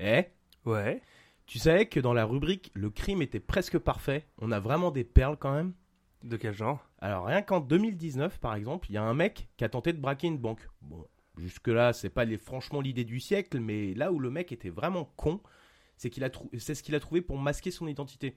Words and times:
Eh 0.00 0.24
Ouais. 0.64 1.02
Tu 1.46 1.58
savais 1.58 1.86
que 1.86 2.00
dans 2.00 2.12
la 2.12 2.24
rubrique 2.24 2.70
Le 2.74 2.90
crime 2.90 3.22
était 3.22 3.40
presque 3.40 3.78
parfait, 3.78 4.26
on 4.38 4.50
a 4.50 4.60
vraiment 4.60 4.90
des 4.90 5.04
perles 5.04 5.36
quand 5.38 5.54
même? 5.54 5.74
De 6.22 6.36
quel 6.36 6.54
genre? 6.54 6.88
Alors 6.98 7.26
rien 7.26 7.42
qu'en 7.42 7.60
2019 7.60 8.40
par 8.40 8.54
exemple, 8.54 8.88
il 8.90 8.94
y 8.94 8.98
a 8.98 9.02
un 9.02 9.14
mec 9.14 9.48
qui 9.56 9.64
a 9.64 9.68
tenté 9.68 9.92
de 9.92 10.00
braquer 10.00 10.26
une 10.26 10.38
banque. 10.38 10.68
Bon, 10.82 11.06
jusque-là, 11.36 11.92
c'est 11.92 12.10
pas 12.10 12.24
les, 12.24 12.36
franchement 12.38 12.80
l'idée 12.80 13.04
du 13.04 13.20
siècle, 13.20 13.60
mais 13.60 13.94
là 13.94 14.12
où 14.12 14.18
le 14.18 14.30
mec 14.30 14.50
était 14.50 14.70
vraiment 14.70 15.04
con, 15.16 15.40
c'est 15.96 16.10
qu'il 16.10 16.24
a 16.24 16.30
c'est 16.58 16.74
ce 16.74 16.82
qu'il 16.82 16.94
a 16.94 17.00
trouvé 17.00 17.20
pour 17.20 17.38
masquer 17.38 17.70
son 17.70 17.86
identité. 17.86 18.36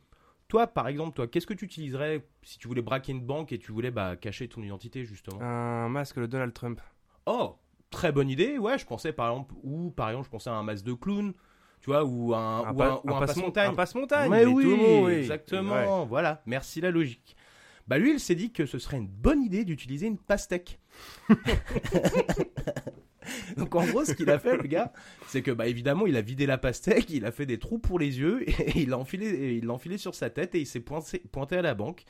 Toi, 0.50 0.68
par 0.68 0.88
exemple, 0.88 1.16
toi, 1.16 1.28
qu'est-ce 1.28 1.46
que 1.46 1.54
tu 1.54 1.66
utiliserais 1.66 2.28
si 2.41 2.57
tu 2.57 2.68
voulais 2.68 2.82
braquer 2.82 3.12
une 3.12 3.21
banque 3.21 3.52
et 3.52 3.60
tu 3.60 3.71
voulais 3.71 3.91
bah, 3.91 4.16
cacher 4.16 4.48
ton 4.48 4.62
identité 4.64 5.05
justement? 5.05 5.41
Un 5.41 5.89
masque 5.89 6.20
de 6.20 6.26
Donald 6.26 6.54
Trump. 6.54 6.82
Oh, 7.26 7.55
très 7.91 8.12
bonne 8.12 8.30
idée. 8.30 8.57
Ouais, 8.57 8.78
je 8.78 8.86
pensais 8.86 9.14
par 9.14 9.30
exemple, 9.32 9.54
ou 9.64 9.91
par 9.91 10.10
exemple, 10.10 10.26
je 10.26 10.32
pensais 10.32 10.50
à 10.50 10.54
un 10.54 10.64
masque 10.64 10.86
de 10.86 10.94
clown, 10.94 11.34
tu 11.82 11.89
vois, 11.89 12.04
ou 12.04 12.34
un, 12.34 12.66
Un 12.68 12.73
ou 12.73 12.82
un, 12.84 13.02
un 13.05 13.20
passe-mon- 13.20 13.52
passe-montagne. 13.76 14.30
Mais 14.30 14.44
tout 14.44 14.52
oui, 14.52 14.66
oui. 15.04 15.13
exactement. 15.13 16.05
Voilà, 16.05 16.41
merci 16.45 16.81
la 16.81 16.91
logique. 16.91 17.35
Bah 17.88 17.98
lui, 17.98 18.12
il 18.12 18.20
s'est 18.20 18.35
dit 18.35 18.52
que 18.52 18.66
ce 18.67 18.77
serait 18.77 18.98
une 18.98 19.08
bonne 19.08 19.41
idée 19.41 19.66
d'utiliser 19.66 20.05
une 20.07 20.20
pastèque. 20.20 20.80
Donc 23.57 23.76
en 23.76 23.85
gros, 23.85 24.05
ce 24.05 24.13
qu'il 24.13 24.30
a 24.30 24.40
fait, 24.40 24.57
le 24.57 24.63
gars, 24.68 24.91
c'est 25.27 25.41
que 25.41 25.52
bah 25.52 25.68
évidemment, 25.68 26.07
il 26.07 26.16
a 26.16 26.21
vidé 26.21 26.45
la 26.45 26.57
pastèque, 26.57 27.09
il 27.09 27.26
a 27.26 27.31
fait 27.31 27.45
des 27.45 27.59
trous 27.59 27.77
pour 27.80 27.99
les 27.99 28.20
yeux, 28.20 28.48
et 28.62 28.80
il 28.80 28.90
l'a 28.90 28.98
enfilé, 28.98 29.57
il 29.57 29.66
l'a 29.66 29.73
enfilé 29.73 29.98
sur 29.98 30.16
sa 30.16 30.30
tête 30.30 30.55
et 30.55 30.59
il 30.59 30.66
s'est 30.66 30.80
pointé, 30.80 31.20
pointé 31.32 31.57
à 31.57 31.62
la 31.62 31.73
banque. 31.76 32.04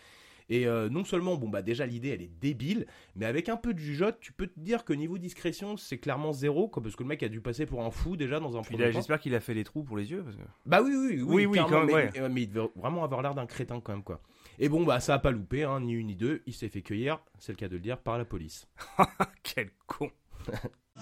Et 0.49 0.66
euh, 0.67 0.89
non 0.89 1.03
seulement, 1.03 1.35
bon 1.35 1.48
bah 1.48 1.62
déjà 1.62 1.85
l'idée 1.85 2.09
elle 2.09 2.21
est 2.21 2.31
débile, 2.41 2.88
mais 3.16 3.26
avec 3.26 3.49
un 3.49 3.58
peu 3.58 3.73
de 3.73 3.80
jugeote, 3.80 4.17
tu 4.20 4.34
peux 4.34 4.48
te 4.48 4.59
dire 4.59 4.84
que 4.84 4.94
niveau 4.94 5.17
discrétion, 5.17 5.77
c'est 5.77 5.98
clairement 5.99 6.34
zéro, 6.34 6.67
quoi, 6.67 6.81
parce 6.81 6.95
que 6.95 7.03
le 7.03 7.09
mec 7.09 7.22
a 7.23 7.30
dû 7.30 7.39
passer 7.41 7.66
pour 7.66 7.84
un 7.85 7.91
fou 7.91 8.16
déjà 8.17 8.39
dans 8.39 8.58
un 8.58 8.62
Puis 8.62 8.75
premier. 8.75 8.91
J'espère 8.91 9.20
qu'il 9.20 9.35
a 9.35 9.39
fait 9.39 9.53
les 9.53 9.63
trous 9.63 9.84
pour 9.84 9.98
les 9.98 10.09
yeux. 10.12 10.23
Parce 10.23 10.35
que... 10.35 10.41
Bah 10.66 10.81
oui, 10.84 10.94
oui, 10.95 11.22
oui, 11.22 11.45
Oui, 11.45 11.59
quand 11.59 11.70
même, 11.70 11.85
mais, 11.88 11.94
ouais. 11.94 12.09
euh, 12.17 12.30
mais 12.31 12.41
il 12.44 12.48
devait 12.48 12.67
vraiment 12.75 13.03
avoir 13.03 13.22
l'air 13.22 13.36
d'un 13.36 13.45
crétin 13.45 13.80
quand 13.80 13.92
même, 13.94 14.03
quoi. 14.03 14.22
Et 14.58 14.67
bon, 14.70 14.83
bah 14.83 15.00
ça 15.00 15.14
a 15.14 15.20
pas 15.20 15.31
loupé, 15.31 15.64
hein, 15.64 15.80
ni 15.81 15.94
une 15.94 16.08
ni 16.08 16.16
deux, 16.16 16.42
il 16.45 16.53
s'est 16.53 16.67
fait 16.70 16.81
cueillir, 16.81 17.20
c'est 17.38 17.52
le 17.52 17.58
cas 17.58 17.67
de 17.67 17.75
le 17.75 17.80
dire, 17.80 17.97
par 17.97 18.17
la 18.17 18.25
police. 18.25 18.67
Quel 19.44 19.70
con. 19.88 20.09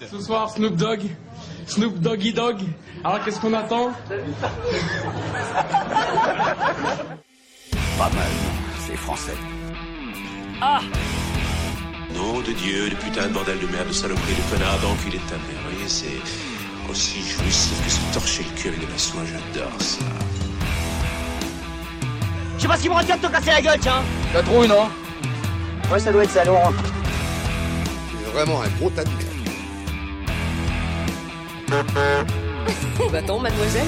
Ce 0.00 0.20
soir, 0.20 0.48
Snoop 0.50 0.76
Dogg, 0.76 1.00
Snoop 1.66 1.98
Doggy 1.98 2.32
Dogg. 2.32 2.58
Alors 3.02 3.24
qu'est-ce 3.24 3.40
qu'on 3.40 3.52
attend? 3.54 3.92
Pas 7.98 8.10
mal, 8.10 8.28
c'est 8.88 8.96
français. 8.96 9.36
Ah 10.60 10.80
Nom 12.14 12.40
de 12.40 12.52
Dieu, 12.52 12.88
de 12.88 12.94
putain 12.94 13.28
de 13.28 13.32
bordel 13.34 13.58
de 13.58 13.66
merde, 13.66 13.88
de 13.88 13.92
saloperie, 13.92 14.34
de 14.34 14.50
connard, 14.50 14.78
d'enculé 14.78 15.18
de 15.18 15.24
ta 15.24 15.36
mère. 15.36 15.60
Vous 15.64 15.70
voyez, 15.74 15.88
c'est 15.88 16.18
aussi 16.90 17.20
jouissif 17.20 17.84
que 17.84 17.90
se 17.90 18.00
torcher 18.14 18.44
le 18.44 18.60
cul 18.60 18.68
avec 18.68 18.80
de 18.80 18.90
la 18.90 18.98
soie, 18.98 19.20
j'adore 19.26 19.78
ça. 19.78 20.04
Je 22.56 22.62
sais 22.62 22.68
pas 22.68 22.76
si 22.76 22.88
mon 22.88 22.94
radio 22.94 23.14
te 23.16 23.26
casser 23.26 23.50
la 23.50 23.60
gueule, 23.60 23.78
tiens 23.78 24.02
La 24.34 24.42
trouille, 24.42 24.68
non? 24.68 24.88
Ouais, 25.92 26.00
ça 26.00 26.10
doit 26.10 26.24
être 26.24 26.30
ça, 26.30 26.44
Laurent. 26.44 26.72
C'est 28.10 28.32
vraiment 28.32 28.62
un 28.62 28.68
gros 28.78 28.90
tas 28.90 29.04
de 29.04 29.10
merde. 29.10 29.28
Va-t'en, 33.10 33.38
mademoiselle 33.38 33.86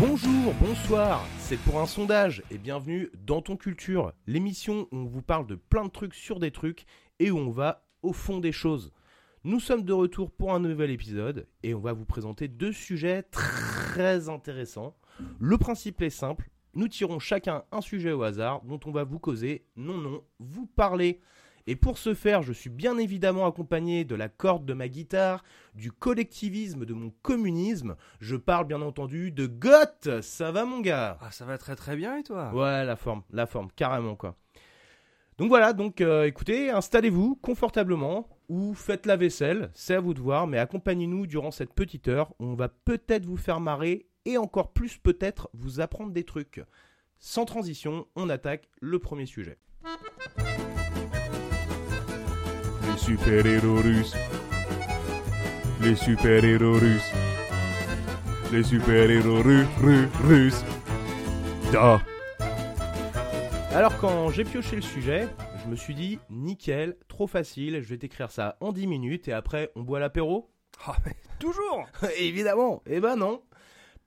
Bonjour, 0.00 0.54
bonsoir, 0.58 1.26
c'est 1.36 1.58
pour 1.58 1.78
un 1.78 1.84
sondage 1.84 2.42
et 2.50 2.56
bienvenue 2.56 3.10
dans 3.26 3.42
Ton 3.42 3.58
Culture, 3.58 4.14
l'émission 4.26 4.88
où 4.92 4.96
on 4.96 5.04
vous 5.04 5.20
parle 5.20 5.46
de 5.46 5.56
plein 5.56 5.84
de 5.84 5.90
trucs 5.90 6.14
sur 6.14 6.40
des 6.40 6.50
trucs 6.50 6.86
et 7.18 7.30
où 7.30 7.36
on 7.36 7.50
va 7.50 7.86
au 8.00 8.14
fond 8.14 8.38
des 8.38 8.50
choses. 8.50 8.94
Nous 9.44 9.60
sommes 9.60 9.84
de 9.84 9.92
retour 9.92 10.30
pour 10.30 10.54
un 10.54 10.58
nouvel 10.58 10.90
épisode 10.90 11.46
et 11.62 11.74
on 11.74 11.80
va 11.80 11.92
vous 11.92 12.06
présenter 12.06 12.48
deux 12.48 12.72
sujets 12.72 13.24
très 13.24 14.30
intéressants. 14.30 14.96
Le 15.38 15.58
principe 15.58 16.00
est 16.00 16.08
simple, 16.08 16.48
nous 16.72 16.88
tirons 16.88 17.18
chacun 17.18 17.64
un 17.70 17.82
sujet 17.82 18.12
au 18.12 18.22
hasard 18.22 18.62
dont 18.62 18.80
on 18.86 18.92
va 18.92 19.04
vous 19.04 19.18
causer, 19.18 19.66
non 19.76 19.98
non, 19.98 20.24
vous 20.38 20.64
parler. 20.64 21.20
Et 21.70 21.76
pour 21.76 21.98
ce 21.98 22.14
faire, 22.14 22.42
je 22.42 22.52
suis 22.52 22.68
bien 22.68 22.98
évidemment 22.98 23.46
accompagné 23.46 24.04
de 24.04 24.16
la 24.16 24.28
corde 24.28 24.66
de 24.66 24.74
ma 24.74 24.88
guitare, 24.88 25.44
du 25.76 25.92
collectivisme 25.92 26.84
de 26.84 26.94
mon 26.94 27.12
communisme. 27.22 27.94
Je 28.18 28.34
parle 28.34 28.66
bien 28.66 28.82
entendu 28.82 29.30
de 29.30 29.46
Goth. 29.46 30.20
Ça 30.20 30.50
va 30.50 30.64
mon 30.64 30.80
gars? 30.80 31.16
Ah, 31.20 31.30
ça 31.30 31.44
va 31.44 31.58
très 31.58 31.76
très 31.76 31.94
bien 31.94 32.16
et 32.16 32.24
toi? 32.24 32.52
Ouais, 32.52 32.84
la 32.84 32.96
forme, 32.96 33.22
la 33.30 33.46
forme, 33.46 33.68
carrément 33.76 34.16
quoi. 34.16 34.34
Donc 35.38 35.48
voilà, 35.48 35.72
donc 35.72 36.00
euh, 36.00 36.24
écoutez, 36.24 36.70
installez-vous 36.70 37.36
confortablement 37.36 38.28
ou 38.48 38.74
faites 38.74 39.06
la 39.06 39.14
vaisselle, 39.14 39.70
c'est 39.72 39.94
à 39.94 40.00
vous 40.00 40.12
de 40.12 40.20
voir, 40.20 40.48
mais 40.48 40.58
accompagnez-nous 40.58 41.28
durant 41.28 41.52
cette 41.52 41.72
petite 41.72 42.08
heure. 42.08 42.34
On 42.40 42.54
va 42.54 42.68
peut-être 42.68 43.26
vous 43.26 43.36
faire 43.36 43.60
marrer 43.60 44.08
et 44.24 44.38
encore 44.38 44.72
plus 44.72 44.98
peut-être 44.98 45.48
vous 45.54 45.78
apprendre 45.78 46.10
des 46.10 46.24
trucs. 46.24 46.64
Sans 47.20 47.44
transition, 47.44 48.08
on 48.16 48.28
attaque 48.28 48.68
le 48.80 48.98
premier 48.98 49.26
sujet. 49.26 49.56
Les 53.10 53.16
super-héros 53.16 53.80
russes. 53.82 54.14
Les 55.82 55.96
super-héros 55.96 56.74
russes. 56.74 57.10
Les 58.52 58.62
super-héros 58.62 59.42
ru- 59.42 59.66
ru- 59.82 60.08
russes. 60.28 60.62
Da. 61.72 62.00
Alors 63.74 63.96
quand 63.98 64.30
j'ai 64.30 64.44
pioché 64.44 64.76
le 64.76 64.82
sujet, 64.82 65.26
je 65.64 65.68
me 65.68 65.74
suis 65.74 65.94
dit, 65.96 66.20
nickel, 66.30 66.96
trop 67.08 67.26
facile, 67.26 67.80
je 67.82 67.88
vais 67.88 67.98
t'écrire 67.98 68.30
ça 68.30 68.56
en 68.60 68.70
10 68.70 68.86
minutes 68.86 69.26
et 69.26 69.32
après 69.32 69.72
on 69.74 69.82
boit 69.82 69.98
l'apéro 69.98 70.48
Ah, 70.86 70.94
mais 71.04 71.16
Toujours 71.40 71.88
Évidemment, 72.16 72.80
eh 72.86 73.00
ben 73.00 73.16
non. 73.16 73.42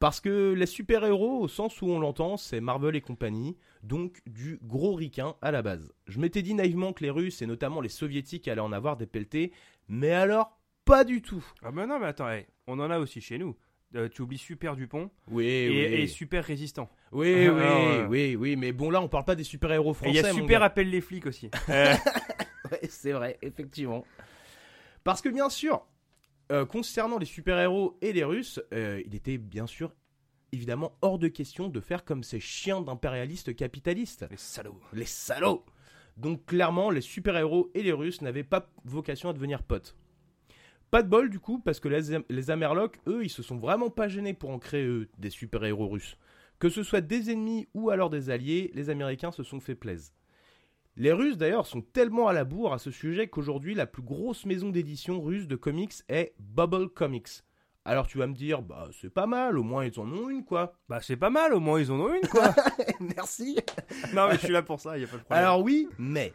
Parce 0.04 0.20
que 0.20 0.52
les 0.52 0.66
super-héros, 0.66 1.40
au 1.40 1.48
sens 1.48 1.82
où 1.82 1.86
on 1.88 1.98
l'entend, 1.98 2.36
c'est 2.36 2.60
Marvel 2.60 2.94
et 2.98 3.00
compagnie, 3.00 3.56
donc 3.84 4.20
du 4.26 4.60
gros 4.62 4.96
ricain 4.96 5.36
à 5.42 5.50
la 5.50 5.62
base. 5.62 5.94
Je 6.08 6.20
m'étais 6.20 6.42
dit 6.42 6.54
naïvement 6.54 6.92
que 6.92 7.06
les 7.06 7.10
Russes 7.10 7.42
et 7.42 7.46
notamment 7.46 7.80
les 7.80 7.88
Soviétiques 7.88 8.50
allaient 8.50 8.60
en 8.60 8.74
avoir 8.74 8.98
des 8.98 9.06
pelletés, 9.06 9.54
mais 9.88 10.12
alors 10.12 10.60
pas 10.84 11.06
du 11.06 11.22
tout. 11.22 11.42
Ah, 11.64 11.72
bah 11.72 11.86
non, 11.88 12.00
mais 12.02 12.08
attends, 12.08 12.30
hey, 12.30 12.46
on 12.68 12.80
en 12.82 12.92
a 12.92 13.00
aussi 13.00 13.22
chez 13.22 13.38
nous. 13.38 13.56
Euh, 13.96 14.10
tu 14.10 14.24
oublies 14.24 14.38
Super 14.38 14.76
Dupont 14.76 15.10
Oui, 15.32 15.46
et, 15.46 15.70
oui. 15.70 16.02
et 16.02 16.08
Super 16.08 16.44
Résistant. 16.44 16.90
oui, 17.14 17.48
Ah, 17.48 17.54
oui, 17.54 17.62
ouais. 17.62 18.06
oui, 18.10 18.36
oui, 18.36 18.56
mais 18.58 18.74
bon 18.74 18.90
là 18.90 19.00
on 19.02 19.08
parle 19.08 19.24
pas 19.24 19.36
des 19.36 19.46
super-héros 19.46 19.94
français. 19.94 20.12
il 20.12 20.16
y 20.18 20.20
a 20.20 20.34
Super 20.34 20.60
gars. 20.60 20.66
Appelle 20.66 20.90
les 20.90 21.00
flics 21.00 21.28
aussi. 21.28 21.50
Euh, 21.70 21.94
Ouais, 22.70 22.80
c'est 22.90 23.14
vrai, 23.14 23.38
effectivement. 23.42 24.04
Parce 25.06 25.22
que 25.22 25.30
bien 25.30 25.50
sûr, 25.50 25.86
euh, 26.52 26.66
concernant 26.66 27.18
les 27.18 27.26
super-héros 27.26 27.98
et 28.02 28.14
les 28.14 28.24
Russes, 28.24 28.62
euh, 28.74 29.02
il 29.06 29.16
était 29.16 29.38
bien 29.38 29.68
sûr 29.68 29.94
évidemment 30.52 30.96
hors 31.02 31.18
de 31.18 31.28
question 31.28 31.68
de 31.68 31.80
faire 31.80 32.06
comme 32.06 32.24
ces 32.24 32.40
chiens 32.40 32.82
d'impérialistes 32.82 33.56
capitalistes. 33.56 34.26
les 34.30 34.38
salauds. 34.38 34.80
Les 34.94 35.06
salauds 35.06 35.66
Donc 36.18 36.46
clairement, 36.46 36.92
les 36.92 37.02
super-héros 37.02 37.72
et 37.74 37.82
les 37.82 37.92
Russes 37.92 38.22
n'avaient 38.22 38.44
pas 38.44 38.70
vocation 38.86 39.30
à 39.30 39.34
devenir 39.34 39.64
potes. 39.64 39.96
Pas 40.92 41.02
de 41.02 41.10
bol 41.10 41.30
du 41.32 41.40
coup, 41.40 41.58
parce 41.58 41.80
que 41.80 41.88
les, 41.88 42.20
les 42.30 42.52
Amerlocs, 42.52 43.00
eux, 43.08 43.24
ils 43.24 43.30
se 43.30 43.42
sont 43.42 43.58
vraiment 43.58 43.90
pas 43.90 44.08
gênés 44.08 44.36
pour 44.36 44.52
en 44.52 44.60
créer 44.60 44.86
eux, 44.86 45.10
des 45.18 45.32
super-héros 45.32 45.88
russes. 45.88 46.18
Que 46.60 46.70
ce 46.70 46.84
soit 46.84 47.02
des 47.02 47.32
ennemis 47.32 47.68
ou 47.74 47.90
alors 47.90 48.12
des 48.12 48.30
alliés, 48.30 48.70
les 48.76 48.92
Américains 48.92 49.32
se 49.32 49.42
sont 49.42 49.60
fait 49.60 49.76
plaisir. 49.76 50.14
Les 50.96 51.12
Russes 51.12 51.38
d'ailleurs 51.38 51.66
sont 51.66 51.82
tellement 51.82 52.28
à 52.28 52.34
la 52.34 52.44
bourre 52.44 52.74
à 52.74 52.78
ce 52.78 52.92
sujet 52.92 53.28
qu'aujourd'hui 53.28 53.74
la 53.74 53.88
plus 53.88 54.04
grosse 54.04 54.46
maison 54.46 54.70
d'édition 54.70 55.22
russe 55.22 55.48
de 55.48 55.56
comics 55.56 55.94
est 56.08 56.36
Bubble 56.40 56.90
Comics. 56.90 57.44
Alors 57.84 58.06
tu 58.06 58.20
vas 58.20 58.28
me 58.28 58.36
dire, 58.36 58.62
bah 58.62 58.88
c'est 59.02 59.10
pas 59.10 59.26
mal, 59.26 59.58
au 59.58 59.64
moins 59.64 59.86
ils 59.86 60.00
en 60.00 60.08
ont 60.08 60.30
une 60.30 60.46
quoi. 60.46 60.78
Bah 60.88 61.00
c'est 61.02 61.18
pas 61.18 61.32
mal, 61.32 61.54
au 61.54 61.60
moins 61.60 61.80
ils 61.82 61.92
en 61.92 62.00
ont 62.00 62.14
une 62.14 62.28
quoi. 62.28 62.54
Merci. 63.00 63.58
non 64.14 64.28
mais 64.28 64.36
je 64.36 64.42
suis 64.46 64.54
là 64.54 64.62
pour 64.62 64.80
ça, 64.80 64.98
y 64.98 65.04
a 65.04 65.08
pas 65.08 65.18
de 65.18 65.24
problème. 65.24 65.44
Alors 65.44 65.62
oui, 65.62 65.90
mais. 65.98 66.32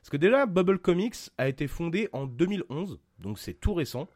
Parce 0.00 0.10
que 0.10 0.16
déjà, 0.18 0.46
Bubble 0.46 0.78
Comics 0.78 1.16
a 1.36 1.48
été 1.48 1.66
fondé 1.66 2.08
en 2.12 2.26
2011, 2.26 3.00
donc 3.18 3.40
c'est 3.40 3.54
tout 3.54 3.74
récent. 3.74 4.06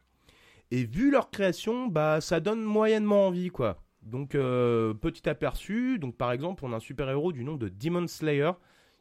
Et 0.71 0.85
vu 0.85 1.11
leur 1.11 1.31
création, 1.31 1.87
bah 1.87 2.21
ça 2.21 2.39
donne 2.39 2.61
moyennement 2.61 3.27
envie, 3.27 3.49
quoi. 3.49 3.83
Donc 4.01 4.35
euh, 4.35 4.93
petit 4.93 5.27
aperçu, 5.27 5.99
donc 5.99 6.15
par 6.15 6.31
exemple, 6.31 6.63
on 6.65 6.71
a 6.71 6.77
un 6.77 6.79
super-héros 6.79 7.33
du 7.33 7.43
nom 7.43 7.57
de 7.57 7.67
Demon 7.67 8.07
Slayer, 8.07 8.51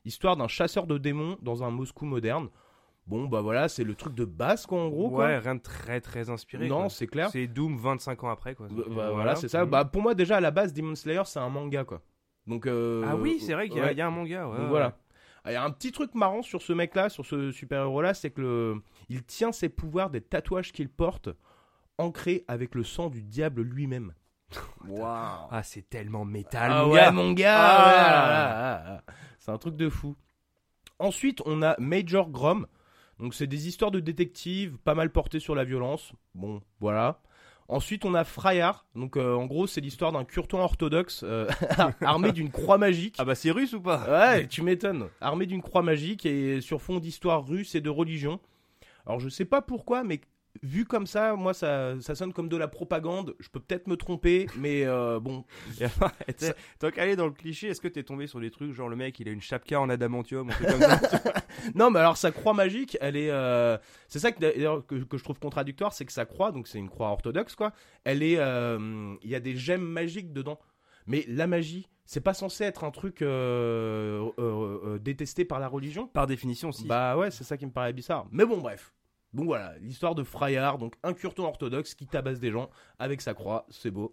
histoire 0.04 0.36
d'un 0.36 0.48
chasseur 0.48 0.86
de 0.86 0.98
démons 0.98 1.36
dans 1.42 1.62
un 1.62 1.70
Moscou 1.70 2.04
moderne. 2.04 2.48
Bon 3.06 3.26
bah 3.26 3.40
voilà, 3.40 3.68
c'est 3.68 3.82
le 3.82 3.94
truc 3.94 4.14
de 4.14 4.24
base 4.24 4.66
quoi 4.66 4.80
en 4.80 4.88
gros 4.88 5.08
ouais, 5.08 5.16
quoi. 5.16 5.38
rien 5.38 5.54
de 5.56 5.60
très 5.60 6.00
très 6.00 6.30
inspiré. 6.30 6.68
Non, 6.68 6.88
c'est 6.88 7.06
clair. 7.06 7.30
C'est 7.30 7.46
Doom 7.46 7.76
25 7.76 8.22
ans 8.24 8.28
après 8.30 8.54
quoi. 8.54 8.68
Bah, 8.70 8.82
bah, 8.88 9.10
voilà, 9.10 9.34
c'est 9.36 9.48
ça. 9.48 9.64
Mhm. 9.64 9.70
Bah 9.70 9.84
pour 9.84 10.02
moi 10.02 10.14
déjà 10.14 10.36
à 10.36 10.40
la 10.40 10.50
base 10.50 10.72
Demon 10.72 10.94
Slayer 10.94 11.22
c'est 11.24 11.40
un 11.40 11.48
manga 11.48 11.84
quoi. 11.84 12.02
Donc 12.46 12.66
euh, 12.66 13.04
ah 13.06 13.16
oui, 13.16 13.40
c'est 13.40 13.54
vrai 13.54 13.68
qu'il 13.68 13.78
y, 13.78 13.80
a- 13.80 13.86
ouais. 13.86 13.92
il 13.92 13.98
y 13.98 14.00
a 14.00 14.06
un 14.06 14.10
manga. 14.10 14.48
Ouais, 14.48 14.58
Donc 14.58 14.68
voilà. 14.68 14.96
Il 15.46 15.52
y 15.52 15.56
a 15.56 15.64
un 15.64 15.70
petit 15.70 15.90
truc 15.90 16.14
marrant 16.14 16.42
sur 16.42 16.60
ce 16.60 16.72
mec-là, 16.74 17.08
sur 17.08 17.24
ce 17.24 17.50
super-héros-là, 17.50 18.12
c'est 18.12 18.30
que 18.30 18.42
le... 18.42 18.82
il 19.08 19.24
tient 19.24 19.52
ses 19.52 19.70
pouvoirs 19.70 20.10
des 20.10 20.20
tatouages 20.20 20.70
qu'il 20.70 20.90
porte, 20.90 21.30
ancrés 21.96 22.44
avec 22.46 22.74
le 22.74 22.84
sang 22.84 23.08
du 23.08 23.22
diable 23.22 23.62
lui-même. 23.62 24.12
Waouh. 24.86 25.48
Ah, 25.50 25.62
c'est 25.62 25.88
tellement 25.88 26.24
métal, 26.24 26.70
Ah 26.72 26.84
mon 26.84 26.90
ouais, 26.92 27.00
gars. 27.00 27.10
mon 27.12 27.32
gars. 27.32 27.56
Ah. 27.58 28.92
ouais. 28.94 29.14
C'est 29.38 29.50
un 29.50 29.58
truc 29.58 29.76
de 29.76 29.88
fou. 29.88 30.16
Ensuite, 30.98 31.40
on 31.46 31.62
a 31.62 31.74
Major 31.78 32.28
Grom. 32.30 32.66
Donc, 33.18 33.34
c'est 33.34 33.46
des 33.46 33.68
histoires 33.68 33.90
de 33.90 34.00
détectives, 34.00 34.78
pas 34.78 34.94
mal 34.94 35.10
portées 35.10 35.40
sur 35.40 35.54
la 35.54 35.64
violence. 35.64 36.12
Bon, 36.34 36.60
voilà. 36.80 37.20
Ensuite, 37.68 38.04
on 38.04 38.14
a 38.14 38.24
Frayar. 38.24 38.86
Donc, 38.94 39.16
euh, 39.16 39.34
en 39.34 39.46
gros, 39.46 39.66
c'est 39.66 39.80
l'histoire 39.80 40.10
d'un 40.12 40.24
curton 40.24 40.58
orthodoxe 40.58 41.22
euh, 41.24 41.48
armé 42.00 42.32
d'une 42.32 42.50
croix 42.50 42.78
magique. 42.78 43.14
Ah 43.18 43.24
bah 43.24 43.34
c'est 43.36 43.50
russe 43.52 43.74
ou 43.74 43.80
pas? 43.80 44.04
Ouais, 44.10 44.46
tu 44.48 44.62
m'étonnes. 44.62 45.08
Armé 45.20 45.46
d'une 45.46 45.62
croix 45.62 45.82
magique 45.82 46.26
et 46.26 46.60
sur 46.60 46.82
fond 46.82 46.98
d'histoire 46.98 47.46
russe 47.46 47.74
et 47.74 47.80
de 47.80 47.90
religion. 47.90 48.40
Alors, 49.06 49.20
je 49.20 49.28
sais 49.28 49.44
pas 49.44 49.62
pourquoi, 49.62 50.02
mais 50.02 50.20
vu 50.62 50.84
comme 50.84 51.06
ça, 51.06 51.34
moi, 51.36 51.54
ça, 51.54 52.00
ça 52.00 52.14
sonne 52.14 52.32
comme 52.32 52.48
de 52.48 52.56
la 52.56 52.68
propagande. 52.68 53.34
Je 53.40 53.48
peux 53.48 53.60
peut-être 53.60 53.86
me 53.86 53.96
tromper, 53.96 54.46
mais 54.56 54.84
euh, 54.84 55.20
bon. 55.20 55.44
Tant 56.78 56.90
qu'à 56.90 57.02
aller 57.02 57.16
dans 57.16 57.26
le 57.26 57.32
cliché, 57.32 57.68
est-ce 57.68 57.80
que 57.80 57.88
t'es 57.88 58.02
tombé 58.02 58.26
sur 58.26 58.40
des 58.40 58.50
trucs 58.50 58.72
genre 58.72 58.88
le 58.88 58.96
mec 58.96 59.18
il 59.20 59.28
a 59.28 59.32
une 59.32 59.40
chapka 59.40 59.80
en 59.80 59.88
adamantium, 59.88 60.50
comme 60.50 60.80
ça 60.80 61.00
Non, 61.74 61.90
mais 61.90 62.00
alors 62.00 62.16
sa 62.16 62.30
croix 62.32 62.54
magique, 62.54 62.96
elle 63.00 63.16
est. 63.16 63.30
euh, 63.30 63.76
C'est 64.08 64.18
ça 64.18 64.32
que, 64.32 64.80
que, 64.80 65.04
que 65.04 65.16
je 65.18 65.24
trouve 65.24 65.38
contradictoire, 65.38 65.92
c'est 65.92 66.04
que 66.04 66.12
sa 66.12 66.24
croix, 66.26 66.52
donc 66.52 66.66
c'est 66.68 66.78
une 66.78 66.88
croix 66.90 67.08
orthodoxe, 67.08 67.54
quoi. 67.54 67.72
Elle 68.04 68.22
est. 68.22 68.36
euh, 68.38 69.14
Il 69.22 69.30
y 69.30 69.34
a 69.34 69.40
des 69.40 69.56
gemmes 69.56 69.86
magiques 69.86 70.32
dedans. 70.32 70.58
Mais 71.06 71.24
la 71.28 71.46
magie, 71.46 71.88
c'est 72.04 72.20
pas 72.20 72.34
censé 72.34 72.64
être 72.64 72.84
un 72.84 72.90
truc 72.90 73.22
détesté 75.00 75.44
par 75.44 75.60
la 75.60 75.68
religion? 75.68 76.06
Par 76.08 76.26
définition, 76.26 76.72
si. 76.72 76.86
Bah 76.86 77.16
ouais, 77.16 77.30
c'est 77.30 77.44
ça 77.44 77.56
qui 77.56 77.66
me 77.66 77.70
paraît 77.72 77.92
bizarre. 77.92 78.26
Mais 78.30 78.44
bon, 78.44 78.58
bref. 78.58 78.92
Bon 79.32 79.44
voilà, 79.44 79.74
l'histoire 79.78 80.14
de 80.14 80.24
Frayard, 80.24 80.78
donc 80.78 80.94
un 81.02 81.12
curton 81.12 81.44
orthodoxe 81.44 81.94
qui 81.94 82.06
tabasse 82.06 82.40
des 82.40 82.50
gens 82.50 82.68
avec 82.98 83.20
sa 83.20 83.32
croix, 83.34 83.66
c'est 83.70 83.90
beau. 83.90 84.12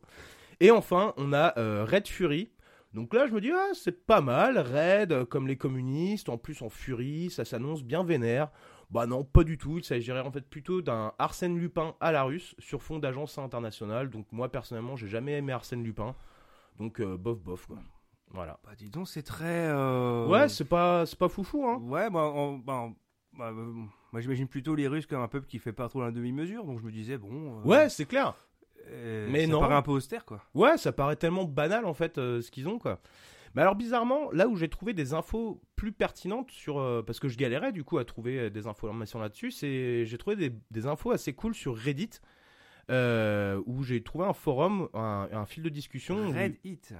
Et 0.59 0.69
enfin, 0.71 1.13
on 1.17 1.33
a 1.33 1.57
euh, 1.57 1.85
Red 1.85 2.07
Fury. 2.07 2.51
Donc 2.93 3.13
là, 3.13 3.27
je 3.27 3.33
me 3.33 3.41
dis, 3.41 3.51
ah, 3.51 3.69
c'est 3.73 4.05
pas 4.05 4.21
mal, 4.21 4.57
Red, 4.57 5.11
euh, 5.11 5.25
comme 5.25 5.47
les 5.47 5.57
communistes, 5.57 6.29
en 6.29 6.37
plus 6.37 6.61
en 6.61 6.69
furie, 6.69 7.29
ça 7.29 7.45
s'annonce 7.45 7.83
bien 7.83 8.03
vénère. 8.03 8.49
Bah 8.89 9.05
non, 9.05 9.23
pas 9.23 9.43
du 9.43 9.57
tout, 9.57 9.77
il 9.77 9.83
s'agirait 9.83 10.21
en 10.21 10.31
fait 10.31 10.47
plutôt 10.47 10.81
d'un 10.81 11.11
Arsène 11.19 11.57
Lupin 11.59 11.95
à 11.99 12.11
la 12.11 12.23
russe, 12.23 12.55
sur 12.59 12.81
fond 12.81 12.99
d'agence 12.99 13.37
internationale. 13.37 14.09
Donc 14.09 14.25
moi, 14.31 14.49
personnellement, 14.49 14.95
j'ai 14.95 15.07
jamais 15.09 15.33
aimé 15.33 15.51
Arsène 15.51 15.83
Lupin. 15.83 16.15
Donc 16.79 17.01
euh, 17.01 17.17
bof 17.17 17.39
bof, 17.39 17.65
quoi. 17.65 17.77
Voilà. 18.31 18.59
Bah 18.63 18.71
dis 18.77 18.89
donc, 18.89 19.07
c'est 19.09 19.23
très. 19.23 19.67
euh, 19.67 20.25
Ouais, 20.27 20.47
c'est 20.47 20.65
pas, 20.65 21.05
c'est 21.05 21.19
pas 21.19 21.27
foufou, 21.29 21.67
hein. 21.67 21.79
Ouais, 21.81 22.09
bah, 22.09 22.31
bah, 22.63 22.89
bah, 23.37 23.49
euh, 23.49 23.71
moi 24.11 24.21
j'imagine 24.21 24.47
plutôt 24.47 24.75
les 24.75 24.87
Russes 24.87 25.05
comme 25.05 25.21
un 25.21 25.27
peuple 25.27 25.47
qui 25.47 25.59
fait 25.59 25.73
pas 25.73 25.87
trop 25.89 26.01
la 26.01 26.11
demi-mesure, 26.11 26.65
donc 26.65 26.79
je 26.79 26.85
me 26.85 26.91
disais, 26.91 27.17
bon. 27.17 27.59
euh, 27.59 27.63
Ouais, 27.63 27.89
c'est 27.89 28.05
clair. 28.05 28.35
euh, 28.89 29.27
mais 29.31 29.45
ça 29.45 29.51
non. 29.51 29.59
paraît 29.59 29.75
un 29.75 29.81
peu 29.81 29.91
austère 29.91 30.25
quoi. 30.25 30.41
Ouais, 30.53 30.77
ça 30.77 30.91
paraît 30.91 31.15
tellement 31.17 31.45
banal 31.45 31.85
en 31.85 31.93
fait 31.93 32.17
euh, 32.17 32.41
ce 32.41 32.51
qu'ils 32.51 32.67
ont 32.67 32.79
quoi. 32.79 32.99
Mais 33.55 33.61
alors 33.61 33.75
bizarrement, 33.75 34.29
là 34.33 34.47
où 34.47 34.55
j'ai 34.55 34.69
trouvé 34.69 34.93
des 34.93 35.13
infos 35.13 35.61
plus 35.75 35.91
pertinentes 35.91 36.51
sur 36.51 36.79
euh, 36.79 37.01
parce 37.01 37.19
que 37.19 37.27
je 37.27 37.37
galérais 37.37 37.71
du 37.71 37.83
coup 37.83 37.97
à 37.97 38.05
trouver 38.05 38.39
euh, 38.39 38.49
des 38.49 38.67
informations 38.67 39.19
là-dessus, 39.19 39.51
c'est 39.51 40.05
j'ai 40.05 40.17
trouvé 40.17 40.35
des, 40.35 40.53
des 40.69 40.85
infos 40.85 41.11
assez 41.11 41.33
cool 41.33 41.55
sur 41.55 41.75
Reddit 41.75 42.11
euh, 42.89 43.61
où 43.65 43.83
j'ai 43.83 44.01
trouvé 44.03 44.25
un 44.25 44.33
forum, 44.33 44.89
un, 44.93 45.27
un 45.31 45.45
fil 45.45 45.63
de 45.63 45.69
discussion. 45.69 46.27
où- 46.27 46.31
Red 46.31 46.55
Hit. 46.63 46.93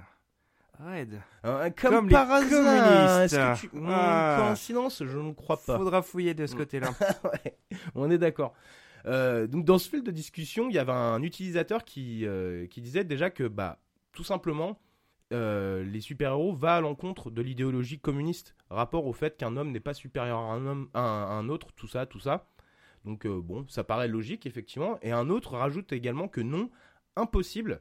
Red. 0.78 1.20
Un- 1.42 1.70
comme, 1.70 1.90
Comme 1.92 2.08
les 2.08 2.12
par 2.12 2.30
hasard. 2.30 2.48
communistes. 2.50 3.34
Est-ce 3.34 3.60
que 3.62 3.66
tu... 3.68 3.70
Ah. 3.86 4.36
coïncidence, 4.44 5.02
je 5.04 5.18
ne 5.18 5.32
crois 5.32 5.56
pas. 5.56 5.76
Faudra 5.76 6.02
fouiller 6.02 6.34
de 6.34 6.46
ce 6.46 6.54
côté-là. 6.56 6.90
Ouais, 7.24 7.56
on 7.94 8.10
est 8.10 8.18
d'accord. 8.18 8.54
Euh, 9.06 9.46
donc 9.46 9.64
dans 9.64 9.78
ce 9.78 9.88
fil 9.88 10.02
de 10.02 10.10
discussion, 10.10 10.68
il 10.68 10.74
y 10.74 10.78
avait 10.78 10.92
un 10.92 11.22
utilisateur 11.22 11.84
qui, 11.84 12.26
euh, 12.26 12.66
qui 12.66 12.80
disait 12.80 13.04
déjà 13.04 13.30
que 13.30 13.44
bah 13.44 13.78
tout 14.12 14.24
simplement 14.24 14.78
euh, 15.32 15.84
les 15.84 16.00
super-héros 16.00 16.54
va 16.54 16.76
à 16.76 16.80
l'encontre 16.80 17.30
de 17.30 17.40
l'idéologie 17.42 17.98
communiste, 18.00 18.54
rapport 18.70 19.06
au 19.06 19.12
fait 19.12 19.36
qu'un 19.36 19.56
homme 19.56 19.70
n'est 19.72 19.80
pas 19.80 19.94
supérieur 19.94 20.38
à 20.38 20.52
un 20.52 20.66
homme 20.66 20.88
à 20.94 21.00
un, 21.00 21.22
à 21.24 21.32
un 21.32 21.48
autre, 21.48 21.68
tout 21.76 21.86
ça, 21.88 22.06
tout 22.06 22.18
ça. 22.20 22.48
Donc 23.04 23.24
euh, 23.26 23.40
bon, 23.40 23.64
ça 23.68 23.84
paraît 23.84 24.08
logique 24.08 24.46
effectivement. 24.46 24.98
Et 25.02 25.12
un 25.12 25.28
autre 25.30 25.52
rajoute 25.54 25.92
également 25.92 26.28
que 26.28 26.40
non, 26.40 26.70
impossible, 27.16 27.80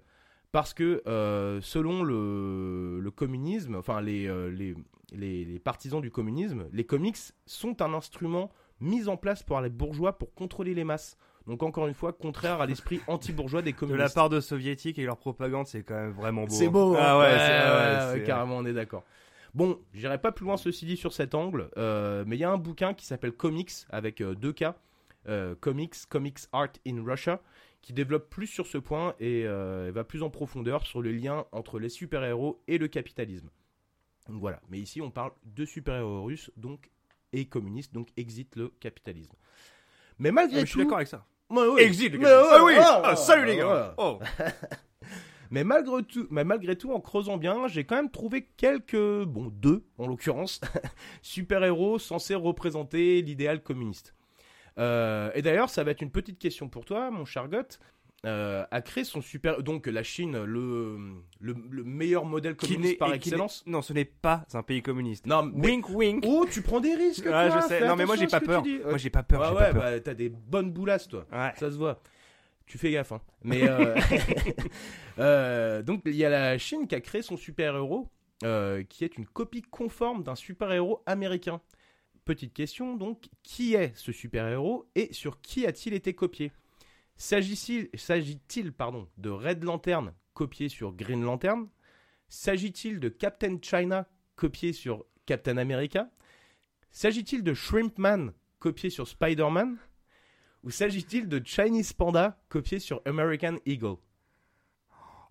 parce 0.52 0.74
que 0.74 1.02
euh, 1.08 1.60
selon 1.62 2.04
le, 2.04 3.00
le 3.00 3.12
communisme, 3.12 3.76
enfin 3.76 4.02
les, 4.02 4.28
euh, 4.28 4.50
les, 4.50 4.76
les, 5.14 5.46
les 5.46 5.60
partisans 5.60 6.02
du 6.02 6.12
communisme, 6.12 6.66
les 6.72 6.86
comics 6.86 7.18
sont 7.46 7.82
un 7.82 7.94
instrument 7.94 8.50
mis 8.80 9.08
en 9.08 9.18
place 9.18 9.44
par 9.44 9.62
les 9.62 9.70
bourgeois 9.70 10.18
pour 10.18 10.34
contrôler 10.34 10.74
les 10.74 10.84
masses. 10.84 11.18
Donc 11.48 11.64
encore 11.64 11.88
une 11.88 11.94
fois, 11.94 12.12
contraire 12.14 12.60
à 12.62 12.66
l'esprit 12.66 13.00
anti-bourgeois 13.08 13.62
des 13.62 13.72
De 13.72 13.78
communistes. 13.78 14.02
la 14.04 14.10
part 14.10 14.30
de 14.30 14.40
soviétiques 14.42 15.00
et 15.00 15.06
leur 15.06 15.18
propagande, 15.18 15.66
c'est 15.68 15.84
quand 15.84 15.96
même 15.96 16.12
vraiment 16.12 16.44
beau. 16.44 16.54
C'est 16.54 16.68
hein. 16.68 16.72
beau. 16.72 16.96
Ah 16.98 17.14
hein. 17.16 17.20
ouais, 17.20 17.26
Ouais, 17.26 17.32
c'est- 17.32 17.38
ouais, 17.38 17.70
ouais, 17.70 18.06
ouais, 18.14 18.20
c'est- 18.20 18.24
carrément, 18.26 18.58
on 18.58 18.66
est 18.66 18.74
d'accord. 18.74 19.04
Bon, 19.54 19.80
j'irai 19.94 20.20
pas 20.20 20.32
plus 20.32 20.46
loin 20.46 20.58
ceci 20.58 20.86
dit 20.86 20.98
sur 20.98 21.14
cet 21.14 21.34
angle, 21.34 21.70
euh, 21.78 22.24
mais 22.28 22.36
il 22.36 22.40
y 22.40 22.44
a 22.44 22.52
un 22.52 22.58
bouquin 22.58 22.94
qui 22.94 23.06
s'appelle 23.06 23.32
Comics 23.32 23.72
avec 23.90 24.22
deux 24.22 24.54
K, 24.54 24.66
Comics, 25.60 25.96
Comics 26.10 26.40
Art 26.52 26.70
in 26.88 27.04
Russia, 27.04 27.42
qui 27.88 27.94
développe 27.94 28.30
plus 28.30 28.48
sur 28.48 28.68
ce 28.68 28.78
point 28.78 29.16
et 29.18 29.44
euh, 29.46 29.92
va 29.94 30.04
plus 30.04 30.22
en 30.22 30.30
profondeur 30.30 30.86
sur 30.86 31.02
le 31.02 31.10
lien 31.14 31.46
entre 31.54 31.80
les 31.80 31.88
super-héros 31.88 32.62
et 32.68 32.78
le 32.78 32.90
capitalisme. 32.90 33.50
Donc 34.28 34.42
voilà, 34.42 34.60
mais 34.68 34.78
ici 34.78 35.00
on 35.00 35.10
parle 35.10 35.32
de 35.46 35.64
super-héros 35.64 36.26
russes 36.26 36.52
donc 36.58 36.92
et 37.32 37.46
communistes, 37.46 37.94
donc 37.94 38.10
exit 38.18 38.58
le 38.58 38.74
capitalisme. 38.82 39.32
Mais 40.20 40.32
malgré 40.32 40.58
Ah, 40.58 40.60
mais 40.60 40.66
je 40.66 40.70
suis 40.72 40.74
tout, 40.74 40.80
d'accord 40.84 40.98
avec 40.98 41.08
ça. 41.08 41.26
Ouais, 41.50 41.66
ouais. 41.66 41.84
Exit 41.86 42.12
le 42.12 42.18
Mais 42.18 42.26
capitalisme. 42.26 42.66
ouais, 42.66 42.76
Ah 42.78 43.00
oui 43.00 43.02
Ah, 43.06 43.16
Salut 43.16 43.46
les 43.46 43.56
gars 43.56 43.96
Oh 43.98 44.20
Mais 45.50 45.64
malgré 45.64 46.04
tout, 46.04 46.28
mais 46.30 46.44
malgré 46.44 46.76
tout, 46.78 46.92
en 46.92 47.00
creusant 47.00 47.38
bien, 47.38 47.70
j'ai 47.70 47.86
quand 47.86 47.96
même 47.96 48.12
trouvé 48.12 48.50
quelques, 48.58 49.24
bon, 49.24 49.46
deux 49.46 49.86
en 49.98 50.08
l'occurrence, 50.08 50.60
super-héros 51.22 52.00
censés 52.00 52.36
représenter 52.36 53.22
l'idéal 53.22 53.64
communiste. 53.64 54.14
Euh, 54.78 55.32
et 55.34 55.42
d'ailleurs, 55.42 55.70
ça 55.70 55.84
va 55.84 55.92
être 55.92 56.02
une 56.02 56.12
petite 56.12 56.40
question 56.40 56.70
pour 56.70 56.86
toi, 56.86 57.10
mon 57.12 57.26
cher 57.26 57.48
Goth. 57.48 57.80
Euh, 58.26 58.66
a 58.72 58.82
créé 58.82 59.04
son 59.04 59.22
super. 59.22 59.62
Donc, 59.62 59.86
la 59.86 60.02
Chine, 60.02 60.44
le, 60.44 60.98
le, 61.40 61.56
le 61.70 61.84
meilleur 61.84 62.26
modèle 62.26 62.56
communiste 62.56 62.98
par 62.98 63.14
excellence. 63.14 63.64
Non, 63.68 63.84
ce 63.84 63.94
n'est 63.94 64.06
pas 64.06 64.44
un 64.54 64.64
pays 64.64 64.82
communiste. 64.82 65.28
Non, 65.28 65.44
mais. 65.44 65.68
Wink 65.68 65.90
wink 65.90 66.24
Oh, 66.28 66.46
tu 66.50 66.64
prends 66.64 66.80
des 66.80 66.96
risques. 66.96 67.26
Ouais, 67.26 67.50
toi, 67.50 67.60
je 67.62 67.68
sais. 67.68 67.88
Non, 67.88 67.96
mais 67.96 68.06
moi, 68.06 68.16
j'ai 68.16 68.28
pas 68.28 68.42
peur. 68.42 68.64
Moi 68.86 68.98
j'ai 68.98 69.12
pas 69.12 69.24
peur, 69.24 69.42
Ouais, 69.42 69.48
j'ai 69.60 69.66
ouais, 69.66 69.74
bah, 69.74 70.00
t'as 70.00 70.16
des 70.16 70.30
bonnes 70.30 70.72
boulasses, 70.72 71.08
toi. 71.08 71.26
Ouais. 71.32 71.54
Ça 71.58 71.70
se 71.70 71.78
voit. 71.78 72.02
Tu 72.68 72.78
fais 72.78 72.92
gaffe, 72.92 73.14
hein. 73.14 73.22
Mais 73.44 73.68
euh, 73.68 73.96
euh, 75.20 75.82
donc 75.82 76.02
il 76.06 76.16
y 76.16 76.26
a 76.26 76.30
la 76.30 76.58
Chine 76.58 76.86
qui 76.88 76.96
a 76.96 77.02
créé 77.02 77.22
son 77.22 77.38
super-héros, 77.38 78.10
euh, 78.44 78.84
qui 78.84 79.06
est 79.06 79.18
une 79.18 79.26
copie 79.26 79.62
conforme 79.62 80.24
d'un 80.24 80.36
super-héros 80.36 81.02
américain. 81.06 81.62
Petite 82.28 82.54
question 82.54 82.98
donc, 82.98 83.30
qui 83.42 83.74
est 83.76 83.96
ce 83.96 84.12
super-héros 84.12 84.86
et 84.96 85.14
sur 85.14 85.40
qui 85.40 85.66
a-t-il 85.66 85.94
été 85.94 86.14
copié? 86.14 86.52
S'agit-il, 87.16 87.88
s'agit-il 87.98 88.74
pardon, 88.74 89.08
de 89.18 89.30
Red 89.30 89.64
Lantern 89.64 90.14
copié 90.34 90.68
sur 90.68 90.92
Green 90.92 91.24
Lantern? 91.24 91.70
S'agit-il 92.28 93.00
de 93.00 93.08
Captain 93.08 93.58
China 93.62 94.06
copié 94.36 94.74
sur 94.74 95.06
Captain 95.26 95.56
America? 95.56 96.10
S'agit-il 96.92 97.44
de 97.44 97.54
Shrimp 97.54 97.98
Man 97.98 98.34
copié 98.60 98.90
sur 98.90 99.08
Spider-Man? 99.08 99.78
Ou 100.64 100.70
s'agit-il 100.70 101.30
de 101.30 101.42
Chinese 101.46 101.94
Panda 101.94 102.38
copié 102.50 102.80
sur 102.80 103.02
American 103.06 103.56
Eagle? 103.66 103.96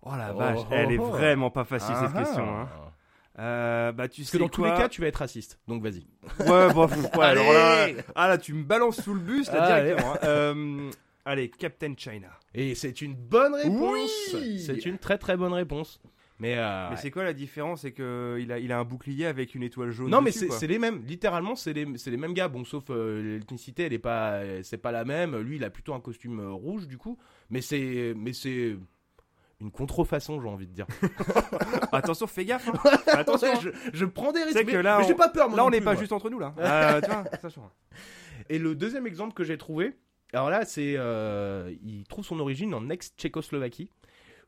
Oh 0.01 0.15
la 0.15 0.33
Oh, 0.33 0.37
vache, 0.39 0.59
oh, 0.63 0.67
elle 0.71 0.91
est 0.93 0.97
oh. 0.97 1.11
vraiment 1.11 1.51
pas 1.51 1.63
facile 1.63 1.93
cette 1.95 2.11
Ah, 2.15 2.23
question. 2.23 2.43
ah. 2.47 2.61
Hein. 2.73 2.93
Euh, 3.39 3.91
bah 3.91 4.07
tu 4.07 4.21
Parce 4.21 4.31
sais 4.31 4.37
que 4.37 4.43
dans 4.43 4.49
tous 4.49 4.63
les 4.63 4.71
cas, 4.71 4.89
tu 4.89 5.01
vas 5.01 5.07
être 5.07 5.17
raciste. 5.17 5.59
Donc 5.67 5.83
vas-y. 5.83 6.05
Ouais, 6.39 6.73
bon, 6.73 6.87
faut- 6.87 7.19
ouais, 7.19 7.25
alors 7.25 7.53
là, 7.53 7.83
Allez 7.83 7.97
ah 8.15 8.27
là, 8.27 8.37
tu 8.37 8.53
me 8.53 8.63
balances 8.63 8.99
sous 9.01 9.13
le 9.13 9.19
bus 9.19 9.47
là 9.51 9.61
Allez. 9.63 9.89
directement. 9.89 10.13
hein. 10.13 10.19
Euh, 10.23 10.89
allez, 11.25 11.49
Captain 11.49 11.93
China. 11.95 12.29
Et 12.55 12.73
c'est 12.73 13.01
une 13.01 13.13
bonne 13.13 13.53
réponse. 13.53 14.09
Oui 14.33 14.59
c'est 14.59 14.85
une 14.85 14.97
très 14.97 15.17
très 15.19 15.37
bonne 15.37 15.53
réponse. 15.53 16.01
Mais, 16.39 16.55
euh, 16.57 16.89
Mais 16.91 16.97
c'est 16.97 17.09
quoi 17.09 17.23
la 17.23 17.33
différence? 17.33 17.81
C'est 17.81 17.91
que 17.93 18.37
il 18.39 18.51
a, 18.51 18.59
il 18.59 18.71
a 18.71 18.77
un 18.79 18.83
bouclier 18.83 19.25
avec 19.25 19.55
une 19.55 19.63
étoile 19.63 19.89
jaune. 19.89 20.09
non 20.11 20.21
mais 20.21 20.29
dessus, 20.29 20.49
c'est 20.51 20.67
les 20.67 20.77
mêmes. 20.77 21.03
Littéralement, 21.05 21.55
c'est 21.55 21.73
les, 21.73 21.87
c'est 21.97 22.11
les 22.11 22.17
mêmes 22.17 22.33
gars. 22.33 22.47
Bon, 22.47 22.63
sauf 22.63 22.83
euh, 22.91 23.37
l'ethnicité, 23.39 23.83
elle 23.85 23.93
est 23.93 23.97
pas, 23.99 24.41
c'est 24.61 24.77
pas 24.77 24.91
la 24.91 25.03
même. 25.03 25.35
Lui, 25.37 25.55
il 25.55 25.63
a 25.63 25.71
plutôt 25.71 25.95
un 25.95 25.99
costume 25.99 26.39
euh, 26.39 26.51
rouge 26.51 26.87
du 26.87 26.97
coup. 26.99 27.17
Mais 27.49 27.61
c'est, 27.61 28.13
mais 28.15 28.33
c'est 28.33 28.75
une 29.59 29.71
contrefaçon, 29.71 30.39
j'ai 30.41 30.47
envie 30.47 30.67
de 30.67 30.73
dire. 30.73 30.85
Attention, 31.91 32.27
fais 32.27 32.45
gaffe. 32.45 32.69
hein. 32.69 32.91
Attention. 33.07 33.59
je, 33.59 33.69
je 33.93 34.05
prends 34.05 34.31
des 34.31 34.43
risques. 34.43 34.55
Mais- 34.65 34.71
que 34.71 34.77
là, 34.77 34.99
mais 34.99 35.07
j'ai 35.07 35.15
pas 35.15 35.29
peur. 35.29 35.49
moi 35.49 35.57
Là, 35.57 35.65
on 35.65 35.69
n'est 35.69 35.81
pas 35.81 35.93
moi. 35.93 35.99
juste 35.99 36.11
entre 36.11 36.29
nous 36.29 36.39
là. 36.39 36.53
Euh, 36.59 37.01
tu 37.01 37.07
vois, 37.09 37.23
attention. 37.31 37.63
Et 38.49 38.59
le 38.59 38.75
deuxième 38.75 39.07
exemple 39.07 39.33
que 39.33 39.43
j'ai 39.43 39.57
trouvé, 39.57 39.93
alors 40.33 40.49
là, 40.49 40.65
c'est, 40.65 40.95
euh, 40.97 41.73
il 41.83 42.03
trouve 42.05 42.23
son 42.25 42.39
origine 42.39 42.73
en 42.73 42.89
ex-Tchécoslovaquie, 42.89 43.89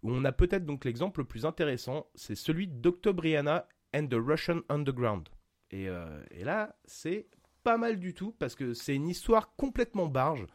où 0.04 0.12
on 0.12 0.24
a 0.26 0.32
peut-être 0.32 0.66
donc 0.66 0.86
l'exemple 0.86 1.22
le 1.22 1.26
plus 1.26 1.46
intéressant, 1.46 2.08
c'est 2.16 2.36
celui 2.36 2.68
d'Octobriana 2.68 3.68
and 3.96 4.08
the 4.08 4.16
Russian 4.16 4.62
Underground. 4.70 5.28
Et, 5.72 5.90
euh, 5.90 6.22
et 6.32 6.44
là, 6.44 6.76
c'est 6.86 7.28
pas 7.64 7.78
mal 7.78 8.00
du 8.00 8.14
tout, 8.14 8.34
parce 8.40 8.56
que 8.56 8.74
c'est 8.74 8.96
une 8.96 9.08
histoire 9.08 9.56
complètement 9.56 10.08
barge, 10.08 10.46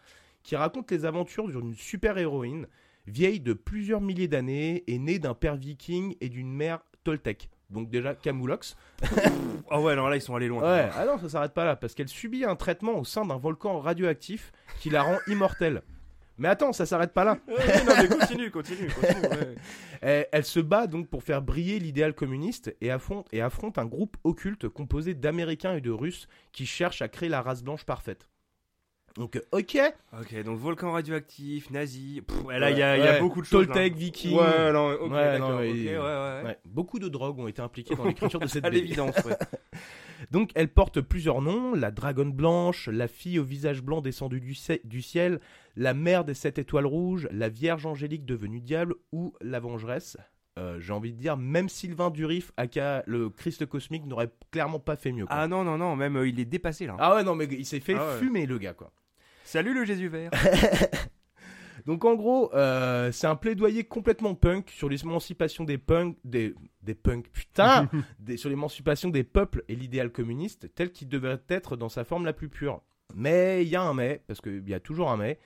qui 0.43 0.57
raconte 0.57 0.91
les 0.91 1.05
aventures 1.07 1.49
d'une 1.49 1.75
super-héroïne, 1.75 2.67
vieille 3.07 3.41
de 3.41 3.53
plusieurs 3.53 4.01
milliers 4.01 4.29
d'années, 4.29 4.85
et 4.87 4.99
née 4.99 5.19
d'un 5.19 5.35
père 5.35 5.57
viking 5.57 6.17
et 6.21 6.29
d'une 6.29 6.53
mère 6.53 6.81
toltèque. 7.05 7.51
donc 7.71 7.91
déjà 7.91 8.15
Camoulox. 8.15 8.77
Oh 9.71 9.79
ouais, 9.81 9.93
alors 9.93 10.09
là, 10.09 10.17
ils 10.17 10.23
sont 10.23 10.35
allés 10.35 10.49
loin. 10.49 10.63
Ouais, 10.63 10.89
ah 10.97 11.05
non, 11.05 11.19
ça 11.19 11.29
s'arrête 11.29 11.53
pas 11.53 11.65
là, 11.65 11.77
parce 11.77 11.95
qu'elle 11.95 12.09
subit 12.09 12.45
un 12.45 12.57
traitement 12.57 12.99
au 12.99 13.05
sein 13.05 13.25
d'un 13.25 13.37
volcan 13.37 13.79
radioactif 13.81 14.53
qui 14.81 14.91
la 14.91 15.03
rend 15.03 15.19
immortelle. 15.27 15.83
Mais 16.37 16.49
attends, 16.49 16.73
ça 16.73 16.85
s'arrête 16.85 17.13
pas 17.13 17.23
là. 17.25 17.39
Ouais, 17.47 17.85
non, 17.85 17.93
mais 17.97 18.09
continue, 18.09 18.51
continue, 18.51 18.89
continue. 18.89 19.29
ouais. 19.29 19.55
Elle, 20.01 20.27
elle 20.33 20.45
se 20.45 20.61
bat 20.61 20.87
donc 20.87 21.09
pour 21.09 21.23
faire 21.23 21.41
briller 21.41 21.79
l'idéal 21.79 22.13
communiste 22.13 22.77
et 22.81 22.91
affronte, 22.91 23.27
et 23.33 23.41
affronte 23.41 23.79
un 23.79 23.87
groupe 23.87 24.17
occulte 24.25 24.69
composé 24.69 25.15
d'Américains 25.15 25.77
et 25.77 25.81
de 25.81 25.91
Russes 25.91 26.29
qui 26.53 26.67
cherchent 26.67 27.01
à 27.03 27.09
créer 27.09 27.29
la 27.31 27.41
race 27.41 27.63
blanche 27.63 27.85
parfaite. 27.85 28.29
Donc, 29.17 29.37
euh, 29.37 29.41
ok. 29.53 29.79
Ok, 30.21 30.43
donc 30.43 30.59
volcan 30.59 30.91
radioactif, 30.93 31.71
nazi. 31.71 32.21
Pff, 32.27 32.45
ouais, 32.45 32.59
là, 32.59 32.71
il 32.73 32.79
y, 32.79 32.83
a- 32.83 33.17
y 33.17 33.21
beaucoup 33.21 33.41
de 33.41 33.47
choses. 33.47 33.67
Toltec. 33.67 33.95
Viking. 33.95 34.37
Ouais, 34.37 34.73
non, 34.73 34.91
ok, 34.93 35.03
Ouais, 35.03 35.09
d'accord, 35.11 35.51
non, 35.51 35.59
mais- 35.61 35.71
ok, 35.71 35.77
ouais, 35.77 35.93
ouais, 35.97 35.99
ouais. 35.99 36.43
Ouais, 36.45 36.59
beaucoup 36.65 36.99
de 36.99 37.09
drogues 37.09 37.39
ont 37.39 37.47
été 37.47 37.63
impliquées 37.63 37.95
dans 37.95 38.05
l'écriture 38.07 38.41
de 38.41 38.47
cette 38.49 38.65
À 38.65 38.71
BD. 38.71 38.81
l'évidence, 38.83 39.17
ouais. 39.25 39.37
Donc 40.31 40.51
elle 40.55 40.69
porte 40.69 41.01
plusieurs 41.01 41.43
noms, 41.43 41.75
la 41.75 41.91
dragonne 41.91 42.33
blanche, 42.33 42.89
la 42.89 43.09
fille 43.09 43.39
au 43.39 43.45
visage 43.45 43.83
blanc 43.83 44.01
descendu 44.01 44.41
du, 44.41 44.55
cie- 44.55 44.81
du 44.85 45.03
ciel, 45.03 45.39
la 45.77 45.93
mère 45.93 46.25
des 46.25 46.35
sept 46.35 46.59
étoiles 46.59 46.87
rouges, 46.87 47.29
la 47.31 47.49
vierge 47.49 47.85
angélique 47.85 48.25
devenue 48.25 48.61
diable 48.61 48.95
ou 49.13 49.35
la 49.43 49.61
vengeresse. 49.61 50.17
Euh, 50.59 50.79
J'ai 50.81 50.93
envie 50.93 51.13
de 51.13 51.19
dire, 51.19 51.37
même 51.37 51.69
Sylvain 51.69 52.11
Durif, 52.11 52.53
aka 52.57 53.03
le 53.07 53.29
Christ 53.29 53.67
cosmique, 53.67 54.07
n'aurait 54.07 54.31
clairement 54.53 54.79
pas 54.79 54.97
fait 54.97 55.11
mieux. 55.13 55.27
quoi. 55.27 55.35
Ah 55.37 55.47
non, 55.49 55.63
non, 55.65 55.77
non, 55.79 55.95
même 55.97 56.17
euh, 56.17 56.29
il 56.29 56.39
est 56.41 56.45
dépassé 56.45 56.87
là. 56.87 56.97
Ah 57.01 57.17
ouais, 57.17 57.25
non, 57.25 57.35
mais 57.35 57.47
il 57.51 57.67
s'est 57.67 57.81
fait 57.81 57.95
Ah 57.99 58.07
ouais. 58.15 58.19
fumer 58.19 58.47
le 58.47 58.59
gars, 58.59 58.73
quoi. 58.73 58.93
Salut 59.55 59.73
le 59.73 59.85
Jésus 59.85 60.09
vert. 60.09 60.33
Donc 61.87 62.05
en 62.05 62.17
gros, 62.17 62.53
euh, 62.55 63.13
c'est 63.13 63.29
un 63.29 63.37
plaidoyer 63.37 63.85
complètement 63.85 64.35
punk 64.35 64.69
sur 64.71 64.89
l'émancipation 64.89 65.63
des 65.63 65.79
punks, 65.79 66.17
des, 66.25 66.57
des 66.83 66.97
punks, 66.97 67.29
putain, 67.31 67.89
des- 68.19 68.37
sur 68.37 68.51
l'émancipation 68.51 69.11
des 69.11 69.23
peuples 69.23 69.63
et 69.69 69.77
l'idéal 69.77 70.11
communiste 70.11 70.75
tel 70.75 70.91
qu'il 70.91 71.09
devrait 71.09 71.41
être 71.47 71.77
dans 71.77 71.89
sa 71.89 72.03
forme 72.03 72.25
la 72.25 72.33
plus 72.33 72.49
pure. 72.49 72.83
Mais 73.15 73.63
il 73.63 73.69
y 73.69 73.77
a 73.77 73.83
un 73.83 73.95
mais, 73.95 74.25
parce 74.27 74.41
qu'il 74.41 74.69
y 74.69 74.75
a 74.75 74.81
toujours 74.81 75.09
un 75.13 75.17
mais, 75.17 75.39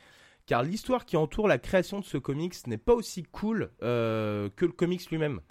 car 0.46 0.62
l'histoire 0.62 1.04
qui 1.04 1.18
entoure 1.18 1.46
la 1.46 1.58
création 1.58 2.00
de 2.00 2.04
ce 2.06 2.16
comics 2.16 2.66
n'est 2.66 2.78
pas 2.78 2.94
aussi 2.94 3.24
cool 3.24 3.72
euh, 3.82 4.48
que 4.56 4.64
le 4.64 4.72
comics 4.72 5.10
lui-même, 5.10 5.42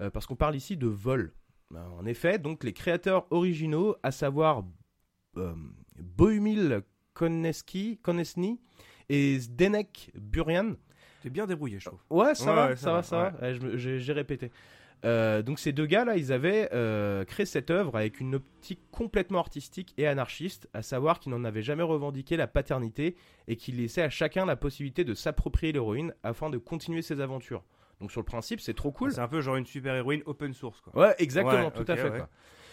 Euh, 0.00 0.10
parce 0.10 0.26
qu'on 0.26 0.36
parle 0.36 0.56
ici 0.56 0.76
de 0.76 0.88
vol. 0.88 1.32
En 1.74 2.04
effet, 2.04 2.38
donc 2.38 2.64
les 2.64 2.74
créateurs 2.74 3.26
originaux, 3.30 3.96
à 4.02 4.10
savoir 4.10 4.62
Bohumil 5.98 6.82
Koneski, 7.14 7.98
Konesny 8.02 8.60
et 9.08 9.38
Zdenek 9.38 10.10
Burian, 10.14 10.74
T'es 11.22 11.30
bien 11.30 11.46
débrouillé, 11.46 11.78
je 11.78 11.86
trouve. 11.86 12.00
Ouais, 12.10 12.34
ça 12.34 12.50
Ouais, 12.50 12.54
va, 12.54 12.68
ouais, 12.68 12.76
ça, 12.76 12.92
va, 12.92 13.02
ça 13.02 13.16
va. 13.16 13.48
Ouais, 13.48 13.58
me- 13.58 13.76
J'ai 13.78 14.12
répété. 14.12 14.50
Euh, 15.06 15.42
donc 15.42 15.58
ces 15.58 15.72
deux 15.72 15.86
gars-là, 15.86 16.16
ils 16.16 16.32
avaient 16.32 16.68
euh, 16.72 17.24
créé 17.24 17.44
cette 17.46 17.70
œuvre 17.70 17.96
avec 17.96 18.20
une 18.20 18.34
optique 18.36 18.80
complètement 18.90 19.38
artistique 19.38 19.92
et 19.98 20.06
anarchiste, 20.06 20.68
à 20.74 20.82
savoir 20.82 21.20
qu'ils 21.20 21.32
n'en 21.32 21.44
avaient 21.44 21.62
jamais 21.62 21.82
revendiqué 21.82 22.36
la 22.36 22.46
paternité 22.46 23.16
et 23.48 23.56
qu'ils 23.56 23.76
laissaient 23.78 24.02
à 24.02 24.10
chacun 24.10 24.44
la 24.46 24.56
possibilité 24.56 25.04
de 25.04 25.12
s'approprier 25.14 25.72
l'héroïne 25.72 26.14
afin 26.22 26.48
de 26.50 26.56
continuer 26.58 27.00
ses 27.02 27.20
aventures. 27.20 27.64
Donc 28.00 28.12
sur 28.12 28.20
le 28.20 28.26
principe, 28.26 28.60
c'est 28.60 28.74
trop 28.74 28.92
cool. 28.92 29.12
C'est 29.12 29.20
un 29.20 29.28
peu 29.28 29.40
genre 29.40 29.56
une 29.56 29.66
super 29.66 29.94
héroïne 29.94 30.22
open 30.26 30.52
source, 30.54 30.80
quoi. 30.80 30.94
Ouais, 30.98 31.14
exactement, 31.18 31.66
Ouais, 31.66 31.70
tout 31.70 31.84
à 31.90 31.96
fait. 31.96 32.10
ouais. 32.10 32.18
quoi. 32.18 32.28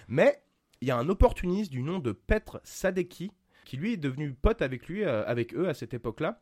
Mais 0.07 0.41
il 0.81 0.87
y 0.87 0.91
a 0.91 0.97
un 0.97 1.07
opportuniste 1.09 1.71
du 1.71 1.83
nom 1.83 1.99
de 1.99 2.11
Petr 2.13 2.59
Sadeki 2.63 3.31
qui 3.65 3.77
lui 3.77 3.93
est 3.93 3.97
devenu 3.97 4.33
pote 4.33 4.61
avec 4.61 4.87
lui, 4.87 5.03
euh, 5.03 5.25
avec 5.25 5.53
eux 5.55 5.69
à 5.69 5.73
cette 5.73 5.93
époque-là. 5.93 6.39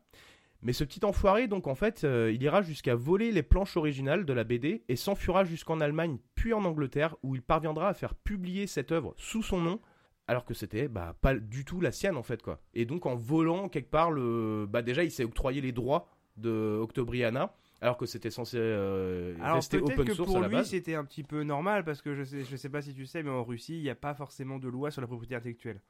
Mais 0.62 0.74
ce 0.74 0.84
petit 0.84 1.04
enfoiré, 1.04 1.48
donc 1.48 1.66
en 1.66 1.74
fait, 1.74 2.04
euh, 2.04 2.30
il 2.34 2.42
ira 2.42 2.60
jusqu'à 2.60 2.94
voler 2.94 3.32
les 3.32 3.42
planches 3.42 3.76
originales 3.76 4.26
de 4.26 4.32
la 4.32 4.44
BD 4.44 4.82
et 4.88 4.96
s'enfuira 4.96 5.44
jusqu'en 5.44 5.80
Allemagne 5.80 6.18
puis 6.34 6.52
en 6.52 6.64
Angleterre 6.64 7.16
où 7.22 7.34
il 7.34 7.42
parviendra 7.42 7.88
à 7.88 7.94
faire 7.94 8.14
publier 8.14 8.66
cette 8.66 8.92
œuvre 8.92 9.14
sous 9.16 9.42
son 9.42 9.60
nom. 9.60 9.80
Alors 10.28 10.44
que 10.44 10.54
c'était 10.54 10.86
bah, 10.86 11.16
pas 11.20 11.34
du 11.34 11.64
tout 11.64 11.80
la 11.80 11.90
sienne 11.90 12.16
en 12.16 12.22
fait 12.22 12.40
quoi. 12.40 12.60
Et 12.74 12.84
donc 12.84 13.06
en 13.06 13.16
volant 13.16 13.68
quelque 13.68 13.90
part 13.90 14.12
le, 14.12 14.66
bah 14.68 14.80
déjà 14.80 15.02
il 15.02 15.10
s'est 15.10 15.24
octroyé 15.24 15.60
les 15.60 15.72
droits 15.72 16.08
de 16.36 16.78
Octobriana 16.80 17.52
alors 17.80 17.96
que 17.96 18.06
c'était 18.06 18.30
censé 18.30 18.56
euh, 18.60 19.34
Alors 19.40 19.56
rester 19.56 19.78
open 19.78 20.04
que 20.04 20.14
source 20.14 20.28
pour 20.28 20.38
à 20.38 20.46
la 20.46 20.48
lui 20.48 20.64
c'était 20.64 20.94
un 20.94 21.04
petit 21.04 21.22
peu 21.22 21.42
normal 21.42 21.84
parce 21.84 22.02
que 22.02 22.14
je 22.14 22.22
sais, 22.22 22.44
je 22.44 22.56
sais 22.56 22.68
pas 22.68 22.82
si 22.82 22.94
tu 22.94 23.06
sais, 23.06 23.22
mais 23.22 23.30
en 23.30 23.42
Russie 23.42 23.78
il 23.78 23.82
n'y 23.82 23.90
a 23.90 23.94
pas 23.94 24.14
forcément 24.14 24.58
de 24.58 24.68
loi 24.68 24.90
sur 24.90 25.00
la 25.00 25.06
propriété 25.06 25.34
intellectuelle. 25.34 25.80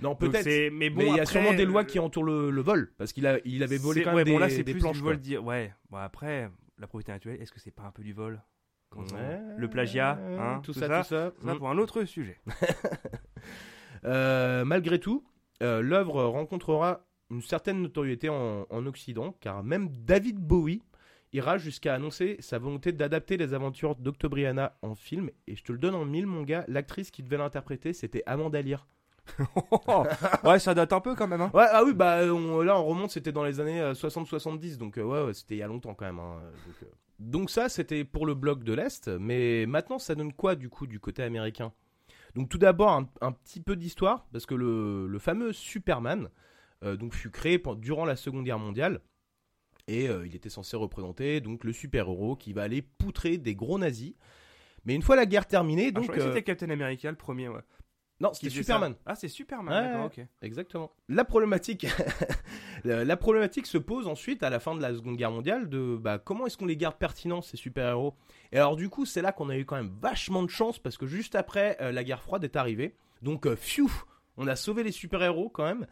Non 0.00 0.14
peut-être. 0.14 0.72
mais 0.72 0.90
bon, 0.90 1.00
il 1.02 1.16
y 1.16 1.20
a 1.20 1.26
sûrement 1.26 1.52
des 1.54 1.64
lois 1.64 1.80
euh, 1.82 1.84
qui 1.84 1.98
entourent 1.98 2.24
le, 2.24 2.50
le 2.50 2.60
vol, 2.62 2.92
parce 2.98 3.12
qu'il 3.12 3.26
a, 3.26 3.38
il 3.44 3.62
avait 3.62 3.78
volé 3.78 4.02
quand 4.02 4.10
même 4.10 4.16
ouais, 4.16 4.24
des, 4.24 4.32
bon 4.32 4.38
là 4.38 4.48
c'est 4.48 4.62
des 4.62 4.72
plus 4.72 4.80
planches. 4.80 4.96
du 4.96 5.02
quoi. 5.02 5.12
vol 5.12 5.20
dire. 5.20 5.44
Ouais. 5.44 5.72
Bon 5.90 5.96
après 5.98 6.50
la 6.78 6.86
propriété 6.86 7.10
intellectuelle, 7.12 7.42
est-ce 7.42 7.50
que 7.52 7.58
c'est 7.60 7.70
pas 7.72 7.82
un 7.82 7.90
peu 7.90 8.02
du 8.04 8.12
vol 8.12 8.40
on- 8.96 9.04
Le 9.56 9.68
plagiat, 9.68 10.12
hein, 10.38 10.60
tout, 10.64 10.72
tout 10.72 10.78
ça, 10.78 10.86
ça, 10.86 11.02
tout 11.02 11.08
ça. 11.08 11.32
Ça 11.44 11.54
Mm. 11.54 11.58
pour 11.58 11.68
un 11.70 11.78
autre 11.78 12.04
sujet. 12.04 12.38
Euh, 14.04 14.64
malgré 14.64 15.00
tout, 15.00 15.24
euh, 15.62 15.82
l'œuvre 15.82 16.22
rencontrera 16.24 17.04
une 17.30 17.42
certaine 17.42 17.82
notoriété 17.82 18.28
en, 18.28 18.64
en 18.70 18.86
Occident, 18.86 19.34
car 19.40 19.64
même 19.64 19.88
David 20.04 20.38
Bowie 20.38 20.82
ira 21.32 21.58
jusqu'à 21.58 21.94
annoncer 21.94 22.36
sa 22.38 22.58
volonté 22.58 22.92
d'adapter 22.92 23.36
les 23.36 23.54
aventures 23.54 23.96
d'Octobriana 23.96 24.78
en 24.82 24.94
film. 24.94 25.30
Et 25.48 25.56
je 25.56 25.64
te 25.64 25.72
le 25.72 25.78
donne 25.78 25.94
en 25.96 26.04
mille, 26.04 26.26
mon 26.26 26.42
gars, 26.42 26.64
l'actrice 26.68 27.10
qui 27.10 27.22
devait 27.24 27.36
l'interpréter, 27.38 27.92
c'était 27.92 28.22
Amanda 28.26 28.62
Lear. 28.62 28.86
ouais, 30.44 30.58
ça 30.58 30.74
date 30.74 30.92
un 30.92 31.00
peu 31.00 31.14
quand 31.14 31.28
même. 31.28 31.40
Hein. 31.40 31.50
Ouais, 31.54 31.66
ah 31.70 31.82
oui, 31.84 31.92
bah 31.94 32.20
on- 32.24 32.60
là 32.62 32.78
on 32.78 32.84
remonte, 32.84 33.10
c'était 33.10 33.32
dans 33.32 33.44
les 33.44 33.60
années 33.60 33.80
euh, 33.80 33.94
60-70, 33.94 34.76
donc 34.78 34.98
euh, 34.98 35.02
ouais, 35.02 35.24
ouais, 35.24 35.34
c'était 35.34 35.56
il 35.56 35.58
y 35.58 35.62
a 35.62 35.66
longtemps 35.66 35.94
quand 35.94 36.06
même. 36.06 36.18
hein, 36.18 36.40
donc, 36.66 36.76
euh. 36.82 36.86
Donc 37.18 37.50
ça, 37.50 37.68
c'était 37.68 38.04
pour 38.04 38.26
le 38.26 38.34
bloc 38.34 38.62
de 38.62 38.72
l'Est, 38.72 39.08
mais 39.08 39.66
maintenant 39.66 39.98
ça 39.98 40.14
donne 40.14 40.32
quoi 40.32 40.54
du 40.54 40.68
coup 40.68 40.86
du 40.86 41.00
côté 41.00 41.22
américain? 41.22 41.72
Donc 42.34 42.48
tout 42.48 42.58
d'abord 42.58 42.90
un, 42.90 43.08
un 43.20 43.32
petit 43.32 43.60
peu 43.60 43.74
d'histoire, 43.76 44.26
parce 44.32 44.46
que 44.46 44.54
le, 44.54 45.06
le 45.08 45.18
fameux 45.18 45.52
Superman 45.52 46.28
euh, 46.84 46.96
donc, 46.96 47.14
fut 47.14 47.30
créé 47.30 47.60
durant 47.78 48.04
la 48.04 48.14
Seconde 48.16 48.44
Guerre 48.44 48.58
mondiale, 48.60 49.00
et 49.88 50.08
euh, 50.08 50.26
il 50.26 50.36
était 50.36 50.50
censé 50.50 50.76
représenter 50.76 51.40
donc 51.40 51.64
le 51.64 51.72
super-héros 51.72 52.36
qui 52.36 52.52
va 52.52 52.62
aller 52.62 52.82
poutrer 52.82 53.38
des 53.38 53.54
gros 53.54 53.78
nazis. 53.78 54.14
Mais 54.84 54.94
une 54.94 55.02
fois 55.02 55.16
la 55.16 55.26
guerre 55.26 55.46
terminée, 55.46 55.90
Ah, 55.94 56.00
je 56.00 56.06
donc... 56.06 56.14
que 56.16 56.20
euh, 56.20 56.28
c'était 56.28 56.42
Captain 56.44 56.70
America 56.70 57.10
le 57.10 57.16
premier. 57.16 57.48
Ouais. 57.48 57.60
Non, 58.20 58.30
Qui 58.30 58.46
c'était 58.46 58.62
Superman. 58.62 58.94
Ah 59.06 59.14
c'est 59.14 59.28
Superman. 59.28 59.72
Ouais, 59.72 59.92
D'accord, 59.92 60.06
ok. 60.06 60.26
Exactement. 60.42 60.90
La 61.08 61.24
problématique, 61.24 61.86
la 62.84 63.04
la 63.04 63.16
problématique 63.16 63.66
se 63.66 63.78
pose 63.78 64.08
ensuite 64.08 64.42
à 64.42 64.50
la 64.50 64.58
fin 64.58 64.74
de 64.74 64.82
la 64.82 64.92
Seconde 64.92 65.16
Guerre 65.16 65.30
mondiale 65.30 65.68
de 65.68 65.96
bah, 65.96 66.18
comment 66.18 66.46
est-ce 66.46 66.56
qu'on 66.56 66.66
les 66.66 66.76
garde 66.76 66.96
pertinents 66.96 67.42
ces 67.42 67.56
super-héros? 67.56 68.14
Et 68.50 68.56
alors 68.58 68.74
du 68.74 68.88
coup, 68.88 69.06
c'est 69.06 69.22
là 69.22 69.30
qu'on 69.30 69.48
a 69.50 69.56
eu 69.56 69.64
quand 69.64 69.76
même 69.76 69.92
vachement 70.00 70.42
de 70.42 70.50
chance 70.50 70.80
parce 70.80 70.96
que 70.98 71.06
juste 71.06 71.36
après 71.36 71.76
euh, 71.80 71.92
la 71.92 72.02
guerre 72.02 72.22
froide 72.22 72.42
est 72.42 72.56
arrivée. 72.56 72.96
Donc 73.22 73.46
euh, 73.46 73.54
pfiou, 73.54 73.90
on 74.36 74.48
a 74.48 74.56
sauvé 74.56 74.82
les 74.82 74.92
super-héros 74.92 75.48
quand 75.48 75.64
même. 75.64 75.86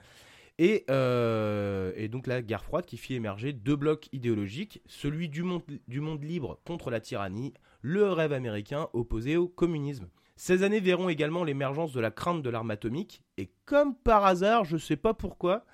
Et, 0.59 0.85
euh, 0.91 1.93
et 1.97 2.09
donc 2.09 2.27
la 2.27 2.43
guerre 2.43 2.65
froide 2.65 2.87
qui 2.87 2.97
fit 2.97 3.15
émerger 3.15 3.53
deux 3.53 3.77
blocs 3.77 4.09
idéologiques, 4.13 4.83
celui 4.87 5.29
du 5.29 5.43
monde, 5.43 5.63
du 5.87 6.01
monde 6.01 6.25
libre 6.25 6.59
contre 6.65 6.91
la 6.91 7.01
tyrannie, 7.01 7.53
le 7.83 8.11
rêve 8.11 8.33
américain 8.33 8.89
opposé 8.95 9.37
au 9.37 9.49
communisme. 9.49 10.09
Ces 10.37 10.63
années 10.63 10.81
verront 10.81 11.09
également 11.09 11.45
l'émergence 11.45 11.93
de 11.93 12.01
la 12.01 12.11
crainte 12.11 12.43
de 12.43 12.51
l'arme 12.51 12.71
atomique, 12.71 13.23
et 13.39 13.51
comme 13.65 13.95
par 13.95 14.25
hasard, 14.27 14.65
je 14.65 14.77
sais 14.77 14.97
pas 14.97 15.15
pourquoi, 15.15 15.65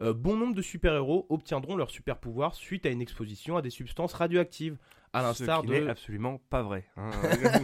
euh, 0.00 0.12
bon 0.14 0.36
nombre 0.36 0.54
de 0.54 0.62
super-héros 0.62 1.26
obtiendront 1.28 1.76
leur 1.76 1.90
super-pouvoir 1.90 2.54
suite 2.54 2.86
à 2.86 2.90
une 2.90 3.02
exposition 3.02 3.56
à 3.56 3.62
des 3.62 3.70
substances 3.70 4.14
radioactives, 4.14 4.78
à 5.12 5.22
l'instar 5.22 5.62
de... 5.62 5.72
n'est 5.72 5.88
absolument 5.88 6.40
pas 6.50 6.62
vrai. 6.62 6.84
hein. 6.96 7.10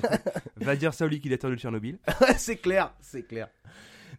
Va 0.57 0.77
dire 0.77 0.95
ça 0.95 1.07
au 1.07 1.09
liquidateur 1.09 1.51
de 1.51 1.57
Tchernobyl. 1.57 1.99
C'est 2.37 2.57
clair, 2.57 2.95
c'est 3.01 3.25
clair. 3.27 3.49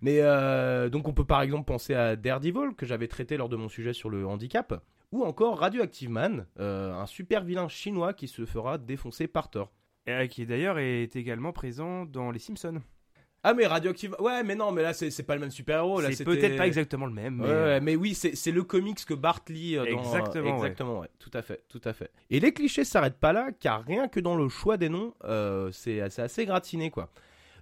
Mais 0.01 0.19
euh, 0.21 0.89
donc 0.89 1.07
on 1.07 1.13
peut 1.13 1.23
par 1.25 1.41
exemple 1.41 1.65
penser 1.65 1.93
à 1.93 2.15
Daredevil 2.15 2.75
que 2.75 2.85
j'avais 2.85 3.07
traité 3.07 3.37
lors 3.37 3.47
de 3.47 3.55
mon 3.55 3.69
sujet 3.69 3.93
sur 3.93 4.09
le 4.09 4.27
handicap, 4.27 4.83
ou 5.11 5.23
encore 5.23 5.59
Radioactive 5.59 6.09
Man, 6.09 6.45
euh, 6.59 6.93
un 6.93 7.05
super 7.05 7.43
vilain 7.43 7.67
chinois 7.69 8.13
qui 8.13 8.27
se 8.27 8.45
fera 8.45 8.77
défoncer 8.77 9.27
par 9.27 9.49
Thor. 9.49 9.71
Et, 10.07 10.11
euh, 10.11 10.27
qui 10.27 10.45
d'ailleurs 10.45 10.79
est 10.79 11.15
également 11.15 11.51
présent 11.53 12.05
dans 12.05 12.31
Les 12.31 12.39
Simpsons. 12.39 12.81
Ah 13.45 13.53
mais 13.53 13.67
Radioactive, 13.67 14.15
ouais 14.19 14.41
mais 14.41 14.55
non 14.55 14.71
mais 14.71 14.81
là 14.83 14.93
c'est 14.93 15.23
pas 15.23 15.33
le 15.35 15.41
même 15.41 15.51
super 15.51 15.79
héros 15.79 15.99
là 15.99 16.13
c'est 16.13 16.23
peut-être 16.23 16.55
pas 16.55 16.65
exactement 16.65 17.05
le 17.05 17.11
même, 17.11 17.35
mais 17.35 17.43
Ouais, 17.43 17.49
euh, 17.49 17.65
ouais, 17.73 17.81
mais 17.81 17.95
oui, 17.97 18.13
c'est 18.13 18.51
le 18.51 18.63
comics 18.63 19.03
que 19.03 19.13
Bart 19.13 19.41
lit 19.49 19.75
euh, 19.77 19.83
dans... 19.91 19.99
Exactement. 19.99 20.55
Exactement, 20.55 20.99
ouais. 20.99 21.09
Tout 21.19 21.31
à 21.33 21.41
fait, 21.41 21.61
tout 21.67 21.81
à 21.83 21.91
fait. 21.91 22.09
Et 22.29 22.39
les 22.39 22.53
clichés 22.53 22.85
s'arrêtent 22.85 23.19
pas 23.19 23.33
là, 23.33 23.49
car 23.51 23.83
rien 23.83 24.07
que 24.07 24.21
dans 24.21 24.37
le 24.37 24.47
choix 24.47 24.77
des 24.77 24.87
noms, 24.87 25.13
euh, 25.25 25.69
c'est 25.73 26.09
c'est 26.09 26.21
assez 26.21 26.45
gratiné, 26.45 26.89
quoi. 26.89 27.09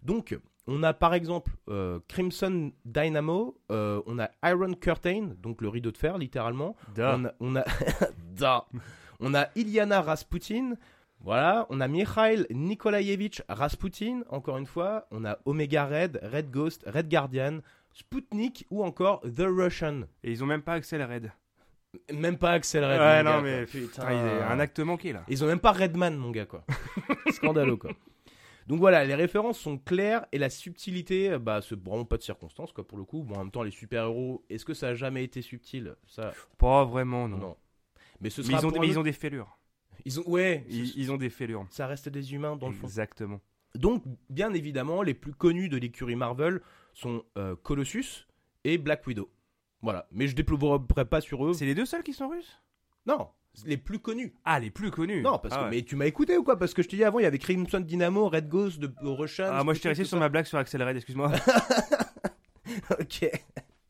Donc, 0.03 0.38
on 0.67 0.83
a 0.83 0.93
par 0.93 1.15
exemple 1.15 1.51
euh, 1.67 2.00
Crimson 2.07 2.71
Dynamo, 2.86 3.57
euh, 3.71 4.01
on 4.05 4.19
a 4.19 4.29
Iron 4.43 4.74
Curtain, 4.75 5.29
donc 5.41 5.62
le 5.63 5.69
rideau 5.69 5.91
de 5.91 5.98
fer, 5.98 6.19
littéralement. 6.19 6.75
da. 6.93 7.17
On 7.17 7.25
a... 7.25 7.33
On 7.39 7.55
a, 7.55 7.63
Da. 8.36 8.65
on 9.19 9.33
a 9.33 9.48
Iliana 9.55 10.01
Rasputin, 10.01 10.74
voilà, 11.23 11.67
on 11.69 11.79
a 11.81 11.87
Mikhail 11.87 12.47
Nikolaevich 12.49 13.41
Rasputin, 13.47 14.21
encore 14.29 14.57
une 14.57 14.65
fois, 14.65 15.07
on 15.11 15.23
a 15.25 15.37
Omega 15.45 15.85
Red, 15.85 16.19
Red 16.23 16.49
Ghost, 16.49 16.83
Red 16.87 17.09
Guardian, 17.09 17.59
Sputnik 17.93 18.65
ou 18.71 18.83
encore 18.83 19.21
The 19.21 19.43
Russian. 19.47 20.01
Et 20.23 20.31
ils 20.31 20.43
ont 20.43 20.47
même 20.47 20.61
pas 20.63 20.73
accès 20.73 20.95
à 20.95 20.99
la 20.99 21.07
raid. 21.07 21.31
Même 22.13 22.37
pas 22.37 22.51
Axel 22.53 22.85
Red. 22.85 22.99
ouais, 22.99 23.23
non, 23.23 23.31
gars, 23.31 23.41
mais 23.41 23.65
quoi. 23.65 23.79
putain, 23.81 24.11
il 24.11 24.17
y 24.17 24.41
a 24.41 24.49
un 24.49 24.59
acte 24.59 24.79
manqué 24.79 25.11
là. 25.11 25.25
Ils 25.27 25.43
ont 25.43 25.47
même 25.47 25.59
pas 25.59 25.73
Redman, 25.73 26.15
mon 26.15 26.31
gars, 26.31 26.45
quoi. 26.45 26.63
Scandaleux, 27.31 27.75
quoi. 27.75 27.91
Donc 28.67 28.79
voilà, 28.79 29.03
les 29.03 29.15
références 29.15 29.59
sont 29.59 29.77
claires 29.77 30.25
et 30.31 30.37
la 30.37 30.49
subtilité, 30.49 31.37
bah, 31.37 31.59
c'est 31.61 31.77
vraiment 31.77 32.05
pas 32.05 32.15
de 32.15 32.21
circonstance, 32.23 32.71
quoi, 32.71 32.87
pour 32.87 32.97
le 32.97 33.03
coup. 33.03 33.23
Bon, 33.23 33.35
en 33.35 33.39
même 33.39 33.51
temps, 33.51 33.63
les 33.63 33.71
super-héros, 33.71 34.45
est-ce 34.49 34.63
que 34.63 34.73
ça 34.73 34.87
a 34.89 34.93
jamais 34.95 35.25
été 35.25 35.41
subtil? 35.41 35.95
Ça, 36.07 36.31
Pas 36.57 36.85
vraiment, 36.85 37.27
non. 37.27 37.37
non. 37.37 37.57
Mais 38.21 38.29
ce 38.29 38.39
Mais, 38.41 38.47
sera 38.47 38.59
ils 38.61 38.65
ont, 38.65 38.71
pour 38.71 38.79
mais 38.79 38.87
ils 38.87 38.97
ont 38.99 39.03
des 39.03 39.11
fêlures. 39.11 39.57
Ils 40.05 40.20
ont, 40.20 40.24
ouais, 40.29 40.65
Ils, 40.70 41.12
ont 41.12 41.17
des 41.17 41.29
fêlures. 41.29 41.65
ça 41.70 41.88
reste 41.88 42.10
des 42.10 42.34
humains 42.34 42.55
dans 42.55 42.67
le 42.70 42.74
fond. 42.74 42.88
Exactement. 42.88 43.39
Donc, 43.75 44.03
bien 44.29 44.53
évidemment, 44.53 45.01
les 45.01 45.13
plus 45.13 45.34
connus 45.34 45.70
de 45.70 45.77
l'écurie 45.77 46.15
Marvel 46.15 46.62
sont 46.93 47.24
euh, 47.38 47.55
Colossus 47.55 48.27
et 48.63 48.77
Black 48.77 49.05
Widow. 49.08 49.29
Voilà, 49.81 50.08
mais 50.12 50.27
je 50.27 50.36
déploierai 50.36 51.05
pas 51.10 51.22
sur 51.22 51.46
eux. 51.46 51.53
C'est 51.53 51.65
les 51.65 51.74
deux 51.75 51.86
seuls 51.86 52.03
qui 52.03 52.13
sont 52.13 52.27
russes? 52.29 52.62
Non, 53.05 53.29
les 53.65 53.77
plus 53.77 54.00
connus. 54.00 54.34
Ah, 54.46 54.60
les 54.60 54.70
plus 54.70 54.91
connus. 54.91 55.22
Non, 55.22 55.39
parce 55.39 55.53
Ah 55.55 55.58
que 55.60 55.63
ouais. 55.63 55.70
mais 55.72 55.81
tu 55.84 55.96
m'as 55.96 56.05
écouté 56.05 56.38
ou 56.38 56.43
quoi? 56.43 56.58
Parce 56.58 56.74
que 56.74 56.84
je 56.84 56.88
t'ai 56.89 56.98
dit 56.98 57.03
avant, 57.03 57.20
il 57.20 57.24
y 57.24 57.25
avait 57.25 57.39
Crimson 57.39 57.79
Dynamo, 57.79 58.29
Red 58.29 58.48
Ghost, 58.48 58.79
de 58.79 58.91
Russian. 59.03 59.48
Ah, 59.51 59.63
moi 59.63 59.74
je 59.74 59.79
t'ai 59.81 59.89
resté 59.89 60.03
sur 60.03 60.17
ça. 60.17 60.20
ma 60.20 60.29
blague 60.29 60.46
sur 60.46 60.58
Axel 60.58 60.84
Red, 60.84 60.98
excuse-moi. 60.98 61.31
ok. 63.00 63.29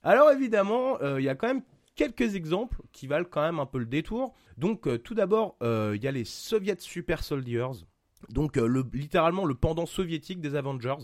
Alors 0.04 0.32
évidemment, 0.32 1.00
euh, 1.02 1.20
il 1.20 1.26
y 1.26 1.30
a 1.30 1.36
quand 1.36 1.48
même 1.48 1.62
quelques 2.02 2.34
exemples 2.36 2.82
qui 2.92 3.06
valent 3.06 3.28
quand 3.30 3.44
même 3.44 3.60
un 3.60 3.68
peu 3.68 3.78
le 3.78 3.86
détour. 3.86 4.34
Donc 4.58 4.88
euh, 4.88 4.98
tout 4.98 5.14
d'abord, 5.14 5.56
euh, 5.62 5.94
il 5.96 6.04
y 6.04 6.08
a 6.08 6.12
les 6.12 6.26
Soviet 6.26 6.78
Super 6.80 7.24
Soldiers, 7.24 7.86
donc 8.30 8.58
euh, 8.58 8.66
le, 8.66 8.84
littéralement 8.92 9.46
le 9.46 9.54
pendant 9.54 9.86
soviétique 9.86 10.42
des 10.42 10.56
Avengers, 10.56 10.96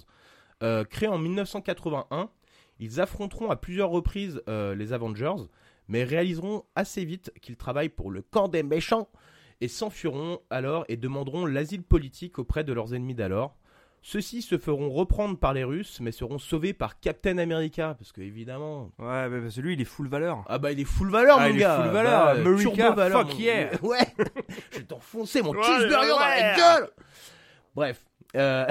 créé 0.90 1.08
en 1.08 1.20
1981. 1.20 2.32
Ils 2.80 3.00
affronteront 3.00 3.52
à 3.52 3.56
plusieurs 3.56 3.92
reprises 3.92 4.42
les 4.48 4.92
Avengers, 4.92 5.44
mais 5.88 6.04
réaliseront 6.04 6.64
assez 6.76 7.06
vite 7.06 7.32
qu'ils 7.42 7.58
travaillent 7.58 7.90
pour 7.90 8.10
le 8.10 8.24
camp 8.24 8.48
des 8.48 8.64
méchants 8.64 9.08
et 9.62 9.68
s'enfuiront 9.68 10.40
alors 10.50 10.84
et 10.88 10.98
demanderont 10.98 11.46
l'asile 11.46 11.84
politique 11.84 12.40
auprès 12.40 12.64
de 12.64 12.74
leurs 12.74 12.96
ennemis 12.96 13.14
d'alors. 13.14 13.56
Ceux-ci 14.10 14.42
se 14.42 14.58
feront 14.58 14.90
reprendre 14.90 15.38
par 15.38 15.52
les 15.54 15.66
Russes, 15.66 16.00
mais 16.00 16.14
seront 16.14 16.40
sauvés 16.40 16.72
par 16.72 16.98
Captain 17.02 17.38
America, 17.40 17.94
parce 18.00 18.14
que 18.14 18.22
évidemment. 18.22 18.90
ouais, 19.00 19.28
mais 19.28 19.42
parce 19.42 19.58
que 19.58 19.60
lui 19.60 19.74
il 19.74 19.82
est 19.82 19.84
full 19.84 20.08
valeur. 20.08 20.46
Ah 20.48 20.60
bah 20.60 20.72
il 20.72 20.80
est 20.80 20.86
full 20.86 21.10
valeur, 21.12 21.36
Ah, 21.42 21.44
mon 21.50 21.54
il 21.54 21.58
est 21.58 21.60
gars. 21.60 21.82
full 21.84 21.92
valeur. 21.92 22.24
Bah, 22.24 22.30
America, 22.32 22.70
turbo 22.72 22.96
valeur, 22.96 23.20
fuck 23.28 23.34
mon- 23.34 23.38
yeah. 23.40 23.70
Ouais. 23.84 23.98
Je 24.72 24.78
vais 24.78 24.84
t'enfoncer 24.86 25.42
mon 25.42 25.52
Ouais, 25.52 25.62
cheeseburger 25.62 26.08
dans 26.08 26.20
la 26.20 26.26
ouais. 26.38 26.56
gueule. 26.56 26.90
Bref. 27.76 28.02
euh, 28.38 28.66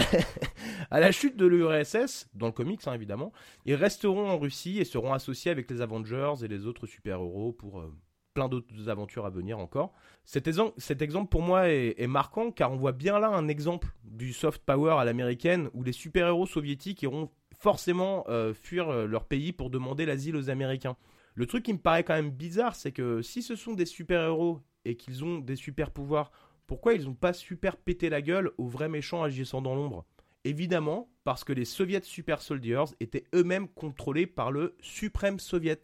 à 0.90 1.00
la 1.00 1.12
chute 1.12 1.36
de 1.36 1.44
l'URSS, 1.44 2.28
dans 2.32 2.46
le 2.46 2.52
comics 2.52 2.80
hein, 2.86 2.94
évidemment, 2.94 3.30
ils 3.66 3.74
resteront 3.74 4.30
en 4.30 4.38
Russie 4.38 4.78
et 4.78 4.86
seront 4.86 5.12
associés 5.12 5.50
avec 5.50 5.70
les 5.70 5.82
Avengers 5.82 6.32
et 6.44 6.48
les 6.48 6.64
autres 6.66 6.86
super-héros 6.86 7.52
pour 7.52 7.80
euh, 7.80 7.92
plein 8.36 8.50
d'autres 8.50 8.90
aventures 8.90 9.24
à 9.24 9.30
venir 9.30 9.58
encore. 9.58 9.94
Cet, 10.26 10.46
exem- 10.46 10.74
cet 10.76 11.00
exemple 11.00 11.30
pour 11.30 11.40
moi 11.40 11.70
est, 11.70 11.94
est 11.96 12.06
marquant 12.06 12.50
car 12.50 12.70
on 12.70 12.76
voit 12.76 12.92
bien 12.92 13.18
là 13.18 13.28
un 13.28 13.48
exemple 13.48 13.88
du 14.04 14.34
soft 14.34 14.62
power 14.62 14.96
à 14.98 15.06
l'américaine 15.06 15.70
où 15.72 15.82
les 15.82 15.92
super-héros 15.92 16.44
soviétiques 16.44 17.02
iront 17.02 17.30
forcément 17.58 18.26
euh, 18.28 18.52
fuir 18.52 18.90
euh, 18.90 19.06
leur 19.06 19.24
pays 19.24 19.54
pour 19.54 19.70
demander 19.70 20.04
l'asile 20.04 20.36
aux 20.36 20.50
Américains. 20.50 20.96
Le 21.34 21.46
truc 21.46 21.64
qui 21.64 21.72
me 21.72 21.78
paraît 21.78 22.04
quand 22.04 22.14
même 22.14 22.30
bizarre, 22.30 22.76
c'est 22.76 22.92
que 22.92 23.22
si 23.22 23.42
ce 23.42 23.56
sont 23.56 23.72
des 23.72 23.86
super-héros 23.86 24.60
et 24.84 24.96
qu'ils 24.96 25.24
ont 25.24 25.38
des 25.38 25.56
super-pouvoirs, 25.56 26.30
pourquoi 26.66 26.92
ils 26.92 27.06
n'ont 27.06 27.14
pas 27.14 27.32
super 27.32 27.78
pété 27.78 28.10
la 28.10 28.20
gueule 28.20 28.50
aux 28.58 28.68
vrais 28.68 28.90
méchants 28.90 29.22
agissant 29.22 29.62
dans 29.62 29.74
l'ombre? 29.74 30.04
Évidemment, 30.44 31.08
parce 31.24 31.42
que 31.42 31.54
les 31.54 31.64
Soviets 31.64 32.02
Super 32.04 32.42
Soldiers 32.42 32.94
étaient 33.00 33.24
eux-mêmes 33.34 33.68
contrôlés 33.68 34.26
par 34.26 34.52
le 34.52 34.76
Suprême 34.80 35.38
Soviet. 35.38 35.80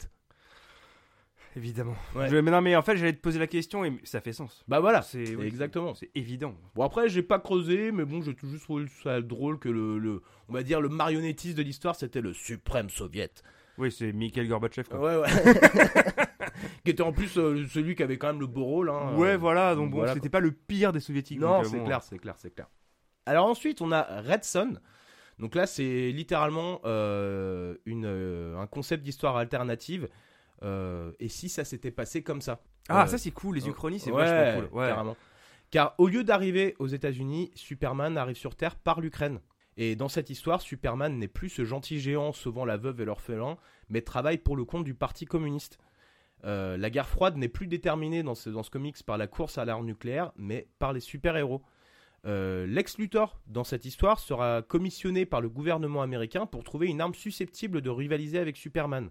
Évidemment. 1.55 1.95
Ouais. 2.15 2.29
Je- 2.29 2.37
mais 2.37 2.49
non, 2.51 2.61
mais 2.61 2.75
en 2.75 2.81
fait 2.81 2.97
j'allais 2.97 3.13
te 3.13 3.21
poser 3.21 3.39
la 3.39 3.47
question 3.47 3.85
et 3.85 3.93
ça 4.03 4.21
fait 4.21 4.33
sens. 4.33 4.63
Bah 4.67 4.79
voilà, 4.79 5.01
C'est 5.01 5.35
oui, 5.35 5.45
exactement. 5.47 5.93
C'est 5.93 6.09
évident. 6.15 6.55
Bon 6.75 6.83
après 6.83 7.09
j'ai 7.09 7.21
pas 7.23 7.39
creusé, 7.39 7.91
mais 7.91 8.05
bon 8.05 8.21
j'ai 8.21 8.33
toujours 8.35 8.59
trouvé 8.61 8.85
ça 9.03 9.21
drôle 9.21 9.59
que 9.59 9.69
le, 9.69 9.97
le- 9.99 10.21
on 10.49 10.53
va 10.53 10.63
dire 10.63 10.81
le 10.81 10.89
marionnettiste 10.89 11.57
de 11.57 11.63
l'histoire 11.63 11.95
c'était 11.95 12.21
le 12.21 12.33
Suprême 12.33 12.89
Soviet. 12.89 13.29
Oui, 13.77 13.91
c'est 13.91 14.11
Mikhail 14.13 14.47
Gorbatchev. 14.47 14.87
Quoi. 14.89 14.99
Ouais 14.99 15.17
ouais. 15.21 15.29
qui 16.85 16.91
était 16.91 17.01
en 17.03 17.11
plus 17.11 17.37
euh, 17.37 17.65
celui 17.67 17.95
qui 17.95 18.03
avait 18.03 18.17
quand 18.17 18.27
même 18.27 18.39
le 18.39 18.47
beau 18.47 18.63
rôle. 18.65 18.89
Hein, 18.89 19.15
Ouais, 19.15 19.29
Euh, 19.33 19.37
voilà, 19.37 19.75
donc 19.75 19.91
bon, 19.91 19.97
voilà, 19.97 20.13
c'était 20.13 20.29
pas 20.29 20.39
le 20.39 20.51
pire 20.51 20.91
des 20.93 20.99
soviétiques. 20.99 21.39
Non, 21.39 21.57
donc, 21.57 21.65
euh, 21.65 21.69
c'est 21.69 21.77
bon, 21.77 21.85
clair, 21.85 22.03
c'est 22.03 22.19
clair, 22.19 22.35
c'est 22.37 22.53
clair. 22.53 22.67
Alors 23.25 23.47
ensuite, 23.47 23.81
on 23.81 23.91
a 23.91 24.21
Red 24.21 24.43
Son. 24.43 24.77
Donc 25.39 25.55
là, 25.55 25.65
c'est 25.65 26.11
littéralement 26.11 26.81
euh, 26.85 27.75
une, 27.85 28.05
euh, 28.05 28.57
un 28.59 28.67
concept 28.67 29.03
d'histoire 29.03 29.35
alternative. 29.37 30.07
Euh, 30.61 31.11
et 31.19 31.27
si 31.29 31.49
ça 31.49 31.65
s'était 31.65 31.91
passé 31.91 32.23
comme 32.23 32.41
ça 32.41 32.61
Ah, 32.89 33.03
Euh, 33.03 33.07
ça 33.07 33.17
c'est 33.17 33.31
cool, 33.31 33.55
les 33.55 33.67
Uchronies, 33.67 33.99
c'est 33.99 34.11
ouais, 34.11 34.23
vachement 34.23 34.61
cool. 34.67 34.79
Ouais. 34.79 34.87
carrément. 34.87 35.17
Car 35.71 35.95
au 35.97 36.07
lieu 36.07 36.23
d'arriver 36.23 36.75
aux 36.79 36.87
États-Unis, 36.87 37.51
Superman 37.55 38.17
arrive 38.17 38.35
sur 38.37 38.55
Terre 38.55 38.75
par 38.75 39.01
l'Ukraine. 39.01 39.39
Et 39.75 39.95
dans 39.95 40.07
cette 40.07 40.29
histoire, 40.29 40.61
Superman 40.61 41.17
n'est 41.17 41.27
plus 41.27 41.49
ce 41.49 41.65
gentil 41.65 41.99
géant 41.99 42.31
sauvant 42.31 42.63
la 42.63 42.77
veuve 42.77 43.01
et 43.01 43.05
l'orphelin, 43.05 43.57
mais 43.89 44.01
travaille 44.01 44.37
pour 44.37 44.55
le 44.55 44.65
compte 44.65 44.83
du 44.83 44.93
Parti 44.93 45.25
communiste. 45.25 45.79
Euh, 46.45 46.77
la 46.77 46.89
guerre 46.89 47.07
froide 47.07 47.37
n'est 47.37 47.47
plus 47.47 47.67
déterminée 47.67 48.21
dans 48.21 48.35
ce, 48.35 48.49
dans 48.49 48.63
ce 48.63 48.69
comics 48.69 49.01
par 49.03 49.17
la 49.17 49.27
course 49.27 49.57
à 49.57 49.65
l'arme 49.65 49.85
nucléaire, 49.85 50.31
mais 50.35 50.67
par 50.77 50.93
les 50.93 50.99
super-héros. 50.99 51.63
Euh, 52.25 52.65
Lex 52.67 52.97
Luthor, 52.99 53.39
dans 53.47 53.63
cette 53.63 53.85
histoire, 53.85 54.19
sera 54.19 54.61
commissionné 54.61 55.25
par 55.25 55.41
le 55.41 55.49
gouvernement 55.49 56.01
américain 56.01 56.45
pour 56.45 56.63
trouver 56.63 56.87
une 56.87 57.01
arme 57.01 57.13
susceptible 57.15 57.81
de 57.81 57.89
rivaliser 57.89 58.37
avec 58.39 58.57
Superman. 58.57 59.09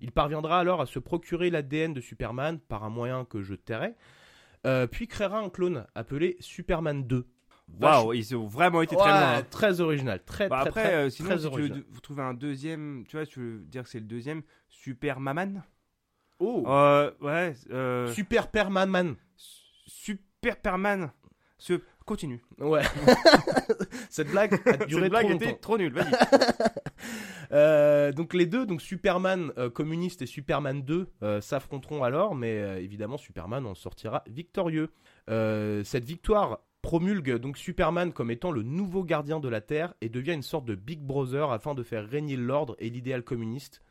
Il 0.00 0.12
parviendra 0.12 0.58
alors 0.60 0.80
à 0.80 0.86
se 0.86 0.98
procurer 0.98 1.50
l'ADN 1.50 1.92
de 1.94 2.00
Superman 2.00 2.58
par 2.58 2.84
un 2.84 2.90
moyen 2.90 3.24
que 3.24 3.42
je 3.42 3.54
tairai, 3.54 3.94
euh, 4.66 4.86
puis 4.86 5.06
créera 5.08 5.38
un 5.40 5.48
clone 5.50 5.86
appelé 5.94 6.36
Superman 6.40 7.04
2. 7.06 7.26
Waouh, 7.80 8.14
ils 8.14 8.34
ont 8.36 8.46
vraiment 8.46 8.82
été 8.82 8.96
Ouais, 8.96 9.02
très 9.02 9.10
loin. 9.10 9.34
hein. 9.38 9.42
très 9.48 9.80
original, 9.80 10.24
très 10.24 10.48
Bah 10.48 10.60
très 10.62 10.68
après, 10.70 10.82
très, 10.82 10.94
euh, 10.94 11.10
sinon, 11.10 11.28
très 11.28 11.38
si 11.38 11.44
tu 11.44 11.48
veux, 11.50 11.54
original. 11.60 11.78
de- 11.80 11.86
vous 11.90 12.00
trouvez 12.00 12.22
un 12.22 12.34
deuxième, 12.34 13.04
tu 13.08 13.16
vois, 13.16 13.26
tu 13.26 13.38
veux 13.40 13.58
dire 13.60 13.84
que 13.84 13.88
c'est 13.88 14.00
le 14.00 14.06
deuxième, 14.06 14.42
Super 14.68 15.20
Maman 15.20 15.62
Oh, 16.40 16.64
Euh, 16.66 17.10
ouais, 17.20 17.54
euh, 17.70 18.06
Super. 18.12 18.44
Super 20.14 20.56
Perman. 20.56 21.10
Ce... 21.58 21.74
Continue. 22.06 22.40
Ouais. 22.58 22.82
Cette 24.10 24.30
blague 24.30 24.54
a 24.66 24.84
duré 24.86 25.02
Cette 25.02 25.10
blague 25.10 25.26
trop 25.26 25.34
était 25.36 25.54
trop 25.58 25.78
nulle, 25.78 25.92
vas-y. 25.92 26.10
Euh, 27.52 28.12
donc 28.12 28.34
les 28.34 28.46
deux, 28.46 28.64
donc 28.64 28.80
Superman 28.80 29.52
euh, 29.58 29.70
communiste 29.70 30.22
et 30.22 30.26
Superman 30.26 30.82
2 30.82 31.08
euh, 31.22 31.40
s'affronteront 31.40 32.04
alors, 32.04 32.34
mais 32.34 32.82
évidemment 32.82 33.16
Superman 33.16 33.66
en 33.66 33.74
sortira 33.74 34.22
victorieux. 34.28 34.90
Cette 35.28 36.04
victoire 36.04 36.60
promulgue 36.82 37.36
donc 37.36 37.56
Superman 37.56 38.12
comme 38.12 38.30
étant 38.30 38.50
le 38.50 38.62
nouveau 38.62 39.04
gardien 39.04 39.38
de 39.38 39.48
la 39.48 39.60
Terre 39.60 39.94
et 40.00 40.08
devient 40.08 40.32
une 40.32 40.42
sorte 40.42 40.64
de 40.64 40.74
Big 40.74 41.00
Brother 41.00 41.50
afin 41.50 41.74
de 41.74 41.82
faire 41.82 42.08
régner 42.08 42.36
l'ordre 42.36 42.74
et 42.78 42.90
l'idéal 42.90 43.22
communiste. 43.22 43.82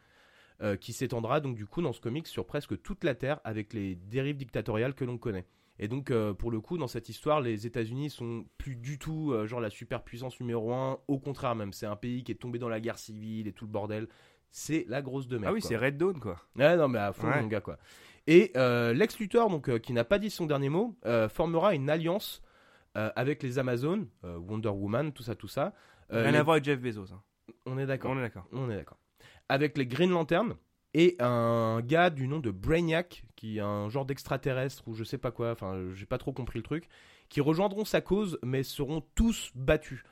qui 0.82 0.92
s'étendra 0.92 1.40
donc 1.40 1.56
du 1.56 1.66
coup 1.66 1.82
dans 1.82 1.94
ce 1.94 2.02
comic 2.02 2.28
sur 2.28 2.46
presque 2.46 2.82
toute 2.82 3.06
la 3.06 3.16
Terre 3.16 3.40
avec 3.46 3.74
les 3.74 3.96
dérives 3.96 4.36
dictatoriales 4.36 4.94
que 4.94 5.06
l'on 5.06 5.18
connaît. 5.18 5.46
Et 5.80 5.88
donc 5.88 6.12
euh, 6.12 6.34
pour 6.34 6.52
le 6.52 6.60
coup 6.60 6.78
dans 6.78 6.88
cette 6.88 7.08
histoire 7.10 7.40
les 7.42 7.66
États-Unis 7.66 8.10
sont 8.10 8.46
plus 8.58 8.76
du 8.76 9.00
tout 9.00 9.32
euh, 9.32 9.48
genre 9.48 9.62
la 9.62 9.70
superpuissance 9.70 10.40
numéro 10.42 10.74
un, 10.74 11.00
au 11.08 11.18
contraire 11.20 11.56
même 11.56 11.72
c'est 11.72 11.86
un 11.86 11.96
pays 11.96 12.24
qui 12.26 12.34
est 12.34 12.36
tombé 12.36 12.60
dans 12.60 12.68
la 12.70 12.80
guerre 12.82 12.98
civile 13.00 13.48
et 13.48 13.54
tout 13.54 13.66
le 13.66 13.72
bordel. 13.72 14.08
C'est 14.52 14.84
la 14.88 15.02
grosse 15.04 15.28
de 15.28 15.38
merde. 15.38 15.52
Ah 15.52 15.54
oui, 15.54 15.62
c'est 15.62 15.78
Red 15.78 15.96
Dawn, 15.98 16.20
quoi. 16.20 16.36
Ouais, 16.56 16.76
non, 16.76 16.88
mais 16.88 16.98
à 16.98 17.14
fond, 17.14 17.28
Ouais. 17.28 17.40
mon 17.40 17.48
gars, 17.48 17.62
quoi. 17.62 17.78
Et 18.26 18.52
euh, 18.58 18.94
Lex 18.94 19.20
Luthor, 19.20 19.48
donc, 19.48 19.80
qui 19.80 19.94
n'a 19.94 20.04
pas 20.04 20.18
dit 20.18 20.32
son 20.32 20.48
dernier 20.48 20.70
mot, 20.70 20.98
formera 21.30 21.76
une 21.76 21.88
alliance 21.88 22.42
avec 22.96 23.44
les 23.44 23.60
Amazones, 23.60 24.08
Wonder 24.24 24.70
Woman, 24.70 25.14
tout 25.14 25.22
ça, 25.22 25.36
tout 25.36 25.48
ça. 25.48 25.74
Rien 26.10 26.32
les- 26.32 26.38
à 26.40 26.42
voir 26.44 26.54
avec 26.56 26.64
Jeff 26.66 26.80
Bezos. 26.82 27.14
hein. 27.14 27.22
On 27.68 27.78
est 27.78 27.86
d'accord. 27.86 28.10
On 28.10 28.18
est 28.18 28.22
d'accord. 28.22 28.48
On 28.52 28.72
est 28.72 28.76
d'accord. 28.76 28.98
Avec 29.50 29.78
les 29.78 29.86
Green 29.86 30.10
Lantern 30.10 30.56
et 30.94 31.16
un 31.20 31.82
gars 31.82 32.10
du 32.10 32.28
nom 32.28 32.40
de 32.40 32.52
Brainiac, 32.52 33.24
qui 33.36 33.58
est 33.58 33.62
un 33.62 33.90
genre 33.90 34.06
d'extraterrestre 34.06 34.88
ou 34.88 34.94
je 34.94 35.04
sais 35.04 35.18
pas 35.18 35.32
quoi, 35.32 35.52
enfin, 35.52 35.90
j'ai 35.94 36.06
pas 36.06 36.18
trop 36.18 36.34
compris 36.34 36.60
le 36.60 36.64
truc, 36.64 36.88
qui 37.30 37.42
rejoindront 37.42 37.86
sa 37.86 38.02
cause 38.02 38.40
mais 38.44 38.64
seront 38.64 39.04
tous 39.16 39.52
battus. 39.56 40.04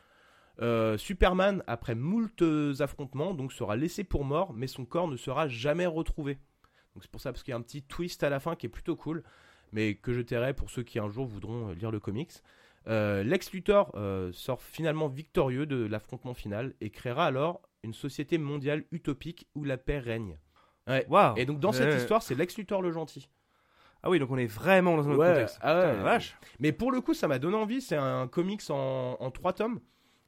Euh, 0.60 0.98
Superman, 0.98 1.64
après 1.68 1.96
moult 1.96 2.44
affrontements, 2.80 3.34
donc 3.34 3.54
sera 3.54 3.76
laissé 3.76 4.04
pour 4.04 4.24
mort, 4.24 4.54
mais 4.54 4.68
son 4.68 4.86
corps 4.86 5.08
ne 5.08 5.18
sera 5.18 5.48
jamais 5.48 5.86
retrouvé. 5.86 6.38
Donc 6.94 7.04
c'est 7.04 7.12
pour 7.12 7.22
ça 7.22 7.32
parce 7.32 7.44
qu'il 7.44 7.52
y 7.52 7.54
a 7.54 7.58
un 7.58 7.62
petit 7.62 7.84
twist 7.84 8.24
à 8.24 8.30
la 8.30 8.40
fin 8.40 8.56
qui 8.56 8.66
est 8.66 8.70
plutôt 8.70 8.96
cool, 8.96 9.24
mais 9.72 9.96
que 9.96 10.14
je 10.14 10.22
tairai 10.22 10.54
pour 10.54 10.70
ceux 10.70 10.84
qui 10.84 11.00
un 11.00 11.10
jour 11.10 11.26
voudront 11.26 11.70
euh, 11.70 11.74
lire 11.76 11.92
le 11.92 12.00
comics. 12.00 12.32
Euh, 12.88 13.24
Lex 13.24 13.52
Luthor 13.52 13.92
euh, 13.96 14.32
sort 14.32 14.62
finalement 14.62 15.08
victorieux 15.08 15.66
de 15.66 15.86
l'affrontement 15.86 16.34
final 16.34 16.74
et 16.80 16.90
créera 16.90 17.26
alors 17.26 17.62
une 17.84 17.94
société 17.94 18.38
mondiale 18.38 18.86
utopique 18.92 19.48
où 19.56 19.64
la 19.64 19.78
paix 19.78 20.00
règne. 20.00 20.38
Ouais. 20.88 21.06
Et 21.36 21.46
donc 21.46 21.60
dans 21.60 21.72
cette 21.72 21.96
histoire, 21.96 22.22
c'est 22.24 22.36
Lex 22.36 22.58
Luthor 22.58 22.82
le 22.82 22.92
gentil. 22.92 23.30
Ah 24.04 24.10
oui, 24.10 24.20
donc 24.20 24.30
on 24.32 24.38
est 24.38 24.46
vraiment 24.48 24.96
dans 24.96 25.08
un 25.08 25.12
autre 25.12 25.20
Ouais, 25.20 25.34
contexte. 25.34 25.58
ah 25.62 25.76
ouais. 25.80 25.90
Putain, 25.92 26.04
vache. 26.04 26.38
Mais 26.60 26.72
pour 26.72 26.92
le 26.92 27.02
coup, 27.02 27.14
ça 27.16 27.28
m'a 27.28 27.40
donné 27.40 27.56
envie. 27.58 27.82
C'est 27.82 27.96
un 27.96 28.28
comics 28.28 28.62
en, 28.70 29.18
en 29.20 29.32
trois 29.32 29.54
tomes. 29.54 29.80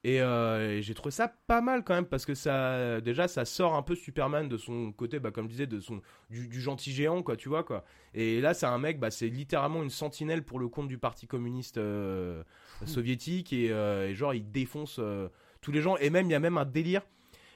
Et, 0.06 0.22
euh, 0.22 0.78
et 0.78 0.82
j'ai 0.82 0.94
trouvé 0.94 1.12
ça 1.12 1.28
pas 1.28 1.60
mal 1.60 1.84
quand 1.84 1.94
même 1.94 2.06
parce 2.06 2.26
que 2.26 2.34
ça, 2.34 3.02
déjà, 3.02 3.28
ça 3.28 3.44
sort 3.44 3.76
un 3.76 3.84
peu 3.84 3.96
Superman 3.96 4.48
de 4.48 4.56
son 4.58 4.94
côté, 4.94 5.20
bah, 5.20 5.30
comme 5.30 5.46
je 5.48 5.52
disais, 5.52 5.68
de 5.68 5.80
son 5.82 6.02
du, 6.30 6.48
du 6.48 6.62
gentil 6.62 6.92
géant, 6.94 7.22
quoi, 7.22 7.36
tu 7.36 7.50
vois 7.50 7.64
quoi. 7.66 7.84
Et 8.14 8.40
là, 8.40 8.54
c'est 8.54 8.66
un 8.66 8.78
mec, 8.78 8.98
bah, 9.00 9.12
c'est 9.12 9.28
littéralement 9.28 9.84
une 9.84 9.90
sentinelle 9.90 10.44
pour 10.44 10.58
le 10.58 10.70
compte 10.70 10.88
du 10.88 10.98
Parti 10.98 11.28
communiste 11.28 11.78
euh, 11.78 12.44
soviétique 12.86 13.52
et, 13.54 13.72
euh, 13.72 14.08
et 14.08 14.16
genre 14.16 14.34
il 14.34 14.50
défonce 14.50 15.02
tous 15.62 15.72
les 15.72 15.82
gens. 15.82 15.98
Et 15.98 16.10
même 16.10 16.28
il 16.28 16.32
y 16.32 16.36
a 16.36 16.40
même 16.40 16.58
un 16.58 16.66
délire 16.66 17.02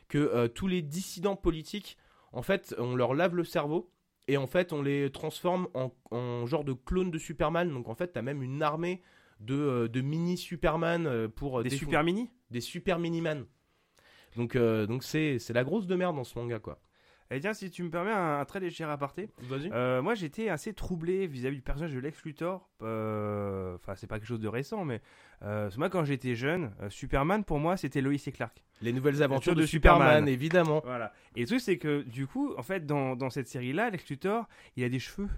que 0.10 0.48
tous 0.48 0.68
les 0.68 0.82
dissidents 0.82 1.38
politiques, 1.38 1.98
en 2.34 2.42
fait, 2.42 2.76
on 2.78 2.96
leur 2.96 3.14
lave 3.14 3.36
le 3.36 3.44
cerveau. 3.44 3.90
Et 4.28 4.38
en 4.38 4.48
fait, 4.48 4.72
on 4.72 4.82
les 4.82 5.12
transforme 5.12 5.68
en, 5.74 5.92
en 6.12 6.46
genre 6.46 6.64
de 6.64 6.72
clones 6.74 7.12
de 7.12 7.18
Superman. 7.18 7.70
Donc 7.74 7.90
en 7.90 7.96
fait, 7.96 8.14
t'as 8.14 8.22
même 8.22 8.42
une 8.42 8.64
armée 8.64 9.02
de, 9.40 9.56
euh, 9.56 9.88
de 9.90 10.02
mini 10.02 10.38
Superman 10.38 11.08
euh, 11.08 11.28
pour 11.28 11.60
euh, 11.60 11.64
Des 11.64 11.70
super 11.70 12.04
mini? 12.04 12.30
Des 12.50 12.62
super 12.62 13.00
miniman. 13.00 13.46
Donc 14.38 14.56
euh, 14.56 14.88
donc 14.88 15.04
c'est 15.04 15.40
c'est 15.40 15.54
la 15.54 15.64
grosse 15.64 15.88
de 15.88 15.96
merde 15.96 16.16
dans 16.16 16.24
ce 16.24 16.38
manga 16.40 16.60
quoi. 16.60 16.80
Eh 17.32 17.40
bien, 17.40 17.54
si 17.54 17.70
tu 17.72 17.84
me 17.84 17.90
permets 17.90 18.12
un, 18.12 18.40
un 18.40 18.46
très 18.46 18.60
léger 18.60 18.84
aparté, 18.84 19.30
Vas-y. 19.50 19.70
Euh, 19.72 20.02
moi, 20.02 20.14
j'étais 20.16 20.50
assez 20.50 20.74
troublé 20.74 21.26
vis-à-vis 21.28 21.56
du 21.58 21.62
personnage 21.62 21.94
de 21.94 22.00
Lex 22.00 22.24
Luthor. 22.24 22.70
Euh, 22.82 23.76
Enfin, 23.76 23.96
c'est 23.96 24.08
pas 24.08 24.20
quelque 24.20 24.28
chose 24.28 24.40
de 24.40 24.48
récent, 24.48 24.86
mais 24.86 25.02
euh, 25.42 25.70
moi, 25.78 25.90
quand 25.90 26.04
j'étais 26.06 26.36
jeune, 26.36 26.74
euh, 26.82 26.90
Superman 26.90 27.44
pour 27.44 27.60
moi, 27.60 27.76
c'était 27.78 28.02
Lois 28.02 28.14
et 28.14 28.32
Clark. 28.32 28.64
Les 28.82 28.94
nouvelles 28.94 29.24
aventures 29.24 29.56
de, 29.56 29.62
de 29.62 29.66
Superman, 29.66 30.02
Superman. 30.08 30.28
évidemment. 30.28 30.82
Voilà. 30.86 31.14
Et 31.36 31.42
le 31.42 31.48
truc, 31.48 31.60
c'est 31.62 31.78
que 31.78 32.02
du 32.04 32.28
coup, 32.28 32.54
en 32.58 32.64
fait, 32.64 32.86
dans, 32.86 33.16
dans 33.16 33.30
cette 33.30 33.48
série-là, 33.48 33.90
Lex 33.90 34.08
Luthor, 34.10 34.48
il 34.76 34.84
a 34.84 34.90
des 34.90 35.00
cheveux. 35.00 35.30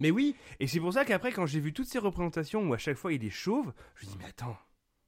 Mais 0.00 0.10
oui, 0.10 0.34
Et 0.58 0.66
c'est 0.66 0.80
pour 0.80 0.92
ça 0.92 1.04
qu'après, 1.04 1.30
quand 1.32 1.46
j'ai 1.46 1.60
vu 1.60 1.72
toutes 1.72 1.86
ces 1.86 1.98
représentations 1.98 2.66
où 2.68 2.74
à 2.74 2.78
chaque 2.78 2.96
fois 2.96 3.12
il 3.12 3.24
est 3.24 3.30
chauve, 3.30 3.72
je 3.94 4.06
me 4.06 4.10
dis, 4.12 4.16
mais 4.18 4.24
attends, 4.26 4.56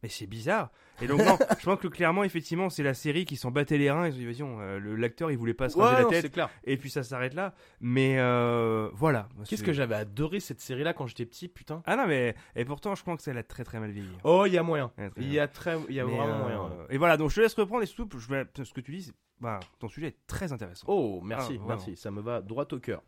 mais 0.05 0.11
c'est 0.11 0.27
bizarre. 0.27 0.71
Et 1.01 1.07
donc, 1.07 1.21
non, 1.25 1.39
je 1.59 1.65
pense 1.65 1.81
que 1.81 1.89
clairement, 1.89 2.25
effectivement, 2.25 2.69
c'est 2.69 2.83
la 2.83 2.93
série 2.93 3.25
qui 3.25 3.37
s'en 3.37 3.51
battait 3.51 3.79
les 3.79 3.91
reins. 3.91 4.07
Ils 4.07 4.13
ont 4.13 4.17
dit, 4.19 4.27
vas-y, 4.27 4.43
on, 4.43 4.61
euh, 4.61 4.79
le- 4.79 4.97
l'acteur, 4.97 5.31
il 5.31 5.39
voulait 5.39 5.55
pas 5.55 5.71
se 5.71 5.79
raser 5.79 6.05
Ouais, 6.05 6.13
la 6.15 6.21
tête. 6.23 6.31
clair. 6.31 6.51
Et 6.65 6.77
puis 6.77 6.91
ça 6.91 7.03
s'arrête 7.03 7.33
là. 7.33 7.55
Mais 7.81 8.19
euh, 8.19 8.91
voilà. 8.93 9.31
Qu'est-ce 9.49 9.63
que 9.65 9.73
j'avais 9.73 9.95
adoré 9.95 10.41
cette 10.41 10.61
série 10.61 10.85
là 10.85 10.93
quand 10.93 11.07
j'étais 11.07 11.25
petit, 11.25 11.49
putain? 11.49 11.83
Ah 11.87 11.97
non, 11.97 12.07
mais. 12.07 12.35
Et 12.55 12.67
pourtant, 12.67 12.95
je 12.95 13.01
crois 13.01 13.17
que 13.17 13.23
ça 13.23 13.33
l'a 13.33 13.43
très 13.43 13.65
très 13.65 13.81
mal 13.81 13.91
vieilli. 13.93 14.11
Oh, 14.25 14.45
il 14.47 14.53
y 14.53 14.59
a 14.59 14.63
moyen. 14.63 14.93
Ouais, 14.99 15.09
très 15.09 15.23
Il 15.23 15.33
y 15.33 15.39
a 15.41 15.49
très 15.49 15.79
il 15.89 15.95
y 15.95 16.01
a 16.01 16.05
Mais, 16.05 16.15
vraiment 16.17 16.35
euh, 16.35 16.39
moyen. 16.43 16.71
Et 16.91 16.99
voilà, 16.99 17.17
donc 17.17 17.31
je 17.31 17.37
te 17.37 17.41
laisse 17.41 17.55
reprendre 17.55 17.83
et 17.83 17.87
surtout, 17.87 18.19
je 18.19 18.29
vais- 18.29 18.45
ce 18.63 18.73
que 18.75 18.83
tu 18.83 18.93
dis, 18.93 19.03
c'est- 19.05 19.15
bah, 19.41 19.59
ton 19.81 19.89
sujet 19.89 20.09
est 20.09 20.19
très 20.27 20.53
intéressant. 20.53 20.85
Oh, 20.87 21.21
merci, 21.25 21.59
Ah, 21.63 21.65
merci, 21.67 21.97
ça 21.97 22.11
me 22.11 22.21
va 22.21 22.43
droit 22.43 22.67
au 22.71 22.79
cœur. 22.79 23.03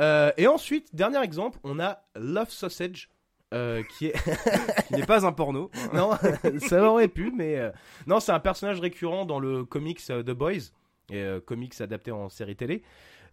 Euh, 0.00 0.30
et 0.36 0.46
ensuite, 0.48 0.94
dernier 0.94 1.22
exemple, 1.22 1.58
on 1.64 1.80
a 1.80 2.02
Love 2.16 2.50
Sausage, 2.50 3.08
euh, 3.54 3.82
qui 3.84 4.06
est 4.06 4.12
Qui 4.88 4.94
n'est 4.94 5.06
pas 5.06 5.26
un 5.26 5.32
porno. 5.32 5.70
non, 5.92 6.10
ça 6.68 6.82
aurait 6.82 7.08
pu, 7.08 7.32
mais 7.34 7.56
euh, 7.56 7.70
non, 8.06 8.20
c'est 8.20 8.32
un 8.32 8.40
personnage 8.40 8.80
récurrent 8.80 9.24
dans 9.24 9.38
le 9.40 9.64
comics 9.64 10.00
euh, 10.10 10.22
The 10.22 10.30
Boys, 10.32 10.72
et 11.10 11.16
euh, 11.22 11.40
comics 11.40 11.80
adapté 11.80 12.10
en 12.10 12.28
série 12.28 12.56
télé. 12.56 12.82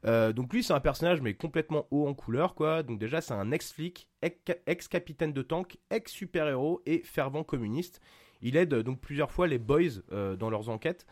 Donc 0.06 0.52
lui, 0.54 0.64
c'est 0.64 0.74
un 0.74 0.82
personnage 0.82 1.22
mais 1.22 1.34
complètement 1.34 1.88
haut 1.90 2.08
en 2.08 2.14
couleur, 2.14 2.56
quoi. 2.56 2.84
Donc 2.84 3.00
déjà, 3.00 3.22
c'est 3.22 3.34
un 3.34 3.52
ex-flic, 3.52 4.10
ex- 4.22 4.36
ex-capitaine 4.68 5.32
de 5.32 5.42
tank, 5.42 5.78
ex-super-héros 5.92 6.82
et 6.86 7.02
fervent 7.06 7.44
communiste. 7.46 8.02
Il 8.42 8.58
aide 8.58 8.74
donc 8.76 9.00
plusieurs 9.00 9.32
fois 9.32 9.48
les 9.48 9.60
Boys 9.60 10.02
dans 10.12 10.50
leurs 10.50 10.68
enquêtes. 10.68 11.06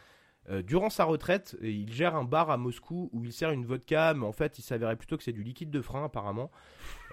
Euh, 0.49 0.63
durant 0.63 0.89
sa 0.89 1.04
retraite, 1.04 1.56
et 1.62 1.69
il 1.69 1.93
gère 1.93 2.15
un 2.15 2.23
bar 2.23 2.49
à 2.49 2.58
Moscou 2.58 3.12
où 3.13 3.23
il 3.23 3.32
sert 3.32 3.51
une 3.51 3.63
vodka, 3.63 4.15
mais 4.15 4.25
en 4.25 4.32
fait, 4.32 4.58
il 4.58 4.63
s'avérait 4.63 4.95
plutôt 4.95 5.15
que 5.15 5.23
c'est 5.23 5.32
du 5.32 5.43
liquide 5.43 5.69
de 5.69 5.82
frein, 5.82 6.06
apparemment. 6.06 6.49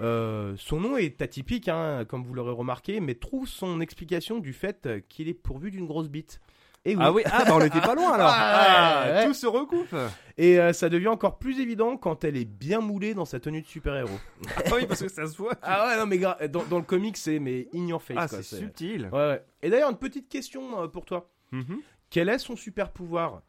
Euh, 0.01 0.55
son 0.57 0.81
nom 0.81 0.97
est 0.97 1.21
atypique, 1.21 1.69
hein, 1.69 2.07
comme 2.09 2.25
vous 2.25 2.33
l'aurez 2.33 2.53
remarqué, 2.53 3.01
mais 3.01 3.15
trouve 3.15 3.47
son 3.47 3.83
explication 3.83 4.39
du 4.39 4.55
fait 4.55 4.87
euh, 4.87 5.01
qu'il 5.11 5.29
est 5.29 5.35
pourvu 5.35 5.71
d'une 5.71 5.87
grosse 5.87 6.09
bite. 6.09 6.41
Et 6.85 6.97
oui. 6.97 7.03
Ah 7.05 7.13
oui, 7.13 7.23
ah 7.27 7.45
bah 7.45 7.53
on 7.55 7.61
était 7.61 7.81
pas 7.83 7.95
loin 7.95 8.13
alors. 8.13 8.31
Ah, 8.35 9.05
ouais. 9.07 9.27
Tout 9.27 9.35
se 9.35 9.47
recoupe. 9.47 9.95
Et 10.39 10.59
euh, 10.59 10.73
ça 10.73 10.89
devient 10.89 11.09
encore 11.09 11.39
plus 11.39 11.61
évident 11.61 11.97
quand 11.99 12.25
elle 12.25 12.37
est 12.37 12.47
bien 12.47 12.81
moulée 12.81 13.13
dans 13.13 13.25
sa 13.27 13.41
tenue 13.41 13.61
de 13.61 13.67
super-héros. 13.67 14.19
Ah 14.57 14.71
oui, 14.75 14.87
parce 14.87 15.03
que 15.03 15.09
ça 15.09 15.27
se 15.27 15.37
voit. 15.37 15.55
ah 15.63 15.87
ouais, 15.89 15.97
non, 15.99 16.07
mais 16.07 16.19
dans, 16.49 16.65
dans 16.65 16.79
le 16.79 16.85
comic, 16.85 17.17
c'est 17.19 17.41
mais 17.41 17.69
in 17.75 17.87
your 17.89 18.03
face. 18.03 18.17
Ah, 18.19 18.29
c'est 18.29 18.43
subtil. 18.43 19.11
Ouais, 19.13 19.19
ouais. 19.19 19.45
Et 19.63 19.69
d'ailleurs, 19.71 19.91
une 19.91 19.99
petite 19.99 20.29
question 20.31 20.83
euh, 20.83 20.87
pour 20.89 21.05
toi. 21.05 21.29
Mhm. 21.53 21.81
Quel 22.11 22.29
est 22.29 22.39
son 22.39 22.57
super 22.57 22.91
pouvoir? 22.91 23.43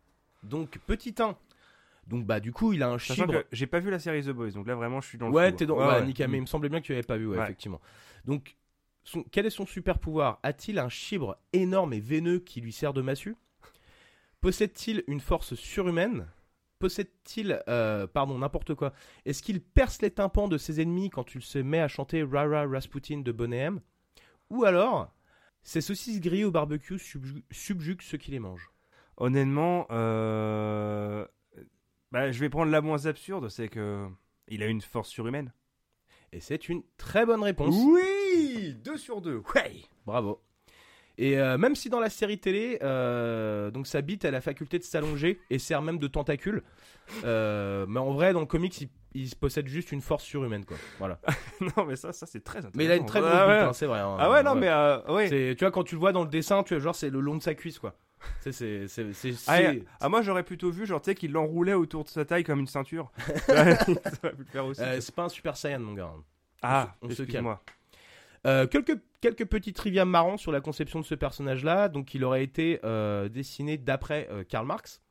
Donc, 0.43 0.78
petit 0.88 1.15
1. 1.17 1.36
Donc, 2.08 2.26
bah, 2.26 2.39
du 2.39 2.52
coup, 2.52 2.74
il 2.74 2.82
a 2.84 2.89
un 2.89 2.98
Sachant 2.98 3.24
chibre. 3.24 3.34
que 3.41 3.45
j'ai 3.52 3.67
pas 3.67 3.80
vu 3.80 3.91
la 3.91 4.00
série 4.00 4.24
The 4.24 4.30
Boys, 4.30 4.52
donc 4.52 4.65
là 4.67 4.74
vraiment 4.76 5.00
je 5.00 5.08
suis 5.08 5.17
dans 5.17 5.28
le 5.28 5.34
Ouais, 5.34 5.50
flou. 5.50 5.58
t'es 5.58 5.65
dans. 5.65 5.78
Ouais. 5.78 6.04
nickel, 6.06 6.28
mais 6.30 6.38
il 6.38 6.41
me 6.41 6.45
semblait 6.48 6.69
bien 6.69 6.82
que 6.82 6.86
tu 6.86 6.91
l'avais 6.93 7.04
pas 7.04 7.17
vu, 7.17 7.28
ouais, 7.28 7.38
Ouais. 7.38 7.43
effectivement. 7.43 7.80
Donc, 8.26 8.56
son... 9.04 9.24
quel 9.32 9.45
est 9.45 9.50
son 9.52 9.65
super 9.65 10.00
pouvoir? 10.00 10.39
A-t-il 10.43 10.80
un 10.80 10.89
chibre 10.89 11.38
énorme 11.54 11.93
et 11.93 12.00
veineux 12.00 12.39
qui 12.39 12.62
lui 12.62 12.72
sert 12.74 12.93
de 12.93 13.02
massue? 13.02 13.36
Possède-t-il 14.41 15.04
une 15.08 15.19
force 15.19 15.54
surhumaine? 15.56 16.26
Possède-t-il, 16.80 17.62
euh, 17.67 18.08
pardon, 18.08 18.38
n'importe 18.39 18.74
quoi? 18.74 18.93
Est-ce 19.26 19.43
qu'il 19.43 19.62
perce 19.62 20.02
les 20.02 20.12
tympans 20.12 20.48
de 20.48 20.58
ses 20.58 20.80
ennemis 20.82 21.10
quand 21.10 21.36
il 21.36 21.41
se 21.41 21.60
met 21.60 21.80
à 21.82 21.89
chanter 21.89 22.24
Rara 22.24 22.65
Rasputin 22.65 23.19
de 23.19 23.32
Bonnet 23.34 23.58
M? 23.58 23.82
Ou 24.50 24.63
alors, 24.63 25.13
ses 25.63 25.82
saucisses 25.82 26.19
grillées 26.22 26.45
au 26.45 26.52
barbecue 26.52 26.95
subju- 26.95 27.43
subjuguent 27.52 28.02
ceux 28.02 28.17
qui 28.17 28.32
les 28.32 28.39
mangent 28.39 28.72
Honnêtement, 29.17 29.86
euh... 29.91 31.26
bah, 32.12 32.32
je 32.32 32.39
vais 32.39 32.50
prendre 32.50 32.72
la 32.72 32.82
moins 32.82 33.06
absurde, 33.06 33.50
c'est 33.50 33.67
que 33.67 34.08
il 34.48 34.63
a 34.63 34.67
une 34.67 34.82
force 34.82 35.10
surhumaine. 35.10 35.52
Et 36.32 36.39
c'est 36.39 36.69
une 36.69 36.84
très 36.98 37.26
bonne 37.26 37.43
réponse. 37.43 37.76
Oui 37.78 38.76
2 38.84 38.98
sur 38.98 39.22
2. 39.22 39.41
Ouais. 39.56 39.82
Bravo. 40.06 40.41
Et 41.17 41.38
euh, 41.38 41.58
même 41.58 41.76
si 41.76 41.89
dans 41.89 42.00
la 42.00 42.10
série 42.10 42.39
télé, 42.39 42.80
euh, 42.82 43.72
donc 43.72 43.88
sa 43.88 44.02
bite 44.02 44.24
a 44.24 44.32
la 44.32 44.39
faculté 44.39 44.80
de 44.80 44.84
s'allonger 44.84 45.41
et 45.50 45.60
sert 45.60 45.82
même 45.82 45.98
de 46.00 46.08
tentacule, 46.08 46.63
euh, 47.26 47.86
mais 47.89 48.00
en 48.00 48.13
vrai 48.13 48.32
dans 48.32 48.39
le 48.39 48.45
comics 48.45 48.80
il, 48.80 48.88
il 49.13 49.36
possède 49.36 49.67
juste 49.67 49.91
une 49.91 50.02
force 50.02 50.24
surhumaine 50.24 50.65
quoi. 50.65 50.78
Voilà. 51.00 51.19
non 51.78 51.86
mais 51.86 51.95
ça 51.95 52.13
ça 52.13 52.26
c'est 52.26 52.43
très 52.43 52.60
intéressant. 52.60 52.78
Mais 52.78 52.86
il 52.86 52.91
a 52.91 52.95
une 52.95 53.06
très 53.06 53.19
grosse 53.19 53.32
ah, 53.34 53.45
bite, 53.45 53.56
ouais. 53.56 53.60
hein, 53.62 53.74
c'est 53.74 53.86
vrai. 53.86 54.00
hein. 54.00 54.17
Ah 54.19 54.30
ouais 54.30 54.43
non 54.43 54.56
mais 54.56 54.69
euh, 54.69 55.02
ouais. 55.13 55.28
C'est- 55.30 55.56
tu 55.58 55.63
vois 55.63 55.72
quand 55.72 55.84
tu 55.84 55.95
le 55.95 56.00
vois 56.00 56.12
dans 56.12 56.24
le 56.24 56.30
dessin, 56.30 56.63
tu 56.63 56.74
vois 56.74 56.84
genre 56.84 56.95
c'est 56.95 57.10
le 57.10 57.19
long 57.19 57.36
de 57.36 57.43
sa 57.43 57.56
cuisse 57.56 57.80
quoi. 57.80 57.95
C'est 58.41 58.86
Ah, 59.48 59.60
ah, 60.02 60.10
moi 60.10 60.22
j'aurais 60.22 60.43
plutôt 60.43 60.72
vu 60.72 60.86
genre 60.86 61.02
tu 61.02 61.12
sais 61.12 61.15
qu'il 61.15 61.32
l'enroulait 61.32 61.74
autour 61.74 62.04
de 62.04 62.10
sa 62.10 62.26
taille 62.26 62.43
comme 62.43 62.60
une 62.60 62.67
ceinture. 62.67 63.12
ça 63.45 63.62
aurait 63.62 63.78
pu 63.78 63.95
le 64.39 64.45
faire 64.52 64.65
aussi. 64.65 64.82
euh, 64.82 65.00
c'est 65.02 65.15
pas 65.15 65.24
un 65.24 65.30
super 65.30 65.56
saiyan 65.58 65.80
mon 65.80 65.93
gars. 65.93 66.12
ah, 66.62 66.95
on 67.02 67.10
se 67.10 67.22
excuse-moi. 67.22 67.62
Euh, 68.48 68.67
quelques, 68.67 68.98
quelques 69.22 69.45
petits 69.45 69.74
trivia 69.74 70.06
marrants 70.06 70.38
sur 70.38 70.52
la 70.52 70.62
conception 70.62 71.00
de 71.00 71.06
ce 71.06 71.15
personnage-là. 71.15 71.89
Donc, 71.89 72.13
il 72.13 72.24
aurait 72.24 72.43
été 72.43 72.80
euh, 72.84 73.28
dessiné 73.30 73.78
d'après 73.78 74.28
euh, 74.32 74.43
Karl 74.48 74.65
Marx. 74.65 75.02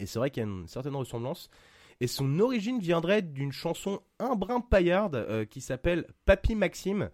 Et 0.00 0.06
c'est 0.06 0.18
vrai 0.18 0.30
qu'il 0.30 0.42
y 0.42 0.46
a 0.46 0.48
une 0.48 0.68
certaine 0.68 0.94
ressemblance. 0.94 1.50
Et 2.00 2.06
son 2.06 2.38
origine 2.38 2.78
viendrait 2.78 3.22
d'une 3.22 3.52
chanson 3.52 4.00
un 4.20 4.34
brin 4.36 4.60
paillarde 4.60 5.16
euh, 5.16 5.44
qui 5.44 5.60
s'appelle 5.60 6.06
Papy 6.26 6.54
Maxime, 6.54 7.10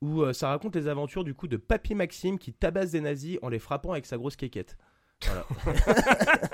où 0.00 0.22
euh, 0.22 0.32
ça 0.32 0.48
raconte 0.48 0.76
les 0.76 0.86
aventures 0.88 1.24
du 1.24 1.34
coup 1.34 1.48
de 1.48 1.56
Papy 1.56 1.94
Maxime 1.94 2.38
qui 2.38 2.52
tabasse 2.52 2.92
des 2.92 3.00
nazis 3.00 3.38
en 3.42 3.48
les 3.48 3.58
frappant 3.58 3.92
avec 3.92 4.06
sa 4.06 4.16
grosse 4.16 4.36
quéquette. 4.36 4.76
Voilà. 5.24 5.46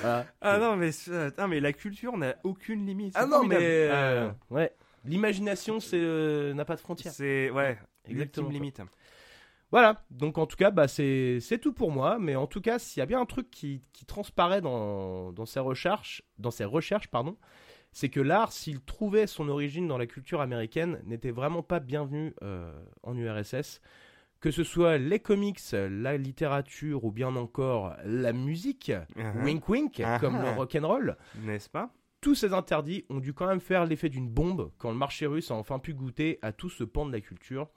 Voilà. 0.00 0.26
Ah 0.40 0.58
non 0.58 0.74
mais 0.76 0.90
ah, 1.38 1.46
mais 1.46 1.60
la 1.60 1.72
culture 1.72 2.16
n'a 2.16 2.34
aucune 2.42 2.84
limite. 2.86 3.14
Ah 3.16 3.26
non, 3.26 3.44
mais 3.44 3.56
euh, 3.60 4.30
ouais. 4.50 4.74
L'imagination, 5.04 5.78
c'est 5.80 6.00
euh, 6.00 6.52
n'a 6.54 6.64
pas 6.64 6.74
de 6.74 6.80
Ah, 6.80 6.84
frontières. 6.84 7.12
c'est 7.12 7.50
ouais, 7.50 7.78
exactement 8.08 8.48
limite. 8.48 8.80
Voilà, 9.72 10.04
donc 10.10 10.36
en 10.38 10.46
tout 10.46 10.56
cas, 10.56 10.70
bah, 10.70 10.88
c'est 10.88 11.38
c'est 11.40 11.58
tout 11.58 11.72
pour 11.72 11.90
moi. 11.92 12.18
Mais 12.18 12.34
en 12.36 12.46
tout 12.46 12.60
cas, 12.60 12.78
s'il 12.78 13.00
y 13.00 13.02
a 13.02 13.06
bien 13.06 13.20
un 13.20 13.26
truc 13.26 13.50
qui, 13.50 13.82
qui 13.92 14.04
transparaît 14.04 14.60
dans, 14.60 15.32
dans 15.32 15.46
ses 15.46 15.60
recherches, 15.60 16.22
dans 16.38 16.50
ses 16.50 16.64
recherches 16.64 17.08
pardon, 17.08 17.36
c'est 17.92 18.08
que 18.08 18.20
l'art, 18.20 18.52
s'il 18.52 18.80
trouvait 18.80 19.26
son 19.26 19.48
origine 19.48 19.86
dans 19.88 19.98
la 19.98 20.06
culture 20.06 20.40
américaine, 20.40 21.00
n'était 21.04 21.30
vraiment 21.32 21.62
pas 21.62 21.78
bienvenu 21.80 22.34
euh, 22.42 22.72
en 23.02 23.16
URSS. 23.16 23.80
Que 24.40 24.50
ce 24.50 24.64
soit 24.64 24.96
les 24.96 25.20
comics, 25.20 25.60
la 25.72 26.16
littérature 26.16 27.04
ou 27.04 27.12
bien 27.12 27.36
encore 27.36 27.94
la 28.04 28.32
musique, 28.32 28.90
Uh-huh. 29.16 29.44
wink 29.44 29.68
wink, 29.68 30.00
Ah. 30.04 30.18
comme 30.18 30.40
le 30.40 30.50
rock'n'roll, 30.50 31.16
N'est-ce 31.42 31.68
pas? 31.68 31.90
tous 32.22 32.34
ces 32.34 32.52
interdits 32.54 33.04
ont 33.10 33.18
dû 33.20 33.34
quand 33.34 33.46
même 33.46 33.60
faire 33.60 33.84
l'effet 33.86 34.08
d'une 34.08 34.28
bombe 34.30 34.72
quand 34.78 34.90
le 34.90 34.96
marché 34.96 35.26
russe 35.26 35.50
a 35.50 35.54
enfin 35.54 35.78
pu 35.78 35.92
goûter 35.94 36.38
à 36.42 36.52
tout 36.52 36.70
ce 36.70 36.84
pan 36.84 37.04
de 37.06 37.12
la 37.12 37.20
culture. 37.20 37.68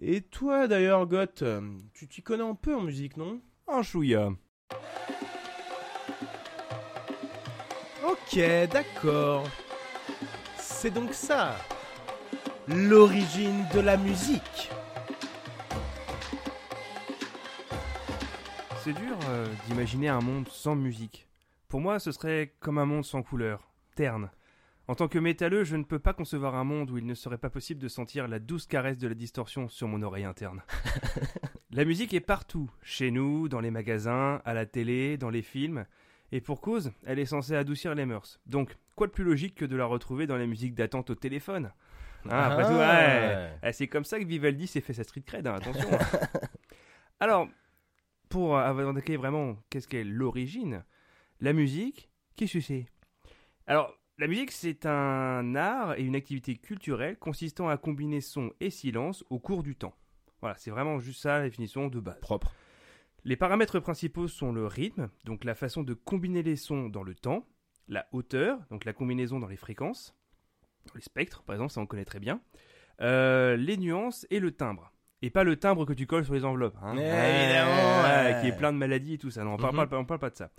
Et 0.00 0.20
toi 0.20 0.68
d'ailleurs, 0.68 1.06
Goth, 1.06 1.40
euh, 1.42 1.62
tu 1.94 2.06
t'y 2.06 2.22
connais 2.22 2.44
un 2.44 2.54
peu 2.54 2.74
en 2.74 2.82
musique, 2.82 3.16
non? 3.16 3.40
Un 3.66 3.82
chouïa. 3.82 4.30
Ok, 8.06 8.38
d'accord. 8.70 9.48
C'est 10.58 10.90
donc 10.90 11.14
ça, 11.14 11.56
l'origine 12.68 13.64
de 13.72 13.80
la 13.80 13.96
musique. 13.96 14.70
C'est 18.84 18.92
dur 18.92 19.18
euh, 19.30 19.46
d'imaginer 19.66 20.08
un 20.08 20.20
monde 20.20 20.46
sans 20.48 20.76
musique. 20.76 21.26
Pour 21.68 21.80
moi, 21.80 21.98
ce 21.98 22.12
serait 22.12 22.54
comme 22.60 22.76
un 22.76 22.84
monde 22.84 23.04
sans 23.04 23.22
couleur, 23.22 23.72
terne. 23.94 24.30
En 24.88 24.94
tant 24.94 25.08
que 25.08 25.18
métalleux, 25.18 25.64
je 25.64 25.74
ne 25.74 25.82
peux 25.82 25.98
pas 25.98 26.12
concevoir 26.12 26.54
un 26.54 26.62
monde 26.62 26.90
où 26.92 26.98
il 26.98 27.06
ne 27.06 27.14
serait 27.14 27.38
pas 27.38 27.50
possible 27.50 27.80
de 27.80 27.88
sentir 27.88 28.28
la 28.28 28.38
douce 28.38 28.66
caresse 28.66 28.98
de 28.98 29.08
la 29.08 29.14
distorsion 29.14 29.68
sur 29.68 29.88
mon 29.88 30.00
oreille 30.02 30.24
interne. 30.24 30.62
la 31.72 31.84
musique 31.84 32.14
est 32.14 32.20
partout, 32.20 32.70
chez 32.82 33.10
nous, 33.10 33.48
dans 33.48 33.60
les 33.60 33.72
magasins, 33.72 34.40
à 34.44 34.54
la 34.54 34.64
télé, 34.64 35.16
dans 35.16 35.30
les 35.30 35.42
films. 35.42 35.86
Et 36.30 36.40
pour 36.40 36.60
cause, 36.60 36.92
elle 37.04 37.18
est 37.18 37.26
censée 37.26 37.56
adoucir 37.56 37.96
les 37.96 38.06
mœurs. 38.06 38.40
Donc, 38.46 38.76
quoi 38.94 39.08
de 39.08 39.12
plus 39.12 39.24
logique 39.24 39.56
que 39.56 39.64
de 39.64 39.76
la 39.76 39.86
retrouver 39.86 40.28
dans 40.28 40.36
la 40.36 40.46
musique 40.46 40.74
d'attente 40.74 41.10
au 41.10 41.16
téléphone? 41.16 41.72
Hein, 42.26 42.38
après 42.38 42.64
tout, 42.64 42.74
ouais. 42.74 43.50
Eh, 43.64 43.72
C'est 43.72 43.88
comme 43.88 44.04
ça 44.04 44.20
que 44.20 44.24
Vivaldi 44.24 44.68
s'est 44.68 44.80
fait 44.80 44.94
sa 44.94 45.02
street 45.02 45.22
cred, 45.22 45.48
hein, 45.48 45.54
attention. 45.54 45.88
Alors, 47.20 47.48
pour 48.28 48.56
attaquer 48.56 49.16
vraiment 49.16 49.56
qu'est-ce 49.68 49.88
qu'est 49.88 50.04
l'origine, 50.04 50.84
la 51.40 51.52
musique, 51.52 52.08
qu'est-ce 52.36 52.54
que 52.54 52.60
c'est? 52.60 52.86
Alors, 53.66 53.96
la 54.18 54.26
musique, 54.26 54.50
c'est 54.52 54.86
un 54.86 55.54
art 55.54 55.98
et 55.98 56.02
une 56.02 56.16
activité 56.16 56.56
culturelle 56.56 57.18
consistant 57.18 57.68
à 57.68 57.76
combiner 57.76 58.20
son 58.20 58.52
et 58.60 58.70
silence 58.70 59.24
au 59.30 59.38
cours 59.38 59.62
du 59.62 59.76
temps. 59.76 59.94
Voilà, 60.40 60.56
c'est 60.58 60.70
vraiment 60.70 60.98
juste 61.00 61.20
ça 61.22 61.38
la 61.38 61.44
définition 61.44 61.88
de 61.88 62.00
base. 62.00 62.20
Propre. 62.20 62.52
Les 63.24 63.36
paramètres 63.36 63.80
principaux 63.80 64.28
sont 64.28 64.52
le 64.52 64.66
rythme, 64.66 65.08
donc 65.24 65.44
la 65.44 65.54
façon 65.54 65.82
de 65.82 65.94
combiner 65.94 66.42
les 66.42 66.56
sons 66.56 66.88
dans 66.88 67.02
le 67.02 67.14
temps, 67.14 67.46
la 67.88 68.06
hauteur, 68.12 68.58
donc 68.70 68.84
la 68.84 68.92
combinaison 68.92 69.40
dans 69.40 69.48
les 69.48 69.56
fréquences, 69.56 70.14
dans 70.86 70.94
les 70.94 71.00
spectres 71.02 71.42
par 71.42 71.54
exemple, 71.56 71.72
ça 71.72 71.80
on 71.80 71.86
connaît 71.86 72.04
très 72.04 72.20
bien, 72.20 72.40
euh, 73.00 73.56
les 73.56 73.76
nuances 73.76 74.26
et 74.30 74.38
le 74.40 74.52
timbre. 74.52 74.92
Et 75.22 75.30
pas 75.30 75.44
le 75.44 75.56
timbre 75.56 75.86
que 75.86 75.94
tu 75.94 76.06
colles 76.06 76.24
sur 76.24 76.34
les 76.34 76.44
enveloppes. 76.44 76.76
hein. 76.82 76.92
Évidemment, 76.92 78.02
Ouais, 78.02 78.34
ouais. 78.34 78.40
Qui 78.42 78.48
est 78.48 78.56
plein 78.56 78.72
de 78.72 78.78
maladies 78.78 79.14
et 79.14 79.18
tout 79.18 79.30
ça. 79.30 79.42
Non, 79.44 79.52
on 79.52 79.54
on 79.54 79.56
parle 80.04 80.18
pas 80.18 80.30
de 80.30 80.36
ça. 80.36 80.50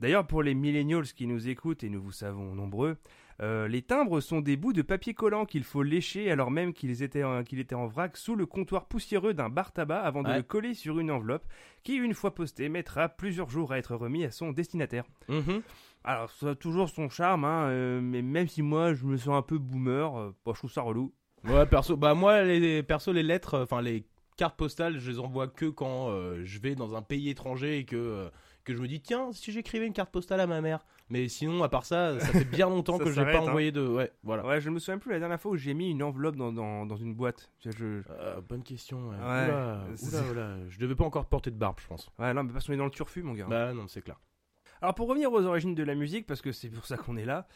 D'ailleurs, 0.00 0.26
pour 0.26 0.42
les 0.42 0.54
millennials 0.54 1.04
qui 1.04 1.26
nous 1.26 1.48
écoutent, 1.48 1.84
et 1.84 1.88
nous 1.90 2.00
vous 2.02 2.10
savons 2.10 2.54
nombreux, 2.54 2.96
euh, 3.42 3.68
les 3.68 3.82
timbres 3.82 4.20
sont 4.20 4.40
des 4.40 4.56
bouts 4.56 4.72
de 4.72 4.82
papier 4.82 5.14
collant 5.14 5.44
qu'il 5.46 5.62
faut 5.64 5.82
lécher 5.82 6.30
alors 6.30 6.50
même 6.50 6.72
qu'ils 6.72 7.02
étaient, 7.02 7.22
en- 7.22 7.42
qu'il 7.44 7.58
était 7.58 7.74
en 7.74 7.86
vrac 7.86 8.16
sous 8.16 8.34
le 8.34 8.44
comptoir 8.46 8.86
poussiéreux 8.86 9.32
d'un 9.34 9.48
bar 9.48 9.72
tabac 9.72 10.00
avant 10.00 10.22
de 10.22 10.28
le 10.36 10.42
coller 10.42 10.74
sur 10.74 10.98
une 10.98 11.10
enveloppe 11.10 11.46
qui, 11.82 11.96
une 11.96 12.14
fois 12.14 12.34
posté, 12.34 12.68
mettra 12.68 13.08
plusieurs 13.08 13.48
jours 13.50 13.72
à 13.72 13.78
être 13.78 13.94
remis 13.94 14.24
à 14.24 14.30
son 14.30 14.52
destinataire. 14.52 15.04
Mhm. 15.28 15.62
Alors, 16.04 16.30
ça 16.30 16.50
a 16.50 16.54
toujours 16.54 16.88
son 16.88 17.08
charme, 17.10 17.44
hein, 17.44 17.68
euh, 17.68 18.00
mais 18.02 18.22
même 18.22 18.48
si 18.48 18.62
moi 18.62 18.94
je 18.94 19.04
me 19.04 19.16
sens 19.18 19.36
un 19.36 19.42
peu 19.42 19.58
boomer, 19.58 20.16
euh, 20.18 20.30
bon, 20.44 20.54
je 20.54 20.60
trouve 20.60 20.72
ça 20.72 20.80
relou. 20.82 21.12
Ouais, 21.44 21.66
perso, 21.66 21.96
bah 21.96 22.14
moi, 22.14 22.42
les, 22.42 22.82
perso, 22.82 23.12
les 23.12 23.22
lettres, 23.22 23.58
enfin 23.62 23.80
les 23.82 24.04
cartes 24.36 24.56
postales, 24.56 24.98
je 24.98 25.10
les 25.10 25.18
envoie 25.18 25.48
que 25.48 25.66
quand 25.66 26.10
je 26.42 26.58
vais 26.60 26.74
dans 26.74 26.94
un 26.94 27.02
pays 27.02 27.28
étranger 27.30 27.78
et 27.78 27.84
que, 27.84 28.30
que 28.64 28.74
je 28.74 28.80
me 28.80 28.86
dis, 28.88 29.00
tiens, 29.00 29.32
si 29.32 29.52
j'écrivais 29.52 29.86
une 29.86 29.92
carte 29.92 30.10
postale 30.10 30.40
à 30.40 30.46
ma 30.46 30.60
mère. 30.60 30.84
Mais 31.08 31.28
sinon, 31.28 31.62
à 31.62 31.68
part 31.68 31.84
ça, 31.84 32.18
ça 32.20 32.26
fait 32.26 32.44
bien 32.44 32.68
longtemps 32.68 32.98
que 32.98 33.10
j'ai 33.10 33.24
pas 33.24 33.38
hein. 33.38 33.48
envoyé 33.48 33.72
de. 33.72 33.86
Ouais, 33.86 34.12
voilà. 34.22 34.46
Ouais, 34.46 34.60
je 34.60 34.70
me 34.70 34.78
souviens 34.78 34.98
plus 34.98 35.10
la 35.10 35.18
dernière 35.18 35.40
fois 35.40 35.50
où 35.52 35.56
j'ai 35.56 35.74
mis 35.74 35.90
une 35.90 36.02
enveloppe 36.02 36.36
dans, 36.36 36.52
dans, 36.52 36.86
dans 36.86 36.96
une 36.96 37.14
boîte. 37.14 37.50
Je- 37.64 37.70
je- 37.72 38.02
Euh, 38.10 38.40
bonne 38.40 38.62
question. 38.62 39.08
Ouais. 39.08 39.16
Ouais. 39.16 39.48
Oula, 39.48 39.80
oula, 40.02 40.30
oula. 40.30 40.56
Je 40.68 40.78
devais 40.78 40.94
pas 40.94 41.04
encore 41.04 41.26
porter 41.26 41.50
de 41.50 41.56
barbe, 41.56 41.78
je 41.82 41.86
pense. 41.88 42.10
Ouais, 42.18 42.32
non, 42.34 42.44
mais 42.44 42.52
parce 42.52 42.66
qu'on 42.66 42.72
est 42.72 42.76
dans 42.76 42.84
le 42.84 42.90
turfu, 42.90 43.22
mon 43.22 43.34
gars. 43.34 43.46
Bah 43.48 43.72
non, 43.72 43.88
c'est 43.88 44.02
clair. 44.02 44.20
Alors 44.82 44.94
pour 44.94 45.08
revenir 45.08 45.32
aux 45.32 45.44
origines 45.44 45.74
de 45.74 45.82
la 45.82 45.94
musique, 45.94 46.26
parce 46.26 46.40
que 46.40 46.52
c'est 46.52 46.68
pour 46.70 46.86
ça 46.86 46.96
qu'on 46.96 47.16
est 47.16 47.24
là, 47.26 47.46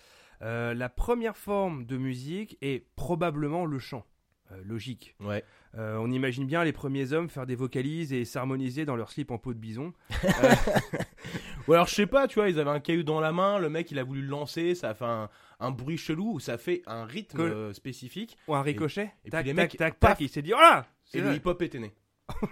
euh, 0.43 0.75
la 0.75 0.89
première 0.89 1.37
forme 1.37 1.87
de 1.87 1.97
musique 1.97 2.59
est 2.61 2.87
probablement 2.97 3.65
le 3.67 3.79
chant. 3.79 4.05
Euh, 4.53 4.57
logique. 4.67 5.15
Ouais. 5.21 5.43
Euh, 5.77 5.97
on 5.99 6.11
imagine 6.11 6.47
bien 6.47 6.63
les 6.65 6.73
premiers 6.73 7.13
hommes 7.15 7.29
faire 7.31 7.47
des 7.47 7.55
vocalises 7.57 8.13
et 8.13 8.25
s'harmoniser 8.27 8.85
dans 8.85 8.95
leur 8.97 9.11
slip 9.11 9.31
en 9.31 9.39
peau 9.39 9.55
de 9.55 9.59
bison. 9.59 9.93
Ou 11.69 11.73
alors, 11.73 11.87
je 11.87 11.95
sais 11.95 12.07
pas, 12.07 12.29
tu 12.29 12.35
vois, 12.39 12.49
ils 12.51 12.61
avaient 12.61 12.71
un 12.71 12.81
caillou 12.81 13.03
dans 13.03 13.21
la 13.21 13.33
main, 13.33 13.59
le 13.59 13.71
mec 13.71 13.91
il 13.91 13.99
a 13.99 14.05
voulu 14.05 14.21
le 14.21 14.29
lancer, 14.29 14.75
ça 14.75 14.91
a 14.91 14.95
fait 14.95 15.07
un, 15.07 15.31
un 15.61 15.71
bruit 15.71 15.97
chelou, 15.97 16.35
ou 16.35 16.41
ça 16.41 16.59
fait 16.59 16.83
un 16.87 17.07
rythme 17.07 17.39
Que- 17.39 17.43
euh, 17.43 17.73
spécifique, 17.73 18.37
Ou 18.49 18.55
un 18.55 18.61
ricochet. 18.63 19.05
et 19.05 19.11
puis 19.23 19.31
tac, 19.31 19.47
les 19.47 19.55
tac, 19.55 19.57
mecs, 19.65 19.77
tac, 19.79 19.95
paf 19.95 20.11
tac. 20.13 20.21
Il 20.21 20.29
s'est 20.29 20.43
dit, 20.43 20.51
voilà 20.51 20.87
C'est 21.05 21.19
et 21.19 21.21
le 21.23 21.35
hip-hop 21.35 21.61
était 21.63 21.79
né. 21.81 21.95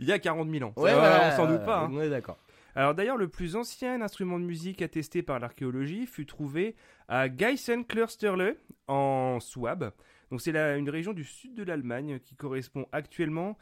Il 0.00 0.06
y 0.06 0.12
a 0.12 0.18
40 0.18 0.50
000 0.50 0.64
ans. 0.68 0.72
Ouais, 0.76 0.92
voilà, 0.94 1.30
on 1.32 1.36
s'en 1.36 1.46
doute 1.46 1.64
pas. 1.64 1.80
hein. 1.80 1.90
On 1.92 2.00
est 2.00 2.10
d'accord. 2.10 2.38
Alors 2.74 2.94
d'ailleurs, 2.94 3.16
le 3.16 3.28
plus 3.28 3.56
ancien 3.56 4.00
instrument 4.00 4.38
de 4.38 4.44
musique 4.44 4.80
attesté 4.80 5.22
par 5.22 5.38
l'archéologie 5.40 6.06
fut 6.06 6.24
trouvé 6.26 6.76
à 7.08 7.28
Geisenklosterle 7.28 8.56
en 8.86 9.40
Souabe. 9.40 9.92
Donc 10.30 10.40
c'est 10.40 10.54
une 10.78 10.90
région 10.90 11.12
du 11.12 11.24
sud 11.24 11.54
de 11.54 11.62
l'Allemagne 11.62 12.18
qui 12.20 12.36
correspond 12.36 12.86
actuellement 12.92 13.58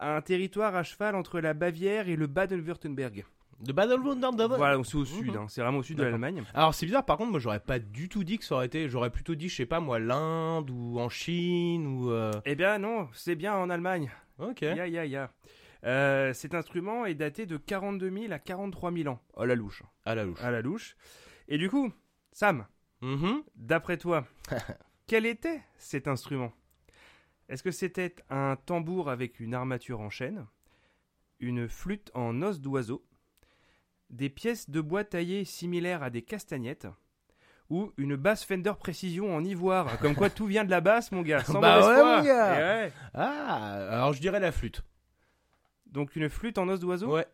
à 0.00 0.16
un 0.16 0.20
territoire 0.20 0.74
à 0.76 0.82
cheval 0.82 1.14
entre 1.16 1.40
la 1.40 1.54
Bavière 1.54 2.08
et 2.08 2.16
le 2.16 2.26
Baden-Württemberg. 2.26 3.24
De 3.60 3.72
Baden-Württemberg. 3.72 4.52
Voilà, 4.56 4.80
c'est 4.84 4.94
au 4.96 5.04
sud, 5.04 5.32
Mhm. 5.32 5.36
hein, 5.36 5.46
c'est 5.48 5.60
vraiment 5.62 5.78
au 5.78 5.82
sud 5.82 5.98
de 5.98 6.04
l'Allemagne. 6.04 6.44
Alors 6.54 6.74
c'est 6.74 6.86
bizarre, 6.86 7.04
par 7.04 7.16
contre, 7.16 7.30
moi 7.32 7.40
j'aurais 7.40 7.58
pas 7.60 7.78
du 7.80 8.08
tout 8.08 8.22
dit 8.22 8.38
que 8.38 8.44
ça 8.44 8.54
aurait 8.54 8.66
été. 8.66 8.88
J'aurais 8.88 9.10
plutôt 9.10 9.34
dit, 9.34 9.48
je 9.48 9.56
sais 9.56 9.66
pas 9.66 9.80
moi, 9.80 9.98
l'Inde 9.98 10.70
ou 10.70 11.00
en 11.00 11.08
Chine 11.08 11.86
ou. 11.86 12.10
euh, 12.12 12.30
Eh 12.44 12.54
bien 12.54 12.78
non, 12.78 13.08
c'est 13.12 13.34
bien 13.34 13.54
en 13.54 13.68
Allemagne. 13.70 14.10
Ok. 14.38 14.62
Ya, 14.62 14.86
ya, 14.86 15.04
ya. 15.06 15.32
Euh, 15.84 16.32
cet 16.32 16.54
instrument 16.54 17.04
est 17.06 17.14
daté 17.14 17.46
de 17.46 17.56
42 17.56 18.10
000 18.10 18.32
à 18.32 18.38
43 18.38 18.92
000 18.92 19.08
ans. 19.08 19.20
À 19.36 19.46
la 19.46 19.54
louche. 19.56 19.82
À 20.04 20.14
la 20.14 20.24
louche. 20.24 20.40
À 20.42 20.50
la 20.52 20.60
louche. 20.62 20.96
Et 21.48 21.58
du 21.58 21.68
coup, 21.68 21.92
Sam, 22.32 22.66
Mhm. 23.02 23.42
D'après 23.56 23.96
toi, 23.96 24.24
quel 25.08 25.26
était 25.26 25.62
cet 25.78 26.06
instrument? 26.06 26.52
Est-ce 27.48 27.62
que 27.62 27.70
c'était 27.70 28.14
un 28.30 28.56
tambour 28.56 29.08
avec 29.08 29.40
une 29.40 29.54
armature 29.54 30.00
en 30.00 30.10
chêne, 30.10 30.46
une 31.40 31.66
flûte 31.66 32.10
en 32.14 32.40
os 32.42 32.60
d'oiseau, 32.60 33.02
des 34.10 34.28
pièces 34.28 34.68
de 34.70 34.80
bois 34.82 35.04
taillées 35.04 35.44
similaires 35.46 36.02
à 36.02 36.10
des 36.10 36.22
castagnettes, 36.22 36.86
ou 37.70 37.92
une 37.96 38.16
basse 38.16 38.44
Fender 38.44 38.74
Precision 38.78 39.34
en 39.34 39.42
ivoire? 39.44 39.98
Comme 39.98 40.14
quoi 40.14 40.28
tout 40.28 40.46
vient 40.46 40.64
de 40.64 40.70
la 40.70 40.82
basse, 40.82 41.10
mon 41.10 41.22
gars, 41.22 41.42
sans 41.42 41.58
Bah 41.58 41.76
mauvaise 41.80 41.88
ouais, 41.88 42.00
foi. 42.02 42.16
mon 42.18 42.24
gars. 42.24 42.54
Eh 42.54 42.84
ouais. 42.86 42.92
Ah, 43.14 43.88
alors 43.90 44.12
je 44.12 44.20
dirais 44.20 44.40
la 44.40 44.52
flûte. 44.52 44.82
Donc 45.86 46.16
une 46.16 46.28
flûte 46.28 46.58
en 46.58 46.68
os 46.68 46.80
d'oiseau? 46.80 47.14
Ouais. 47.14 47.26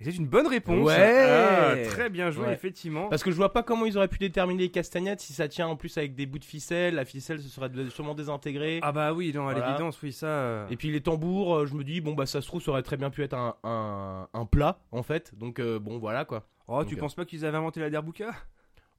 Et 0.00 0.04
c'est 0.04 0.14
une 0.16 0.28
bonne 0.28 0.46
réponse. 0.46 0.86
Ouais. 0.86 0.94
Ah, 1.28 1.74
Très 1.88 2.08
bien 2.08 2.30
joué, 2.30 2.46
Ouais. 2.46 2.52
effectivement. 2.52 3.08
Parce 3.08 3.24
que 3.24 3.32
je 3.32 3.36
vois 3.36 3.52
pas 3.52 3.64
comment 3.64 3.84
ils 3.84 3.96
auraient 3.96 4.06
pu 4.06 4.18
déterminer 4.18 4.62
les 4.64 4.68
castagnettes 4.70 5.20
si 5.20 5.32
ça 5.32 5.48
tient 5.48 5.66
en 5.66 5.74
plus 5.74 5.98
avec 5.98 6.14
des 6.14 6.24
bouts 6.24 6.38
de 6.38 6.44
ficelle. 6.44 6.94
La 6.94 7.04
ficelle 7.04 7.40
se 7.40 7.48
serait 7.48 7.68
sûrement 7.90 8.14
désintégrée. 8.14 8.78
Ah 8.82 8.92
bah 8.92 9.12
oui, 9.12 9.32
non, 9.34 9.48
à 9.48 9.52
Voilà. 9.54 9.66
l'évidence, 9.66 10.00
oui, 10.02 10.12
ça... 10.12 10.26
euh, 10.26 10.68
Et 10.70 10.76
puis 10.76 10.90
les 10.92 11.00
tambours, 11.00 11.52
euh, 11.56 11.66
je 11.66 11.74
me 11.74 11.82
dis, 11.82 12.00
bon 12.00 12.14
bah 12.14 12.26
ça 12.26 12.40
se 12.40 12.46
trouve, 12.46 12.62
ça 12.62 12.70
aurait 12.70 12.82
très 12.84 12.96
bien 12.96 13.10
pu 13.10 13.24
être 13.24 13.34
un, 13.34 13.56
un, 13.64 14.28
un 14.32 14.44
plat 14.46 14.78
en 14.92 15.02
fait. 15.02 15.32
Donc 15.36 15.58
euh, 15.58 15.80
bon 15.80 15.98
voilà 15.98 16.24
quoi. 16.24 16.46
Oh, 16.68 16.84
tu 16.84 16.94
euh, 16.94 16.98
penses 16.98 17.14
pas 17.16 17.24
qu'ils 17.24 17.44
avaient 17.44 17.56
inventé 17.58 17.80
la 17.80 17.90
derbouka 17.90 18.30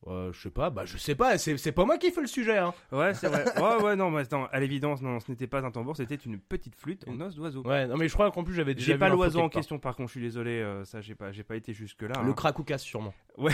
Euh, 0.08 0.32
je 0.32 0.42
sais 0.42 0.50
pas, 0.50 0.70
bah 0.70 0.86
je 0.86 0.98
sais 0.98 1.14
pas, 1.14 1.38
c'est 1.38 1.72
pas 1.74 1.84
moi 1.84 1.98
qui 1.98 2.10
fais 2.12 2.22
le 2.22 2.28
sujet 2.28 2.58
hein. 2.58 2.74
Ouais, 2.92 3.14
c'est 3.14 3.28
vrai. 3.28 3.44
ouais, 3.62 3.84
ouais, 3.84 3.96
non, 3.98 4.10
mais 4.10 4.22
attends, 4.22 4.46
à 4.46 4.60
l'évidence, 4.62 5.02
non, 5.02 5.20
ce 5.20 5.30
n'était 5.30 5.48
pas 5.48 5.62
un 5.66 5.72
tambour, 5.72 5.98
c'était 5.98 6.16
une 6.16 6.40
petite 6.40 6.76
flûte 6.76 7.06
en 7.08 7.20
os 7.20 7.36
d'oiseau. 7.36 7.64
Ouais, 7.64 7.86
non 7.86 7.98
mais 7.98 8.08
je 8.08 8.14
crois 8.14 8.32
qu'en 8.32 8.46
plus 8.46 8.54
j'avais 8.54 8.76
déjà 8.76 8.94
J'ai 8.94 8.98
pas 8.98 9.10
l'oiseau 9.10 9.42
en 9.42 9.50
question, 9.50 9.78
par 9.78 9.98
contre, 9.98 10.08
je 10.08 10.14
suis 10.14 10.22
désolé, 10.22 10.62
euh, 10.62 10.86
ça, 10.86 11.02
j'ai 11.02 11.16
pas, 11.16 11.32
pas 11.48 11.56
été 11.58 11.74
jusque 11.74 12.04
là. 12.04 12.22
Le 12.26 12.34
cracoucas 12.34 12.78
sûrement. 12.78 13.14
Ouais. 13.38 13.52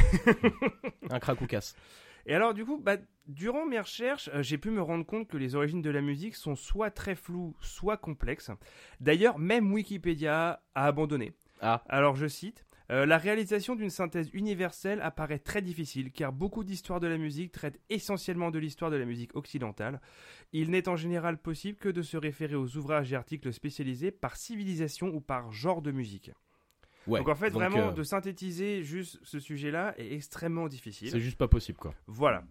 un 1.10 1.20
cracoucas. 1.20 1.74
Et 2.28 2.34
alors, 2.34 2.54
du 2.54 2.66
coup, 2.66 2.80
bah, 2.82 2.98
durant 3.28 3.66
mes 3.66 3.80
recherches, 3.80 4.30
euh, 4.34 4.42
j'ai 4.42 4.58
pu 4.58 4.72
me 4.72 4.82
rendre 4.82 5.06
compte 5.06 5.28
que 5.28 5.38
les 5.38 5.56
origines 5.56 5.82
de 5.82 5.92
la 5.92 6.02
musique 6.02 6.36
sont 6.36 6.56
soit 6.56 6.90
très 6.90 7.16
floues, 7.16 7.56
soit 7.62 7.98
complexes. 7.98 8.50
D'ailleurs, 9.00 9.38
même 9.38 9.72
Wikipédia 9.72 10.62
a 10.74 10.86
abandonné. 10.86 11.34
Ah. 11.62 11.84
Alors, 11.88 12.16
je 12.16 12.28
cite. 12.28 12.66
Euh, 12.92 13.06
la 13.06 13.18
réalisation 13.18 13.76
d'une 13.76 13.90
synthèse 13.90 14.30
universelle 14.34 15.02
apparaît 15.02 15.40
très 15.40 15.62
difficile 15.62 16.12
car 16.12 16.32
beaucoup 16.32 16.64
d'histoires 16.64 17.00
de 17.00 17.08
la 17.08 17.18
musique 17.18 17.52
traitent 17.52 17.80
essentiellement 17.90 18.52
de 18.52 18.60
l'histoire 18.60 18.92
de 18.92 18.96
la 18.96 19.06
musique 19.06 19.36
occidentale. 19.36 20.00
Il 20.54 20.70
n'est 20.70 20.88
en 20.88 20.96
général 20.96 21.38
possible 21.38 21.80
que 21.80 21.90
de 21.90 22.02
se 22.02 22.18
référer 22.18 22.56
aux 22.56 22.78
ouvrages 22.78 23.12
et 23.12 23.16
articles 23.16 23.52
spécialisés 23.52 24.12
par 24.12 24.36
civilisation 24.36 25.08
ou 25.08 25.20
par 25.20 25.52
genre 25.52 25.82
de 25.82 25.92
musique. 25.92 26.32
Ouais. 27.08 27.20
donc 27.20 27.30
en 27.30 27.36
fait, 27.36 27.52
vraiment, 27.52 27.90
euh, 27.90 27.92
de 27.92 28.04
synthétiser 28.04 28.84
juste 28.84 29.20
ce 29.24 29.40
sujet-là 29.40 29.94
est 29.98 30.14
extrêmement 30.14 30.68
difficile. 30.68 31.12
c'est 31.12 31.20
juste 31.20 31.38
pas 31.38 31.48
possible 31.48 31.78
quoi. 31.78 31.94
Voilà. 32.08 32.44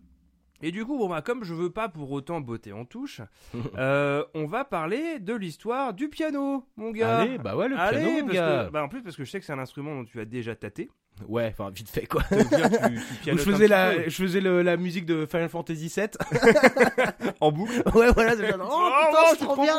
Et 0.62 0.70
du 0.70 0.84
coup, 0.86 0.96
bon, 0.96 1.08
bah, 1.08 1.20
comme 1.20 1.44
je 1.44 1.52
veux 1.52 1.70
pas 1.70 1.88
pour 1.88 2.10
autant 2.12 2.40
botter 2.40 2.72
en 2.72 2.84
touche, 2.84 3.20
euh, 3.78 4.24
on 4.34 4.46
va 4.46 4.64
parler 4.64 5.18
de 5.18 5.34
l'histoire 5.34 5.92
du 5.92 6.08
piano, 6.08 6.64
mon 6.76 6.90
gars. 6.90 7.18
Allez, 7.18 7.38
bah 7.38 7.56
ouais 7.56 7.68
le 7.68 7.76
Allez, 7.78 7.98
piano 8.00 8.12
mon 8.20 8.20
parce 8.26 8.32
gars. 8.34 8.64
que, 8.66 8.70
bah, 8.72 8.82
en 8.84 8.88
plus 8.88 9.02
parce 9.02 9.16
que 9.16 9.24
je 9.24 9.30
sais 9.30 9.40
que 9.40 9.46
c'est 9.46 9.52
un 9.52 9.58
instrument 9.58 9.94
dont 9.96 10.04
tu 10.04 10.18
as 10.20 10.24
déjà 10.24 10.54
tâté. 10.54 10.90
Ouais, 11.28 11.54
enfin 11.56 11.70
vite 11.70 11.88
fait 11.88 12.06
quoi. 12.06 12.22
Donc, 12.32 12.50
déjà, 12.50 12.68
tu, 12.68 12.76
tu 12.78 12.80
Où 12.80 13.14
pianotes 13.22 13.44
je 13.44 13.50
faisais 13.52 13.68
la, 13.68 13.92
peu. 13.94 14.02
je 14.08 14.16
faisais 14.16 14.40
le- 14.40 14.62
la 14.62 14.76
musique 14.76 15.06
de 15.06 15.26
Final 15.26 15.48
Fantasy 15.48 15.92
VII. 15.94 16.08
en 17.40 17.52
boucle. 17.52 17.82
ouais, 17.94 18.10
voilà, 18.12 18.34
c'est 18.36 18.48
genre, 18.50 18.68
oh 18.72 18.90
putain, 19.06 19.20
non, 19.20 19.26
c'est 19.30 19.44
trop 19.44 19.62
bien. 19.62 19.74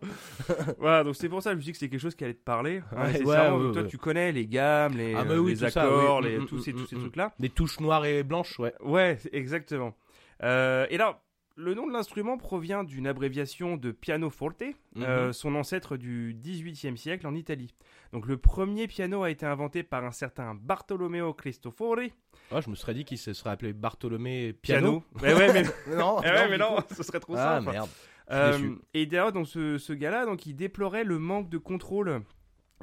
bon. 0.00 0.08
voilà, 0.78 1.04
donc 1.04 1.16
c'est 1.16 1.28
pour 1.28 1.42
ça 1.42 1.50
que 1.50 1.54
je 1.56 1.58
me 1.60 1.64
dis 1.64 1.72
que 1.72 1.78
c'est 1.78 1.88
quelque 1.88 2.00
chose 2.00 2.14
qui 2.14 2.24
allait 2.24 2.34
te 2.34 2.42
parler. 2.44 2.82
hein, 2.96 3.06
Ouais, 3.12 3.18
que 3.20 3.24
ouais, 3.24 3.72
toi, 3.72 3.84
tu 3.84 3.98
connais 3.98 4.32
les 4.32 4.46
gammes, 4.46 4.96
les, 4.96 5.14
Ah 5.14 5.24
oui, 5.28 5.52
les 5.52 5.58
tout 5.58 5.68
ça, 5.70 5.82
accords, 5.82 6.18
oui. 6.22 6.28
les, 6.30 6.38
Mm, 6.38 6.46
tous 6.46 6.56
mm, 6.56 6.60
ces, 6.62 6.72
mm, 6.72 6.76
tous 6.76 6.86
ces 6.86 6.96
mm. 6.96 7.00
trucs-là. 7.00 7.32
Des 7.38 7.48
touches 7.50 7.80
noires 7.80 8.04
et 8.06 8.22
blanches, 8.22 8.58
ouais. 8.58 8.74
Ouais, 8.80 9.18
exactement. 9.32 9.94
Euh, 10.42 10.86
et 10.90 10.96
là, 10.96 11.20
le 11.56 11.74
nom 11.74 11.86
de 11.86 11.92
l'instrument 11.92 12.38
provient 12.38 12.84
d'une 12.84 13.06
abréviation 13.06 13.76
de 13.76 13.90
pianoforte, 13.92 14.62
Mhm. 14.94 15.02
euh, 15.02 15.32
son 15.32 15.54
ancêtre 15.56 15.96
du 15.98 16.34
XVIIIe 16.40 16.96
siècle 16.96 17.26
en 17.26 17.34
Italie. 17.34 17.74
Donc 18.12 18.26
le 18.26 18.38
premier 18.38 18.86
piano 18.86 19.22
a 19.24 19.30
été 19.30 19.44
inventé 19.44 19.82
par 19.82 20.02
un 20.04 20.10
certain 20.12 20.54
Bartolomeo 20.54 21.34
Cristofori. 21.34 22.12
Ah, 22.50 22.60
je 22.62 22.70
me 22.70 22.74
serais 22.74 22.94
dit 22.94 23.04
qu'il 23.04 23.18
se 23.18 23.32
serait 23.34 23.50
appelé 23.50 23.72
Bartholomé 23.74 24.54
Piano. 24.54 25.04
Mais 25.22 25.34
ouais, 25.34 25.52
mais, 25.52 25.62
non, 25.96 26.20
Eh 26.24 26.28
ouais, 26.28 26.48
mais 26.48 26.56
non, 26.58 26.76
coup. 26.76 26.94
ce 26.96 27.02
serait 27.02 27.20
trop 27.20 27.34
Ah 27.36 27.58
simple. 27.60 27.72
merde. 27.72 27.88
Euh, 28.32 28.74
et 28.94 29.06
d'ailleurs, 29.06 29.32
donc 29.32 29.46
ce, 29.48 29.78
ce 29.78 29.92
gars-là, 29.92 30.24
donc 30.26 30.46
il 30.46 30.54
déplorait 30.54 31.04
le 31.04 31.18
manque 31.18 31.48
de 31.48 31.58
contrôle 31.58 32.22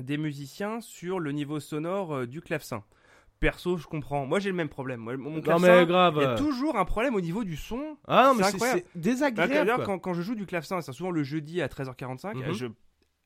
des 0.02 0.18
musiciens 0.18 0.82
sur 0.82 1.20
le 1.20 1.32
niveau 1.32 1.60
sonore 1.60 2.14
euh, 2.16 2.26
du 2.28 2.42
clavecin. 2.42 2.84
Perso, 3.40 3.78
je 3.78 3.86
comprends. 3.86 4.26
Moi, 4.26 4.40
j'ai 4.40 4.50
le 4.50 4.56
même 4.56 4.68
problème. 4.70 5.00
Moi, 5.00 5.16
mon 5.16 5.30
Non 5.36 5.42
clavecin, 5.42 5.82
mais 5.82 5.86
grave. 5.86 6.16
il 6.18 6.22
y 6.24 6.26
a 6.26 6.36
toujours 6.36 6.76
un 6.78 6.86
problème 6.86 7.14
au 7.16 7.22
niveau 7.22 7.44
du 7.44 7.56
son. 7.56 7.98
Ah 8.08 8.26
non 8.28 8.34
mais 8.34 8.44
c'est 8.44 8.50
c'est 8.50 8.56
incroyable. 8.56 8.82
c'est 8.94 9.00
désagréable. 9.00 9.54
D'ailleurs, 9.54 9.76
quoi. 9.78 9.86
quand, 9.86 10.00
quand 10.00 10.14
je 10.16 10.22
joue 10.24 10.34
du 10.36 10.46
clavecin, 10.48 10.82
c'est 10.82 10.92
souvent 10.92 11.12
le 11.12 11.24
jeudi 11.24 11.62
à 11.62 11.68
13h45, 11.68 12.36
Mhm. 12.36 12.54
je... 12.54 12.66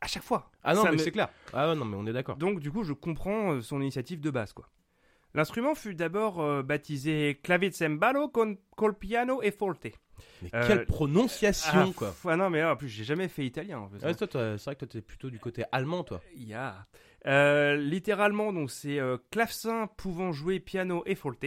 à 0.02 0.08
chaque 0.08 0.24
fois. 0.24 0.52
Ah 0.64 0.74
non 0.76 0.82
ça 0.84 0.90
mais 0.92 0.98
me- 0.98 1.02
c'est 1.02 1.12
clair. 1.12 1.30
Ah 1.54 1.74
non 1.76 1.86
mais 1.86 1.96
on 1.98 2.06
est 2.08 2.14
d'accord. 2.14 2.36
Donc, 2.36 2.60
du 2.60 2.72
coup, 2.72 2.84
je 2.84 2.92
comprends 2.94 3.54
euh, 3.54 3.62
son 3.62 3.80
initiative 3.82 4.20
de 4.20 4.30
base, 4.30 4.52
quoi. 4.52 4.68
L'instrument 5.34 5.76
fut 5.76 5.96
d'abord 5.96 6.42
euh, 6.42 6.62
baptisé 6.64 7.40
clavicembalo 7.42 8.30
con 8.30 8.58
col 8.76 8.98
piano 8.98 9.42
e 9.42 9.52
forte. 9.52 9.94
Mais 10.42 10.50
Euh, 10.54 10.68
quelle 10.68 10.86
prononciation 10.86 11.72
Ah, 11.90 11.94
quoi. 11.96 12.16
ah 12.26 12.36
non, 12.36 12.50
mais 12.50 12.62
ah, 12.62 12.74
en 12.74 12.76
plus, 12.76 12.90
j'ai 12.90 13.04
jamais 13.04 13.28
fait 13.28 13.46
italien. 13.46 13.80
En 13.80 13.90
fait. 13.90 13.96
Ouais, 14.06 14.14
c'est 14.14 14.36
vrai 14.36 14.76
que 14.76 14.80
toi 14.80 14.88
t'es 14.88 15.02
plutôt 15.02 15.30
du 15.30 15.40
côté 15.40 15.64
allemand 15.72 16.04
toi. 16.04 16.22
Ya. 16.36 16.86
Euh, 17.28 17.76
littéralement, 17.78 18.52
donc 18.54 18.72
c'est 18.72 19.00
euh, 19.00 19.18
clavecin 19.32 19.88
pouvant 19.98 20.32
jouer 20.32 20.60
piano 20.60 21.04
et 21.06 21.16
forte. 21.16 21.46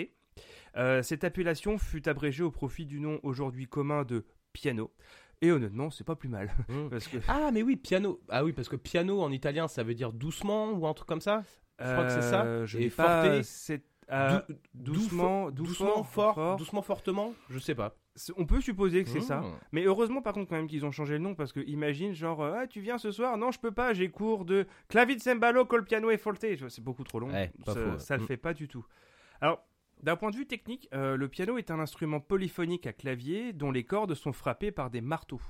Cette 1.02 1.22
appellation 1.22 1.78
fut 1.78 2.08
abrégée 2.08 2.42
au 2.42 2.50
profit 2.50 2.84
du 2.86 2.98
nom 3.00 3.20
aujourd'hui 3.22 3.66
commun 3.66 4.02
de 4.04 4.24
piano. 4.52 4.90
Et 5.40 5.52
honnêtement, 5.52 5.90
c'est 5.90 6.04
pas 6.04 6.16
plus 6.16 6.28
mal. 6.28 6.50
Mm. 6.68 6.88
Parce 6.90 7.06
que, 7.06 7.18
Ah 7.28 7.50
mais 7.52 7.62
oui 7.62 7.76
piano. 7.76 8.20
Ah 8.28 8.44
oui 8.44 8.52
parce 8.52 8.68
que 8.68 8.76
piano 8.76 9.20
en 9.22 9.30
italien 9.30 9.68
ça 9.68 9.82
veut 9.82 9.94
dire 9.94 10.12
doucement 10.12 10.72
ou 10.72 10.86
un 10.86 10.94
truc 10.94 11.06
comme 11.08 11.20
ça? 11.20 11.42
Je 11.80 11.92
crois 11.92 12.04
que 12.04 12.10
c'est 12.12 12.22
ça. 12.22 12.42
Euh, 12.44 12.66
Je 12.66 12.78
Et 12.78 12.90
pas 12.90 13.42
cette- 13.42 13.84
euh, 14.12 14.38
Dou- 14.74 14.92
doucement, 14.92 15.50
doucement, 15.50 15.50
doucement, 15.50 16.04
fort, 16.04 16.34
fort. 16.34 16.56
doucement 16.56 16.82
fortement. 16.82 17.32
Je 17.50 17.58
sais 17.58 17.74
pas. 17.74 17.94
on 18.36 18.46
peut 18.46 18.60
supposer 18.60 19.02
que 19.02 19.10
c'est 19.10 19.20
ça. 19.20 19.40
Mm. 19.40 19.58
Mais 19.72 19.82
heureusement, 19.86 20.22
par 20.22 20.34
contre, 20.34 20.48
quand 20.48 20.54
même, 20.54 20.68
qu'ils 20.68 20.86
ont 20.86 20.92
changé 20.92 21.14
le 21.14 21.18
nom 21.18 21.34
parce 21.34 21.52
que 21.52 21.58
imagine, 21.58 22.12
genre, 22.14 22.42
euh, 22.44 22.54
ah, 22.58 22.66
tu 22.68 22.80
viens 22.80 22.96
ce 22.96 23.10
soir? 23.10 23.36
Non, 23.36 23.50
je 23.50 23.58
peux 23.58 23.72
pas, 23.72 23.92
j'ai 23.92 24.08
cours 24.08 24.44
de 24.44 24.66
clavicembalo 24.88 25.64
col 25.64 25.84
piano 25.84 26.10
et 26.12 26.16
forte. 26.16 26.44
C'est 26.68 26.80
beaucoup 26.84 27.02
trop 27.02 27.18
long. 27.18 27.28
Ouais, 27.32 27.50
ça, 27.66 27.72
faux, 27.74 27.80
ouais. 27.80 27.98
ça 27.98 28.16
le 28.16 28.22
Mm. 28.22 28.26
fait 28.28 28.36
pas 28.36 28.54
du 28.54 28.68
tout. 28.68 28.86
Alors, 29.40 29.66
d'un 30.02 30.14
point 30.14 30.30
de 30.30 30.36
vue 30.36 30.46
technique, 30.46 30.88
euh, 30.94 31.16
le 31.16 31.26
piano 31.28 31.58
est 31.58 31.72
un 31.72 31.80
instrument 31.80 32.20
polyphonique 32.20 32.86
à 32.86 32.92
clavier 32.92 33.52
dont 33.52 33.72
les 33.72 33.82
cordes 33.84 34.14
sont 34.14 34.32
frappées 34.32 34.70
par 34.70 34.90
des 34.90 35.00
marteaux. 35.00 35.40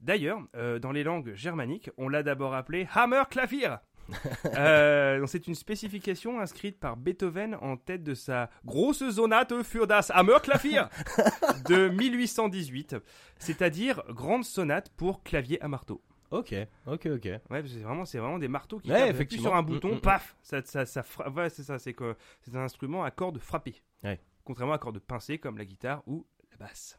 D'ailleurs, 0.00 0.40
euh, 0.56 0.78
dans 0.78 0.92
les 0.92 1.04
langues 1.04 1.34
germaniques, 1.34 1.90
on 1.98 2.08
l'a 2.08 2.22
d'abord 2.22 2.54
appelé 2.54 2.88
Hammer 2.94 3.24
Klavier. 3.28 3.74
Euh, 4.56 5.26
c'est 5.26 5.46
une 5.46 5.54
spécification 5.54 6.40
inscrite 6.40 6.78
par 6.80 6.96
Beethoven 6.96 7.54
en 7.60 7.76
tête 7.76 8.02
de 8.02 8.14
sa 8.14 8.50
grosse 8.64 9.08
sonate 9.10 9.62
für 9.62 9.86
das 9.86 10.10
Hammerklavier 10.10 10.82
de 11.68 11.88
1818, 11.88 12.96
c'est-à-dire 13.38 14.02
grande 14.08 14.44
sonate 14.44 14.90
pour 14.96 15.22
clavier 15.22 15.60
à 15.62 15.68
marteau. 15.68 16.02
Ok 16.30 16.54
ok 16.86 17.06
ok. 17.06 17.24
Ouais, 17.50 17.62
c'est 17.66 17.80
vraiment, 17.80 18.04
c'est 18.04 18.18
vraiment 18.18 18.38
des 18.38 18.48
marteaux 18.48 18.78
qui 18.78 18.90
Ouais, 18.90 19.12
tapent. 19.12 19.32
Sur 19.32 19.54
un 19.54 19.62
Mm, 19.62 19.66
bouton, 19.66 19.88
mm, 19.92 19.96
mm. 19.96 20.00
paf, 20.00 20.36
ça, 20.42 20.62
ça, 20.64 20.86
ça 20.86 21.02
fra- 21.02 21.28
ouais, 21.30 21.50
c'est 21.50 21.62
ça, 21.64 21.78
c'est 21.78 21.92
que 21.92 22.14
c'est 22.42 22.54
un 22.54 22.60
instrument 22.62 23.02
à 23.04 23.10
cordes 23.10 23.38
frappées. 23.38 23.82
Ouais. 24.04 24.20
Contrairement 24.44 24.74
à 24.74 24.78
cordes 24.78 25.00
pincées 25.00 25.38
comme 25.38 25.58
la 25.58 25.64
guitare 25.64 26.02
ou 26.06 26.24
la 26.52 26.66
basse. 26.66 26.98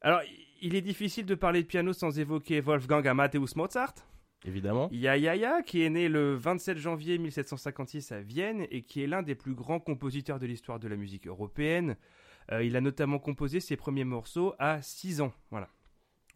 Alors, 0.00 0.20
il 0.62 0.74
est 0.74 0.80
difficile 0.82 1.26
de 1.26 1.34
parler 1.34 1.62
de 1.62 1.66
piano 1.68 1.92
sans 1.92 2.18
évoquer 2.18 2.60
Wolfgang 2.60 3.06
Amadeus 3.06 3.54
Mozart. 3.56 3.94
Évidemment. 4.44 4.88
Ya 4.92 5.16
Ya 5.16 5.34
Ya, 5.34 5.62
qui 5.62 5.82
est 5.82 5.90
né 5.90 6.08
le 6.08 6.34
27 6.34 6.78
janvier 6.78 7.18
1756 7.18 8.12
à 8.12 8.20
Vienne 8.20 8.66
et 8.70 8.82
qui 8.82 9.02
est 9.02 9.06
l'un 9.06 9.22
des 9.22 9.34
plus 9.34 9.54
grands 9.54 9.80
compositeurs 9.80 10.38
de 10.38 10.46
l'histoire 10.46 10.78
de 10.78 10.88
la 10.88 10.96
musique 10.96 11.26
européenne. 11.26 11.96
Euh, 12.52 12.62
il 12.62 12.76
a 12.76 12.80
notamment 12.80 13.18
composé 13.18 13.58
ses 13.60 13.76
premiers 13.76 14.04
morceaux 14.04 14.54
à 14.58 14.80
6 14.82 15.20
ans. 15.20 15.32
Voilà. 15.50 15.68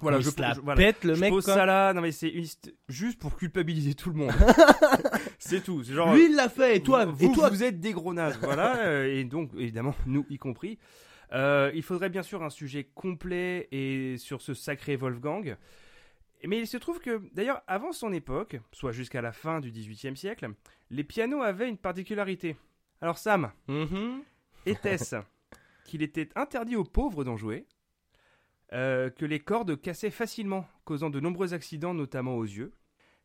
Voilà, 0.01 0.17
Il 0.17 0.25
je, 0.25 0.31
la 0.41 0.55
je- 0.55 0.61
voilà. 0.61 0.77
pète 0.79 1.05
le 1.05 1.15
Je 1.15 1.21
mec. 1.21 1.31
pose 1.31 1.45
quoi. 1.45 1.55
ça 1.55 1.67
là, 1.67 1.93
non 1.93 2.01
mais 2.01 2.11
c'est 2.11 2.33
juste 2.89 3.19
pour 3.19 3.37
culpabiliser 3.37 3.93
tout 3.95 4.09
le 4.11 4.17
monde. 4.17 4.33
c'est 5.39 5.63
tout. 5.63 5.83
Genre. 5.85 6.15
Lui 6.15 6.25
il 6.25 6.35
l'a 6.37 6.49
fait 6.49 6.77
et 6.79 6.83
toi 6.83 7.05
vous, 7.05 7.27
et 7.27 7.33
toi. 7.33 7.51
vous 7.51 7.63
êtes 7.63 7.81
des 7.81 7.93
gros 7.93 8.15
nazes, 8.15 8.39
voilà, 8.43 8.79
euh, 8.87 9.15
et 9.15 9.25
donc 9.25 9.51
évidemment 9.59 9.95
nous 10.07 10.25
y 10.31 10.39
compris. 10.39 10.79
Euh, 11.33 11.71
il 11.75 11.83
faudrait 11.83 12.09
bien 12.09 12.23
sûr 12.23 12.43
un 12.43 12.49
sujet 12.51 12.89
complet 12.95 13.69
et 13.73 14.17
sur 14.17 14.41
ce 14.41 14.55
sacré 14.55 14.97
Wolfgang. 14.97 15.57
Mais 16.47 16.59
il 16.59 16.67
se 16.67 16.77
trouve 16.79 17.01
que, 17.01 17.21
d'ailleurs, 17.35 17.63
avant 17.67 17.93
son 17.93 18.13
époque, 18.13 18.59
soit 18.73 18.93
jusqu'à 18.93 19.21
la 19.21 19.33
fin 19.33 19.61
du 19.61 19.71
XVIIIe 19.71 20.17
siècle, 20.17 20.49
les 20.91 21.05
pianos 21.05 21.43
avaient 21.43 21.69
une 21.69 21.77
particularité. 21.77 22.57
Alors 23.03 23.19
Sam, 23.19 23.53
Mhm. 23.69 24.23
était-ce 24.67 25.17
qu'il 25.85 26.03
était 26.03 26.29
interdit 26.37 26.77
aux 26.77 26.85
pauvres 26.85 27.25
d'en 27.25 27.37
jouer, 27.37 27.67
euh, 28.73 29.11
que 29.11 29.25
les 29.27 29.41
cordes 29.41 29.81
cassaient 29.81 30.11
facilement, 30.11 30.67
causant 30.85 31.11
de 31.11 31.21
nombreux 31.21 31.53
accidents, 31.55 31.95
notamment 31.95 32.37
aux 32.37 32.45
yeux, 32.45 32.73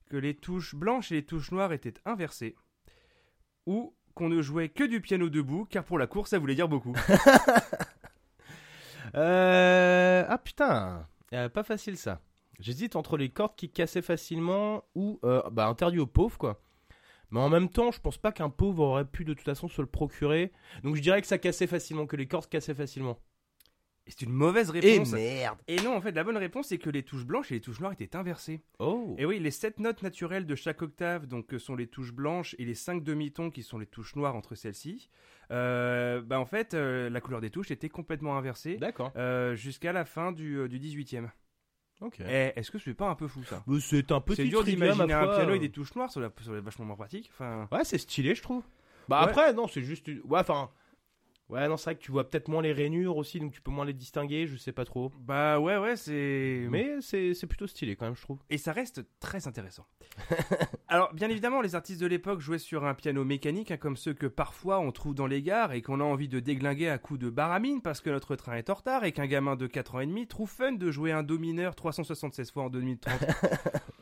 que 0.10 0.17
les 0.17 0.36
touches 0.36 0.75
blanches 0.75 1.12
et 1.12 1.15
les 1.15 1.25
touches 1.25 1.51
noires 1.51 1.71
étaient 1.73 1.93
inversées, 2.06 2.56
ou 3.65 3.95
qu'on 4.13 4.30
ne 4.30 4.41
jouait 4.41 4.69
que 4.69 4.84
du 4.84 5.01
piano 5.01 5.30
debout, 5.30 5.65
car 5.65 5.84
pour 5.84 5.99
la 5.99 6.08
course, 6.08 6.30
ça 6.32 6.39
voulait 6.39 6.56
dire 6.56 6.67
beaucoup. 6.69 6.93
Euh... 9.15 10.25
Ah 10.28 10.38
putain, 10.38 11.08
Euh, 11.34 11.49
pas 11.49 11.63
facile 11.63 11.97
ça. 11.97 12.21
J'hésite 12.60 12.96
entre 12.96 13.18
les 13.18 13.30
cordes 13.30 13.56
qui 13.56 13.70
cassaient 13.70 14.02
facilement 14.02 14.84
ou 14.96 15.20
euh, 15.24 15.41
bah, 15.52 15.68
interdit 15.68 16.00
aux 16.00 16.08
pauvres 16.08 16.38
quoi. 16.38 16.62
Mais 17.32 17.39
en 17.39 17.50
même 17.50 17.70
temps, 17.70 17.91
je 17.91 18.00
pense 18.00 18.18
pas 18.18 18.32
qu'un 18.32 18.50
pauvre 18.50 18.84
aurait 18.84 19.06
pu 19.06 19.26
de 19.26 19.34
toute 19.34 19.44
façon 19.46 19.68
se 19.68 19.82
le 19.82 19.88
procurer. 19.88 20.52
Donc 20.84 20.96
je 20.96 21.02
dirais 21.02 21.22
que 21.22 21.28
ça 21.28 21.38
cassait 21.38 21.68
facilement, 21.68 22.06
que 22.06 22.15
les 22.15 22.28
cordes 22.28 22.48
cassaient 22.48 22.76
facilement. 22.76 23.20
Et 24.08 24.12
c'est 24.12 24.22
une 24.22 24.32
mauvaise 24.34 24.70
Et 24.76 24.80
réponse. 24.80 25.13
merde. 25.13 25.58
Et 25.68 25.78
non, 25.78 25.96
en 25.96 26.02
fait, 26.02 26.12
la 26.12 26.24
bonne 26.24 26.38
réponse, 26.38 26.68
c'est 26.68 26.78
que 26.78 26.91
les 26.91 27.02
touches 27.02 27.26
blanches 27.26 27.52
et 27.52 27.56
les 27.56 27.62
touches 27.62 27.80
noires 27.80 27.94
étaient 27.94 28.15
inversées. 28.15 28.62
Oh. 28.78 29.15
Et 29.18 29.26
oui, 29.26 29.39
les 29.39 29.50
sept 29.50 29.80
notes 29.80 30.04
naturelles 30.04 30.46
de 30.46 30.54
chaque 30.54 30.84
octave, 30.84 31.26
donc 31.26 31.48
que 31.48 31.58
sont 31.58 31.76
les 31.76 31.88
touches 31.88 32.13
blanches, 32.13 32.56
et 32.60 32.65
les 32.65 32.76
cinq 32.76 33.04
demi-tons 33.04 33.50
qui 33.50 33.63
sont 33.63 33.80
les 33.80 33.88
touches 33.88 34.15
noires 34.15 34.36
entre 34.36 34.54
celles-ci, 34.54 35.10
euh, 35.52 36.22
bah 36.22 36.39
en 36.39 36.46
fait, 36.46 36.76
euh, 36.76 37.10
la 37.10 37.20
couleur 37.20 37.41
des 37.41 37.50
touches 37.50 37.72
était 37.72 37.89
complètement 37.89 38.38
inversée 38.38 38.78
D'accord. 38.78 39.12
euh, 39.15 39.56
jusqu'à 39.56 39.91
la 39.91 40.06
fin 40.06 40.32
du, 40.32 40.60
euh, 40.60 40.68
du 40.68 40.78
18e. 40.80 41.32
Ok. 42.02 42.18
Eh, 42.20 42.52
est-ce 42.56 42.72
que 42.72 42.78
c'est 42.78 42.94
pas 42.94 43.08
un 43.10 43.16
peu 43.16 43.28
fou 43.28 43.44
ça? 43.44 43.64
Mais 43.68 43.80
C'est 43.80 44.12
un 44.12 44.20
petit 44.22 44.36
C'est 44.38 44.46
dur 44.48 44.62
trivia, 44.62 44.92
d'imaginer 44.92 45.14
ma 45.14 45.22
un 45.22 45.26
foi. 45.26 45.36
piano 45.36 45.50
avec 45.50 45.62
des 45.62 45.70
touches 45.72 45.96
noires, 45.96 46.12
ça 46.12 46.20
doit, 46.20 46.32
ça 46.40 46.46
doit 46.50 46.58
être 46.58 46.64
vachement 46.66 46.86
moins 46.86 46.96
pratique. 46.96 47.30
Enfin, 47.34 47.68
Ouais, 47.72 47.84
c'est 47.84 47.98
stylé, 47.98 48.36
je 48.36 48.42
trouve. 48.42 48.64
Bah 49.08 49.24
Ouais. 49.24 49.30
après, 49.30 49.54
non, 49.54 49.68
c'est 49.68 49.82
juste. 49.82 50.08
une- 50.08 50.22
Ouais, 50.26 50.40
enfin. 50.40 50.70
Ouais, 51.50 51.68
non, 51.68 51.78
c'est 51.78 51.86
vrai 51.86 51.96
que 51.96 52.02
tu 52.02 52.12
vois 52.12 52.28
peut-être 52.28 52.48
moins 52.48 52.64
les 52.64 52.74
rainures 52.74 53.18
aussi, 53.18 53.40
donc 53.40 53.52
tu 53.52 53.62
peux 53.62 53.70
moins 53.70 53.86
les 53.86 53.94
distinguer, 53.94 54.48
je 54.48 54.58
sais 54.58 54.72
pas 54.72 54.84
trop. 54.84 55.12
bah 55.20 55.60
ouais, 55.60 55.78
ouais, 55.78 55.96
c'est. 55.96 56.66
Mais 56.72 56.98
c'est 57.02 57.48
plutôt 57.48 57.68
stylé 57.68 57.96
quand 57.96 58.06
même, 58.06 58.16
je 58.16 58.22
trouve. 58.22 58.40
Et 58.50 58.58
ça 58.58 58.72
reste 58.72 59.06
très 59.20 59.48
intéressant. 59.48 59.86
Alors, 60.88 61.14
bien 61.14 61.30
évidemment, 61.30 61.62
les 61.62 61.76
artistes 61.76 62.02
de 62.02 62.08
l'époque 62.08 62.40
jouaient 62.40 62.58
sur 62.58 62.86
un 62.86 62.96
piano 62.96 63.24
mécanique, 63.24 63.70
hein, 63.70 63.78
comme 63.78 63.96
ceux 63.96 64.14
que 64.14 64.26
parfois 64.26 64.80
on 64.80 64.92
trouve 64.92 65.14
dans 65.14 65.28
les 65.28 65.44
gares 65.44 65.74
et 65.74 65.82
qu'on 65.82 66.00
a 66.00 66.04
envie 66.04 66.28
de 66.28 66.40
déglinguer 66.40 66.90
à 66.90 66.98
coups 66.98 67.20
de 67.20 67.30
baramine 67.30 67.82
parce 67.82 68.02
que 68.02 68.10
notre 68.10 68.36
train 68.36 68.56
est 68.56 68.70
en 68.70 68.76
retard 68.76 69.04
et 69.04 69.12
qu'un 69.12 69.28
gamin 69.28 69.56
de 69.56 69.68
4 69.68 69.96
ans 69.96 70.00
et 70.00 70.08
demi 70.08 70.28
trouve 70.28 70.50
fun 70.50 70.72
de 70.72 70.92
jouer 70.92 71.12
un 71.12 71.24
do 71.24 71.38
mineur 71.38 71.76
376 71.76 72.52
fois 72.52 72.64
en 72.64 72.70
2030. 72.70 73.14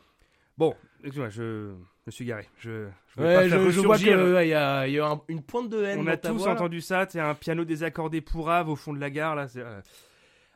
bon, 0.58 0.74
excuse-moi, 1.00 1.28
je 1.30 1.72
me 2.06 2.10
suis 2.10 2.24
garé. 2.24 2.48
Je, 2.58 2.88
je 3.08 3.20
veux 3.20 3.26
pas 3.26 3.36
Ouais, 3.42 3.48
faire 3.48 3.60
je, 3.62 3.70
je 3.70 3.80
vois 3.80 3.96
qu'il 3.98 4.06
y 4.08 4.12
a, 4.54 4.86
il 4.86 4.92
y 4.92 4.98
a 5.00 5.06
un- 5.10 5.20
une 5.28 5.42
pointe 5.42 5.68
de 5.70 5.82
haine. 5.84 6.00
on 6.00 6.04
dans 6.04 6.10
a 6.12 6.16
ta 6.16 6.28
tous 6.30 6.38
voix, 6.38 6.52
entendu 6.52 6.80
ça, 6.80 7.06
c'est 7.08 7.20
un 7.20 7.34
piano 7.34 7.64
désaccordé 7.64 8.20
pourrave 8.20 8.68
au 8.68 8.76
fond 8.76 8.92
de 8.92 9.00
la 9.00 9.10
gare. 9.10 9.34
là. 9.36 9.46
euh. 9.56 9.80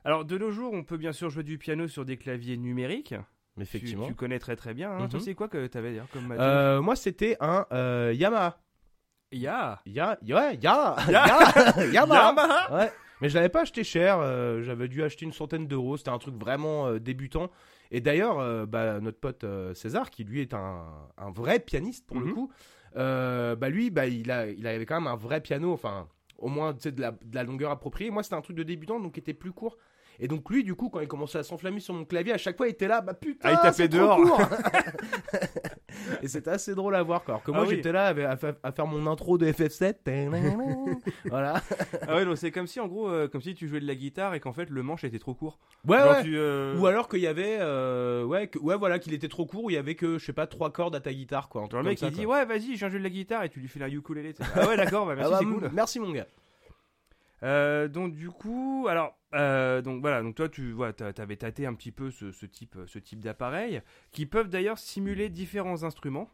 Alors, 0.05 0.25
de 0.25 0.39
nos 0.39 0.51
jours, 0.51 0.73
on 0.75 0.85
peut 0.85 0.97
bien 0.97 1.13
sûr 1.13 1.29
jouer 1.31 1.43
du 1.43 1.59
piano 1.59 1.89
sur 1.89 2.05
des 2.05 2.17
claviers 2.17 2.57
numériques. 2.57 3.15
Tu- 3.57 3.63
Effectivement. 3.63 4.07
Tu, 4.07 4.15
connais 4.15 4.39
très 4.39 4.55
très 4.57 4.73
bien. 4.73 4.91
hein. 4.93 5.09
Toi, 5.09 5.19
Mhm. 5.19 5.25
c'est 5.25 5.35
quoi 5.35 5.49
que 5.49 5.67
t'avais 5.67 5.93
dire 5.93 6.07
comme 6.13 6.33
Euh, 6.39 6.81
moi, 6.81 6.95
c'était 6.97 7.37
un 7.41 7.67
euh, 7.73 8.13
Yamaha. 8.15 8.59
Ya 9.33 9.81
Ya, 9.85 10.17
ya, 10.23 10.53
Ya- 10.55 10.55
ya, 10.63 10.97
Yamaha. 11.11 11.85
Yamaha 11.93 12.75
Ouais. 12.77 12.93
Mais 13.21 13.29
je 13.29 13.35
l'avais 13.35 13.49
pas 13.49 13.63
acheté 13.63 13.85
cher. 13.85 14.19
euh, 14.21 14.63
J'avais 14.63 14.89
dû 14.89 15.03
acheter 15.03 15.25
une 15.25 15.33
centaine 15.33 15.67
d'euros. 15.67 15.97
C'était 15.97 16.11
un 16.11 16.19
truc 16.19 16.35
vraiment 16.37 16.87
euh, 16.87 16.99
débutant. 16.99 17.51
Et 17.91 18.01
d'ailleurs, 18.01 18.39
euh, 18.39 18.67
bah, 18.67 19.01
notre 19.01 19.19
pote 19.19 19.45
César, 19.75 20.11
qui 20.11 20.25
lui 20.25 20.41
est 20.41 20.55
un, 20.55 20.85
un 21.17 21.31
vrai 21.31 21.59
pianiste 21.61 22.07
pour 22.07 22.21
le 22.21 22.27
Mhm. 22.27 22.35
coup, 22.35 22.53
bah 22.95 23.69
lui, 23.69 23.91
bah 23.91 24.07
il 24.07 24.31
a, 24.31 24.47
il 24.49 24.67
avait 24.67 24.87
quand 24.87 25.01
même 25.01 25.07
un 25.13 25.17
vrai 25.17 25.41
piano. 25.41 25.73
Enfin, 25.73 26.09
au 26.39 26.49
moins 26.49 26.73
de 26.73 27.01
la, 27.01 27.11
de 27.13 27.35
la 27.35 27.43
longueur 27.45 27.71
appropriée. 27.71 28.11
Moi, 28.11 28.23
c'était 28.23 28.37
un 28.37 28.41
truc 28.41 28.57
de 28.57 28.63
débutant, 28.63 29.01
donc 29.01 29.15
qui 29.15 29.21
était 29.21 29.35
plus 29.35 29.53
court. 29.53 29.77
Et 30.21 30.27
donc 30.29 30.49
lui, 30.51 30.65
du 30.65 30.75
coup, 30.75 30.89
quand 30.89 31.01
il 31.01 31.07
commençait 31.09 31.39
à 31.39 31.43
s'enflammer 31.45 31.79
sur 31.81 31.95
mon 31.95 32.05
clavier, 32.05 32.33
à 32.33 32.39
chaque 32.39 32.57
fois, 32.57 32.67
il 32.67 32.71
était 32.71 32.89
là, 32.89 33.01
bah 33.01 33.15
putain, 33.15 33.51
Ah, 33.51 33.53
il 33.53 33.57
tapait 33.57 33.73
c'est 33.73 33.89
trop 33.89 33.99
dehors. 34.01 34.17
court. 34.21 34.41
et 36.23 36.29
c'était 36.29 36.51
assez 36.51 36.75
drôle 36.75 36.95
à 36.97 37.03
voir, 37.03 37.23
quoi. 37.25 37.35
Alors 37.35 37.43
que 37.45 37.51
moi, 37.51 37.61
Ah 37.65 37.69
oui. 37.69 37.77
j'étais 37.77 37.93
là 37.93 38.07
à, 38.09 38.33
à- 38.33 38.53
à 38.65 38.73
faire 38.73 38.87
mon 38.87 39.07
intro 39.11 39.39
de 39.39 39.47
FF7. 39.47 39.95
voilà. 41.27 41.63
Ah 42.07 42.17
ouais, 42.17 42.25
donc 42.25 42.37
c'est 42.37 42.51
comme 42.51 42.67
si 42.67 42.81
en 42.81 42.87
gros, 42.89 43.09
euh, 43.09 43.29
comme 43.29 43.43
si 43.43 43.55
tu 43.55 43.69
jouais 43.69 43.81
de 43.81 43.87
la 43.87 43.95
guitare 43.95 44.35
et 44.35 44.41
qu'en 44.41 44.53
fait 44.53 44.71
le 44.71 44.83
manche 44.83 45.05
était 45.05 45.19
trop 45.19 45.35
court. 45.35 45.59
Ouais, 45.87 45.99
Genre, 45.99 46.11
ouais. 46.11 46.23
tu, 46.25 46.37
euh, 46.37 46.77
Ou 46.79 46.87
alors 46.87 47.09
qu'il 47.09 47.21
y 47.21 47.27
avait, 47.27 47.59
euh, 47.61 48.25
ouais, 48.25 48.49
que- 48.49 48.59
ouais, 48.59 48.77
voilà, 48.77 48.99
qu'il 48.99 49.15
était 49.15 49.29
trop 49.29 49.47
court, 49.47 49.65
où 49.65 49.71
il 49.71 49.75
y 49.75 49.79
avait 49.79 49.95
que, 49.95 50.19
je 50.19 50.25
sais 50.25 50.33
pas, 50.33 50.47
trois 50.47 50.73
cordes 50.73 50.95
à 50.97 51.01
ta 51.01 51.13
guitare, 51.13 51.49
quoi. 51.49 51.63
Genre 51.71 51.81
le 51.83 51.89
mec 51.91 51.99
comme 52.01 52.09
il 52.09 52.15
ça, 52.15 52.19
dit 52.21 52.25
quoi. 52.27 52.39
ouais 52.39 52.45
vas-y 52.45 52.77
j'ai 52.77 52.87
un 52.87 52.91
jeu 52.91 52.99
de 52.99 53.05
la 53.05 53.11
guitare 53.11 53.45
et 53.45 53.49
tu 53.51 53.61
lui 53.61 53.69
fais 53.69 53.79
la 53.79 53.89
ukulélé. 53.89 54.35
Ah 54.57 54.67
ouais 54.67 54.77
d'accord 54.77 55.07
bah, 55.07 55.15
merci 55.17 55.33
Ah 55.33 55.39
bah, 55.39 55.39
c'est 55.41 55.45
cool. 55.61 55.71
Merci 55.73 56.01
mon 56.01 56.13
gars. 56.13 56.27
Euh, 57.45 57.87
donc 57.89 58.15
du 58.15 58.31
coup 58.31 58.87
alors 58.91 59.17
euh, 59.35 59.83
donc 59.83 60.01
voilà 60.01 60.23
donc 60.23 60.35
toi 60.37 60.49
tu 60.49 60.73
vois 60.73 60.93
t'avais 60.93 61.37
tâté 61.37 61.67
un 61.67 61.75
petit 61.75 61.93
peu 61.93 62.11
ce, 62.11 62.33
ce 62.33 62.47
type 62.47 62.77
ce 62.87 62.99
type 62.99 63.21
d'appareil 63.21 63.83
qui 64.11 64.25
peuvent 64.27 64.49
d'ailleurs 64.49 64.79
simuler 64.79 65.29
différents 65.29 65.83
instruments. 65.85 66.31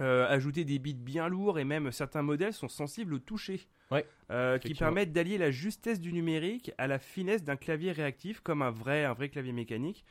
euh, 0.00 0.26
ajouter 0.28 0.64
des 0.64 0.78
bits 0.78 0.94
bien 0.94 1.28
lourds 1.28 1.58
et 1.58 1.64
même 1.64 1.90
certains 1.92 2.22
modèles 2.22 2.52
sont 2.54 2.68
sensibles 2.68 3.14
au 3.14 3.18
toucher. 3.18 3.66
Ouais, 3.90 4.06
Euh, 4.30 4.56
qui 4.58 4.74
permettent 4.74 5.12
d'allier 5.12 5.36
la 5.36 5.50
justesse 5.50 6.00
du 6.00 6.12
numérique 6.12 6.70
à 6.78 6.86
la 6.86 6.98
finesse 7.00 7.42
d'un 7.42 7.56
clavier 7.56 7.90
réactif 7.92 8.40
comme 8.40 8.62
un 8.62 8.70
vrai, 8.70 9.04
un 9.04 9.12
vrai 9.12 9.28
clavier 9.28 9.52
mécanique. 9.52 10.04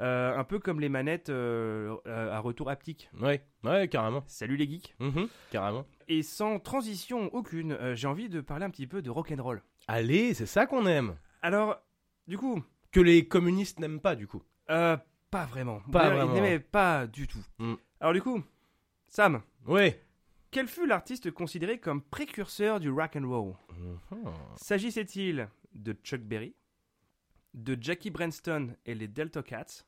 Euh, 0.00 0.36
un 0.36 0.44
peu 0.44 0.58
comme 0.58 0.80
les 0.80 0.88
manettes 0.90 1.30
euh, 1.30 1.96
euh, 2.06 2.30
à 2.32 2.38
retour 2.40 2.68
haptique. 2.70 3.08
Ouais, 3.20 3.42
ouais, 3.64 3.88
carrément. 3.88 4.22
Salut 4.26 4.56
les 4.56 4.68
geeks. 4.68 4.94
Mhm, 5.00 5.28
carrément. 5.50 5.86
Et 6.08 6.22
sans 6.22 6.58
transition 6.60 7.34
aucune, 7.34 7.72
euh, 7.72 7.94
j'ai 7.96 8.06
envie 8.08 8.28
de 8.28 8.40
parler 8.42 8.64
un 8.66 8.70
petit 8.70 8.86
peu 8.86 9.00
de 9.02 9.10
rock'n'roll. 9.10 9.62
Allez, 9.88 10.34
c'est 10.34 10.46
ça 10.46 10.66
qu'on 10.66 10.86
aime. 10.86 11.14
Alors, 11.42 11.80
du 12.26 12.38
coup, 12.38 12.62
Que 12.92 13.00
les 13.00 13.26
communistes 13.26 13.78
n'aiment 13.80 14.00
pas, 14.00 14.14
du 14.16 14.26
coup. 14.26 14.42
euh, 14.70 14.96
pas 15.30 15.46
vraiment. 15.46 15.80
Pas 15.80 16.00
D'ailleurs, 16.04 16.14
vraiment. 16.16 16.34
Ils 16.36 16.42
n'aimaient 16.42 16.58
pas 16.60 17.06
du 17.06 17.26
tout. 17.26 17.44
Mm. 17.58 17.74
Alors 18.00 18.12
du 18.12 18.20
coup, 18.20 18.42
Sam, 19.08 19.40
Ouais. 19.66 20.02
quel 20.50 20.68
fut 20.68 20.86
l'artiste 20.86 21.30
considéré 21.30 21.78
comme 21.80 22.02
précurseur 22.02 22.80
du 22.80 22.90
rock'n'roll 22.90 23.54
Mhm. 23.78 23.98
S'agissait-il 24.56 25.48
de 25.74 25.94
Chuck 26.04 26.20
Berry, 26.20 26.54
de 27.54 27.78
Jackie 27.80 28.10
Branston 28.10 28.76
et 28.84 28.94
les 28.94 29.08
Delta 29.08 29.42
Cats, 29.42 29.84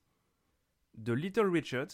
de 0.94 1.12
Little 1.12 1.50
Richard 1.50 1.88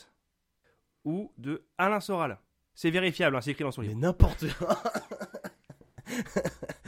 ou 1.05 1.33
de 1.37 1.65
Alain 1.77 1.99
Soral? 2.01 2.39
C'est 2.75 2.91
vérifiable, 2.91 3.35
hein, 3.37 3.41
c'est 3.41 3.51
écrit 3.51 3.65
dans 3.65 3.73
son 3.73 3.81
Mais 3.83 3.89
livre. 3.89 4.01
n'importe 4.01 4.47
quoi. 4.59 4.81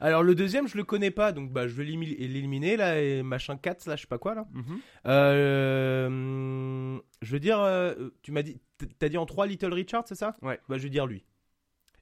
Alors 0.00 0.22
le 0.22 0.34
deuxième, 0.34 0.66
je 0.66 0.76
le 0.76 0.84
connais 0.84 1.10
pas, 1.10 1.32
donc 1.32 1.52
bah 1.52 1.68
je 1.68 1.74
vais 1.74 1.84
l'éliminer 1.84 2.76
là, 2.76 3.00
et 3.00 3.22
machin 3.22 3.56
4 3.56 3.86
là, 3.86 3.96
je 3.96 4.02
sais 4.02 4.06
pas 4.06 4.18
quoi 4.18 4.34
là. 4.34 4.46
Mhm. 4.52 4.80
Euh, 5.06 6.98
je 7.22 7.32
veux 7.32 7.40
dire, 7.40 7.60
euh, 7.60 7.94
tu 8.22 8.32
m'as 8.32 8.42
dit, 8.42 8.60
t'as 8.98 9.08
dit 9.08 9.18
en 9.18 9.26
3 9.26 9.46
Little 9.46 9.72
Richard, 9.72 10.04
c'est 10.06 10.14
ça? 10.14 10.36
Ouais. 10.42 10.58
Bah 10.68 10.78
je 10.78 10.84
vais 10.84 10.90
dire 10.90 11.06
lui. 11.06 11.24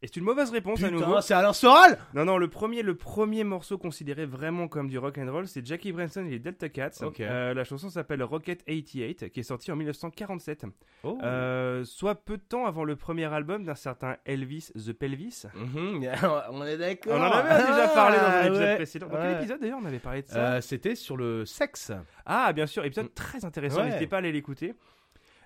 Et 0.01 0.07
c'est 0.07 0.16
une 0.16 0.24
mauvaise 0.24 0.51
réponse 0.51 0.80
à 0.84 0.90
nouveau. 0.90 1.20
C'est 1.20 1.34
Alain 1.34 1.53
Soral 1.53 1.99
Non, 2.14 2.24
non, 2.24 2.38
le 2.38 2.46
premier, 2.49 2.82
le 2.82 2.94
premier 2.94 3.42
morceau 3.42 3.78
considéré 3.78 4.26
vraiment 4.26 4.68
comme 4.68 4.88
du 4.88 4.96
rock 4.96 5.18
and 5.18 5.30
roll, 5.32 5.49
c'est 5.49 5.66
Jackie 5.66 5.90
Branson 5.90 6.24
et 6.24 6.30
les 6.30 6.38
Delta 6.38 6.68
Cats. 6.68 6.90
Euh, 7.20 7.53
la 7.53 7.64
chanson 7.64 7.90
s'appelle 7.90 8.22
Rocket 8.22 8.62
88, 8.64 9.30
qui 9.30 9.40
est 9.40 9.42
sortie 9.42 9.72
en 9.72 9.76
1947, 9.76 10.66
Oh. 11.03 11.18
Euh, 11.24 11.84
soit 11.84 12.14
peu 12.14 12.36
de 12.36 12.42
temps 12.42 12.66
avant 12.66 12.84
le 12.84 12.94
premier 12.94 13.24
album 13.32 13.64
d'un 13.64 13.74
certain 13.74 14.16
Elvis 14.24 14.70
the 14.74 14.92
Pelvis. 14.92 15.44
Mhm, 15.55 16.07
on 16.53 16.64
est 16.64 16.76
d'accord. 16.76 17.14
On 17.16 17.20
en 17.20 17.30
avait 17.32 17.59
déjà 17.66 17.88
parlé 17.88 18.18
dans 18.18 18.24
un 18.24 18.28
Ah, 18.30 18.46
épisode 18.46 18.62
ouais. 18.62 18.74
précédent. 18.76 19.07
Dans 19.09 19.14
Ouais. 19.16 19.22
quel 19.22 19.38
épisode 19.38 19.61
d'ailleurs 19.61 19.78
on 19.82 19.86
avait 19.86 19.99
parlé 19.99 20.22
de 20.22 20.28
ça 20.28 20.53
Euh, 20.55 20.61
C'était 20.61 20.94
sur 20.94 21.16
le 21.16 21.44
sexe. 21.44 21.90
Ah, 22.24 22.53
bien 22.53 22.66
sûr, 22.66 22.84
épisode 22.84 23.12
très 23.14 23.44
intéressant. 23.44 23.78
Ouais. 23.80 23.86
N'hésitez 23.86 24.07
pas 24.07 24.16
à 24.16 24.18
aller 24.20 24.30
l'écouter. 24.32 24.74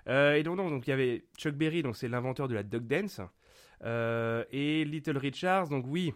Et 0.07 0.43
donc, 0.43 0.57
donc, 0.57 0.69
donc, 0.69 0.85
il 0.85 0.89
y 0.89 0.93
avait 0.93 1.23
Chuck 1.37 1.55
Berry, 1.55 1.81
donc 1.81 1.95
c'est 1.95 2.07
l'inventeur 2.09 2.47
de 2.49 2.53
la 2.55 2.61
dog 2.63 2.85
dance, 2.85 3.21
et 3.83 4.85
Little 4.85 5.17
Richards. 5.17 5.69
Donc 5.69 5.85
oui, 5.87 6.13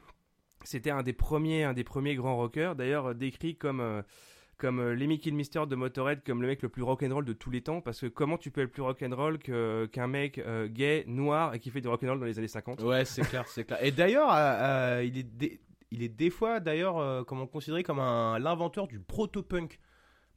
c'était 0.64 0.92
un 0.92 1.04
des 1.04 1.14
premiers, 1.14 1.64
un 1.64 1.74
des 1.74 1.84
premiers 1.84 2.16
grands 2.16 2.36
rockers. 2.36 2.76
D'ailleurs, 2.76 3.08
euh, 3.08 3.14
décrit 3.14 3.56
comme 3.56 3.80
euh, 3.80 4.02
comme 4.58 4.80
euh, 4.80 4.96
Lemmy 4.96 5.20
Kilmister 5.20 5.64
de 5.68 5.76
Motorhead, 5.76 6.24
comme 6.26 6.42
le 6.42 6.48
mec 6.48 6.62
le 6.62 6.70
plus 6.70 6.82
rock'n'roll 6.82 7.26
de 7.26 7.34
tous 7.34 7.52
les 7.52 7.62
temps. 7.62 7.82
Parce 7.82 8.02
que 8.02 8.08
comment 8.08 8.38
tu 8.38 8.52
peux 8.52 8.62
être 8.62 8.72
plus 8.72 8.82
rock'n'roll 8.82 9.38
qu'un 9.38 10.08
mec 10.08 10.40
euh, 10.40 10.68
gay, 10.68 11.04
noir 11.08 11.54
et 11.54 11.60
qui 11.60 11.70
fait 11.70 11.82
du 11.82 11.88
rock'n'roll 11.88 12.20
dans 12.20 12.26
les 12.26 12.40
années 12.40 12.48
50 12.48 12.82
Ouais, 12.82 13.06
c'est 13.06 13.22
clair, 13.22 13.48
c'est 13.48 13.64
clair. 13.66 13.84
Et 13.84 13.92
d'ailleurs, 13.92 14.34
euh, 14.34 14.98
euh, 14.98 15.04
il 15.06 15.18
est 15.18 15.24
des, 15.24 15.60
il 15.92 16.04
est 16.04 16.10
des 16.10 16.30
fois 16.30 16.60
d'ailleurs 16.60 16.98
euh, 16.98 17.24
comment 17.24 17.48
considéré 17.48 17.84
comme 17.84 17.98
l'inventeur 17.98 18.88
du 18.88 19.00
proto-punk. 19.00 19.80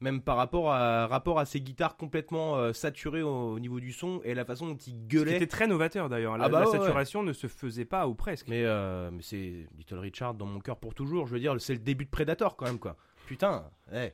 Même 0.01 0.21
par 0.21 0.35
rapport 0.35 0.71
à, 0.73 1.05
rapport 1.07 1.39
à 1.39 1.45
ses 1.45 1.61
guitares 1.61 1.95
complètement 1.95 2.57
euh, 2.57 2.73
saturées 2.73 3.21
au, 3.21 3.53
au 3.53 3.59
niveau 3.59 3.79
du 3.79 3.93
son 3.93 4.19
et 4.23 4.33
la 4.33 4.43
façon 4.45 4.65
dont 4.67 4.75
il 4.75 5.07
gueulait. 5.07 5.35
était 5.35 5.47
très 5.47 5.67
novateur 5.67 6.09
d'ailleurs. 6.09 6.37
La, 6.37 6.45
Ah 6.45 6.49
bah 6.49 6.59
la 6.61 6.65
ouais, 6.65 6.71
ouais. 6.73 6.79
saturation 6.79 7.21
ne 7.23 7.33
se 7.33 7.45
faisait 7.47 7.85
pas 7.85 8.07
ou 8.07 8.15
presque. 8.15 8.47
Mais, 8.47 8.63
euh, 8.65 9.09
mais 9.11 9.21
c'est 9.21 9.67
Little 9.77 9.99
Richard 9.99 10.33
dans 10.33 10.47
mon 10.47 10.59
cœur 10.59 10.77
pour 10.77 10.93
toujours. 10.95 11.27
Je 11.27 11.33
veux 11.33 11.39
dire, 11.39 11.55
c'est 11.61 11.73
le 11.73 11.79
début 11.79 12.05
de 12.05 12.09
Predator 12.09 12.55
quand 12.55 12.65
même, 12.65 12.79
quoi. 12.79 12.95
Putain, 13.27 13.63
eh, 13.93 14.11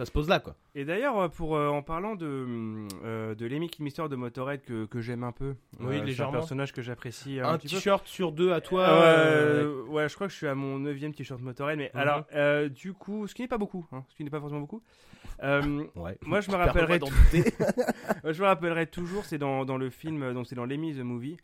ça 0.00 0.06
se 0.06 0.12
pose 0.12 0.28
là, 0.30 0.40
quoi. 0.40 0.56
Et 0.74 0.86
d'ailleurs, 0.86 1.18
euh, 1.18 1.28
pour 1.28 1.56
euh, 1.56 1.68
en 1.68 1.82
parlant 1.82 2.14
de 2.14 2.86
euh, 3.04 3.34
de 3.34 3.46
Lemmy 3.46 3.68
Kilmister 3.68 4.08
de 4.08 4.16
Motorhead 4.16 4.62
que, 4.62 4.86
que 4.86 5.02
j'aime 5.02 5.24
un 5.24 5.32
peu, 5.32 5.54
Oui, 5.78 5.96
c'est 5.96 6.00
un 6.00 6.04
légèrement. 6.04 6.32
personnage 6.32 6.72
que 6.72 6.80
j'apprécie 6.80 7.38
un, 7.38 7.50
Un 7.50 7.58
petit 7.58 7.68
peu. 7.68 7.76
t-shirt 7.76 8.06
sur 8.06 8.32
deux 8.32 8.52
à 8.52 8.62
toi. 8.62 8.82
Euh, 8.88 9.62
euh, 9.64 9.84
ouais, 9.88 10.08
je 10.08 10.14
crois 10.14 10.26
que 10.26 10.32
je 10.32 10.38
suis 10.38 10.46
à 10.46 10.54
mon 10.54 10.78
neuvième 10.78 11.12
t-shirt 11.12 11.40
Motorhead. 11.42 11.76
Mais 11.78 11.90
Mhm. 11.92 12.00
alors, 12.00 12.24
euh, 12.34 12.68
du 12.70 12.94
coup, 12.94 13.26
ce 13.26 13.34
qui 13.34 13.42
n'est 13.42 13.48
pas 13.48 13.58
beaucoup, 13.58 13.86
hein, 13.92 14.04
ce 14.08 14.14
qui 14.16 14.24
n'est 14.24 14.30
pas 14.30 14.40
forcément 14.40 14.60
beaucoup. 14.60 14.82
Euh, 15.42 15.84
ouais. 15.96 16.16
moi, 16.22 16.40
je 16.40 16.50
me 16.50 16.56
rappellerai, 16.56 16.98
je 18.24 18.40
me 18.40 18.46
rappellerai 18.46 18.86
toujours, 18.86 19.24
c'est 19.26 19.38
dans, 19.38 19.64
dans 19.64 19.76
le 19.76 19.90
film, 19.90 20.22
euh, 20.22 20.32
donc 20.32 20.46
c'est 20.46 20.54
dans 20.56 20.64
Lemmy 20.64 20.94
the 20.94 21.00
Movie, 21.02 21.36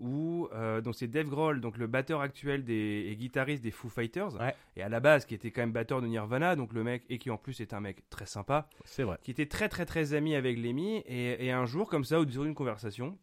où 0.00 0.48
euh, 0.52 0.80
donc 0.80 0.94
c'est 0.94 1.08
Dave 1.08 1.28
Grohl, 1.28 1.60
donc 1.60 1.76
le 1.78 1.86
batteur 1.86 2.20
actuel 2.20 2.64
des, 2.64 3.06
et 3.08 3.16
guitariste 3.16 3.62
des 3.62 3.70
Foo 3.70 3.88
Fighters, 3.88 4.34
Ouais. 4.40 4.54
et 4.76 4.82
à 4.82 4.88
la 4.88 5.00
base 5.00 5.24
qui 5.26 5.34
était 5.34 5.50
quand 5.50 5.60
même 5.62 5.72
batteur 5.72 6.00
de 6.02 6.06
Nirvana, 6.06 6.56
donc 6.56 6.72
le 6.72 6.84
mec 6.84 7.04
et 7.08 7.18
qui 7.18 7.30
en 7.30 7.36
plus 7.36 7.60
est 7.60 7.72
un 7.74 7.80
mec 7.80 8.08
très 8.10 8.26
sympa. 8.26 8.68
c'est 8.84 9.02
vrai. 9.02 9.18
qui 9.22 9.30
était 9.30 9.46
très 9.46 9.68
très 9.68 9.86
très 9.86 10.14
ami 10.14 10.34
avec 10.34 10.56
Lemmy 10.58 10.98
et, 11.06 11.46
et 11.46 11.52
un 11.52 11.66
jour 11.66 11.88
comme 11.88 12.04
ça 12.04 12.20
au 12.20 12.24
durant 12.24 12.44
une 12.44 12.54
conversation 12.54 13.18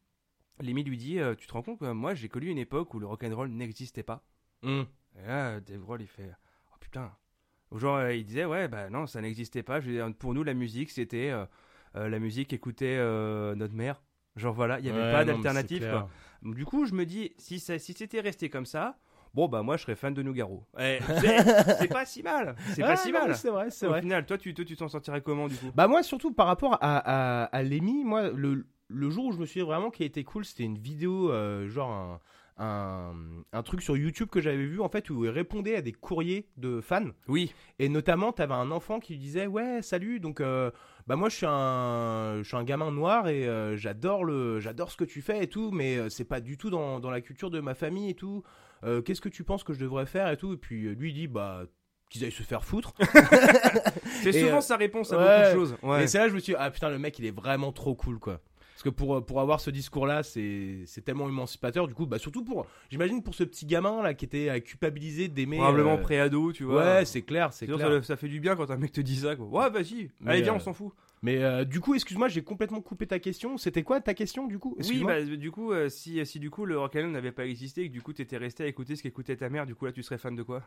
Lemmy 0.62 0.84
lui 0.84 0.98
dit 0.98 1.20
euh, 1.20 1.36
tu 1.36 1.48
te 1.48 1.54
rends 1.54 1.62
compte 1.62 1.80
que 1.80 1.92
moi 1.92 2.14
j'ai 2.14 2.30
connu 2.30 2.48
une 2.48 2.58
époque 2.58 2.94
où 2.94 3.00
le 3.00 3.06
rock'n'roll 3.08 3.50
n'existait 3.50 4.04
pas 4.04 4.24
Hum. 4.64 4.86
et 5.22 5.28
là 5.28 5.60
Dave 5.60 5.80
Grohl 5.80 6.02
il 6.02 6.08
fait 6.08 6.32
oh 6.72 6.76
putain 6.80 7.12
genre 7.74 7.98
euh, 7.98 8.14
il 8.14 8.26
disait 8.26 8.46
ouais 8.46 8.68
bah 8.68 8.90
non 8.90 9.06
ça 9.06 9.22
n'existait 9.22 9.64
pas 9.64 9.80
Je 9.82 9.88
veux 9.88 9.94
dire, 9.94 10.14
pour 10.18 10.34
nous 10.34 10.44
la 10.44 10.54
musique 10.54 10.92
c'était 10.92 11.30
euh, 11.30 11.46
la 12.10 12.20
musique 12.20 12.52
écoutait 12.54 12.98
notre 13.56 13.74
mère 13.74 14.02
genre 14.36 14.54
voilà 14.54 14.80
il 14.80 14.84
n'y 14.84 14.90
avait 14.90 15.02
Ouais, 15.02 15.12
pas 15.12 15.26
d'alternative 15.26 15.84
du 16.44 16.66
coup 16.66 16.86
je 16.86 16.94
me 16.94 17.06
dis 17.06 17.34
si 17.38 17.60
ça, 17.60 17.80
si 17.80 17.94
c'était 17.94 18.20
resté 18.22 18.50
comme 18.50 18.66
ça 18.66 18.98
bon 19.34 19.48
bah 19.48 19.62
moi 19.64 19.76
je 19.78 19.84
serais 19.84 19.96
fan 19.96 20.14
de 20.14 20.22
Nougaro. 20.24 20.64
Eh, 20.80 21.00
c'est 21.80 21.88
pas 21.90 22.06
si 22.06 22.24
mal. 22.24 22.56
C'est 22.74 22.82
pas 22.82 22.96
si 22.96 23.12
non, 23.12 23.20
mal. 23.20 23.36
C'est 23.36 23.50
vrai, 23.50 23.70
c'est 23.70 23.86
au 23.86 23.90
vrai. 23.90 24.02
final 24.02 24.26
toi 24.26 24.38
tu 24.38 24.54
toi, 24.54 24.64
tu 24.64 24.76
t'en 24.78 24.88
sortirais 24.88 25.22
comment 25.22 25.48
du 25.48 25.56
coup? 25.56 25.72
Bah 25.76 25.88
moi 25.88 26.04
surtout 26.04 26.32
par 26.34 26.48
rapport 26.48 26.76
à, 26.82 26.98
à, 26.98 27.44
à 27.46 27.64
Lemmy, 27.64 28.04
moi 28.06 28.30
le, 28.30 28.66
le 28.88 29.10
jour 29.10 29.26
où 29.26 29.32
je 29.34 29.40
me 29.40 29.46
suis 29.46 29.60
dit 29.60 29.66
vraiment 29.66 29.90
qui 29.92 30.04
été 30.04 30.24
cool, 30.24 30.46
c'était 30.46 30.64
une 30.64 30.78
vidéo 30.78 31.32
euh, 31.32 31.68
genre 31.68 31.92
un, 31.92 32.20
un, 32.58 33.14
un 33.52 33.64
truc 33.64 33.82
sur 33.82 33.98
YouTube 33.98 34.30
que 34.30 34.40
j'avais 34.42 34.66
vu 34.66 34.80
en 34.80 34.88
fait 34.90 35.10
où 35.10 35.26
il 35.26 35.30
répondait 35.30 35.76
à 35.76 35.82
des 35.82 35.92
courriers 35.92 36.48
de 36.58 36.80
fans 36.82 37.10
oui 37.28 37.54
et 37.80 37.90
notamment 37.90 38.32
t'avais 38.32 38.54
un 38.54 38.72
enfant 38.72 39.00
qui 39.00 39.14
lui 39.14 39.20
disait 39.20 39.46
ouais 39.48 39.82
salut 39.82 40.20
donc 40.22 40.40
euh, 40.40 40.72
bah 41.06 41.16
moi 41.18 41.28
je 41.30 41.36
suis 41.36 41.46
un 41.50 42.38
je 42.42 42.48
suis 42.48 42.56
un 42.56 42.64
gamin 42.64 42.92
noir 42.92 43.28
et 43.28 43.46
euh, 43.48 43.76
j'adore 43.76 44.24
le 44.24 44.60
j'adore 44.62 44.90
ce 44.90 44.98
que 44.98 45.04
tu 45.04 45.22
fais 45.22 45.44
et 45.44 45.48
tout 45.48 45.72
mais 45.72 45.98
euh, 45.98 46.10
c'est 46.10 46.24
pas 46.24 46.40
du 46.40 46.58
tout 46.58 46.70
dans, 46.70 47.00
dans 47.02 47.12
la 47.12 47.20
culture 47.22 47.50
de 47.52 47.60
ma 47.60 47.74
famille 47.76 48.10
et 48.10 48.16
tout 48.16 48.44
Euh, 48.84 49.02
qu'est-ce 49.02 49.22
que 49.22 49.30
tu 49.30 49.44
penses 49.44 49.64
que 49.64 49.74
je 49.74 49.80
devrais 49.80 50.06
faire 50.06 50.30
et 50.30 50.38
tout? 50.38 50.54
Et 50.54 50.58
puis 50.58 50.94
lui 50.96 51.10
il 51.10 51.14
dit 51.14 51.28
bah 51.28 51.64
qu'ils 52.10 52.24
aillent 52.24 52.32
se 52.32 52.44
faire 52.44 52.64
foutre 52.64 52.94
C'est 54.24 54.32
souvent 54.32 54.58
euh, 54.58 54.62
sa 54.62 54.78
réponse 54.78 55.12
à 55.12 55.18
ouais. 55.18 55.24
beaucoup 55.26 55.48
de 55.48 55.54
choses. 55.54 55.78
Ouais. 55.82 56.04
Et 56.04 56.08
c'est 56.08 56.18
là 56.20 56.26
que 56.26 56.30
je 56.32 56.36
me 56.36 56.40
suis 56.40 56.54
dit, 56.54 56.58
ah 56.60 56.70
putain, 56.72 56.90
le 56.90 57.00
mec, 57.00 57.18
il 57.20 57.26
est 57.26 57.36
vraiment 57.36 57.72
trop 57.72 57.96
cool, 57.96 58.20
quoi. 58.20 58.42
Parce 58.76 58.84
que 58.84 58.90
pour, 58.90 59.26
pour 59.26 59.40
avoir 59.40 59.62
ce 59.62 59.70
discours-là, 59.70 60.22
c'est 60.22 60.82
c'est 60.86 61.00
tellement 61.00 61.30
émancipateur. 61.30 61.88
Du 61.88 61.94
coup, 61.94 62.06
bah, 62.06 62.20
surtout 62.20 62.44
pour, 62.44 62.68
j'imagine, 62.92 63.24
pour 63.24 63.34
ce 63.34 63.46
petit 63.46 63.66
gamin 63.66 64.04
là 64.04 64.14
qui 64.14 64.26
était 64.26 64.50
euh, 64.50 64.60
culpabilisé 64.60 65.30
d'aimer. 65.30 65.56
Probablement 65.56 65.94
euh, 65.94 66.02
pré-ado, 66.02 66.52
tu 66.52 66.66
vois. 66.66 66.84
Ouais, 66.84 67.06
c'est 67.06 67.22
clair, 67.22 67.54
c'est 67.54 67.68
clair. 67.68 67.80
ça, 67.80 68.04
ça 68.04 68.16
fait 68.18 68.28
du 68.28 68.42
bien 68.42 68.58
quand 68.58 68.70
un 68.70 68.76
mec 68.76 68.92
te 68.92 69.00
dit 69.00 69.16
ça. 69.16 69.38
Quoi. 69.38 69.46
Ouais, 69.46 69.70
vas-y. 69.70 70.12
Allez, 70.26 70.42
viens, 70.42 70.52
euh, 70.52 70.58
on 70.58 70.60
s'en 70.60 70.74
fout. 70.74 70.92
Mais 71.22 71.42
euh, 71.42 71.64
du 71.64 71.80
coup, 71.80 71.96
excuse-moi, 71.96 72.28
j'ai 72.28 72.44
complètement 72.44 72.82
coupé 72.82 73.08
ta 73.08 73.18
question. 73.18 73.58
C'était 73.58 73.84
quoi 73.84 74.02
ta 74.02 74.14
question, 74.14 74.46
du 74.46 74.60
coup? 74.60 74.76
Oui, 74.78 75.06
bah, 75.06 75.24
du 75.24 75.52
coup, 75.52 75.72
euh, 75.72 75.88
si, 75.88 76.24
si 76.26 76.40
du 76.40 76.50
coup 76.50 76.66
le 76.66 76.78
rock'n'roll 76.78 77.12
n'avait 77.12 77.32
pas 77.32 77.46
existé 77.46 77.84
et 77.84 77.88
que 77.88 77.94
du 77.94 78.02
coup 78.02 78.12
t'étais 78.12 78.36
resté 78.36 78.66
à 78.66 78.68
écouter 78.68 78.98
ce 78.98 79.04
qu'écoutait 79.04 79.38
ta 79.38 79.48
mère, 79.50 79.66
du 79.66 79.74
coup 79.74 79.86
là 79.86 79.94
tu 79.94 80.04
serais 80.04 80.18
fan 80.18 80.36
de 80.36 80.44
quoi? 80.44 80.62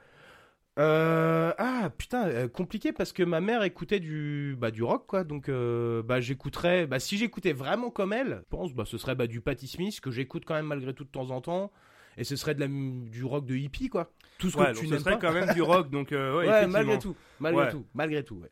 Euh, 0.79 1.53
ah 1.59 1.91
putain, 1.97 2.29
euh, 2.29 2.49
compliqué 2.49 2.93
parce 2.93 3.13
que 3.13 3.25
ma 3.25 3.41
mère 3.41 3.65
écoutait 3.65 3.99
du 3.99 4.55
bah 4.59 4.71
du 4.71 4.85
rock 4.85 5.07
quoi, 5.09 5.25
donc 5.25 5.49
euh, 5.49 6.03
bah 6.05 6.21
j'écouterais, 6.21 6.87
bah 6.87 7.01
si 7.01 7.17
j'écoutais 7.19 7.53
vraiment 7.53 7.91
comme 7.91 8.13
elle, 8.13 8.43
je 8.45 8.49
pense 8.49 8.73
bah 8.75 8.85
ce 8.87 8.97
serait 8.97 9.17
bah 9.17 9.27
du 9.27 9.41
Patti 9.41 9.67
Smith 9.67 10.01
que 10.01 10.13
j'écoute 10.13 10.45
quand 10.47 10.55
même 10.55 10.67
malgré 10.67 10.95
tout 10.95 11.03
de 11.03 11.11
temps 11.11 11.31
en 11.31 11.41
temps, 11.41 11.73
et 12.17 12.23
ce 12.23 12.37
serait 12.37 12.55
de 12.55 12.61
la 12.61 12.69
du 12.69 13.25
rock 13.25 13.45
de 13.45 13.57
hippie 13.57 13.89
quoi. 13.89 14.13
Tout 14.39 14.51
ce 14.51 14.57
Ouais, 14.57 14.67
que 14.73 14.79
tu 14.79 14.87
ce 14.87 14.91
n'aimes 14.93 15.01
serait 15.01 15.19
pas. 15.19 15.27
quand 15.29 15.33
même 15.33 15.53
du 15.53 15.63
rock, 15.63 15.91
donc 15.91 16.11
ouais, 16.13 16.67
malgré 16.69 16.99
tout, 17.01 17.17
malgré 17.41 17.65
Ouais. 17.65 17.71
tout, 17.73 17.85
malgré 17.95 18.23
tout. 18.23 18.37
Ouais. 18.37 18.51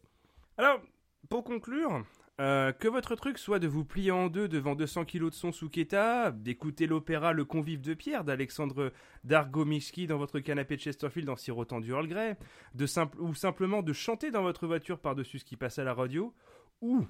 Alors, 0.59 0.81
pour 1.29 1.45
conclure, 1.45 2.05
euh, 2.39 2.73
que 2.73 2.87
votre 2.89 3.15
truc 3.15 3.39
soit 3.39 3.59
de 3.59 3.67
vous 3.67 3.85
plier 3.85 4.11
en 4.11 4.29
deux 4.29 4.47
devant 4.47 4.75
200 4.75 5.07
kilos 5.07 5.31
de 5.31 5.37
son 5.37 5.53
sous 5.53 5.71
Keta, 5.71 6.33
d'écouter 6.33 6.87
l'opéra 6.87 7.33
Le 7.33 7.47
Convive 7.47 7.81
de 7.81 7.95
Pierre 7.95 8.25
d'Alexandre 8.25 8.93
Dargomixki 9.25 10.07
dans 10.07 10.19
votre 10.19 10.41
canapé 10.41 10.77
de 10.77 10.83
Chesterfield 10.83 11.31
en 11.31 11.37
sirotant 11.37 11.81
du 11.81 11.93
Earl 11.93 12.07
Grey, 12.07 12.37
ou 13.19 13.35
simplement 13.35 13.83
de 13.83 13.93
chanter 13.95 14.31
dans 14.31 14.43
votre 14.43 14.67
voiture 14.67 14.99
par-dessus 14.99 15.39
ce 15.39 15.45
qui 15.47 15.57
passe 15.57 15.79
à 15.79 15.85
la 15.85 15.95
radio, 15.95 16.35
ou 16.83 17.07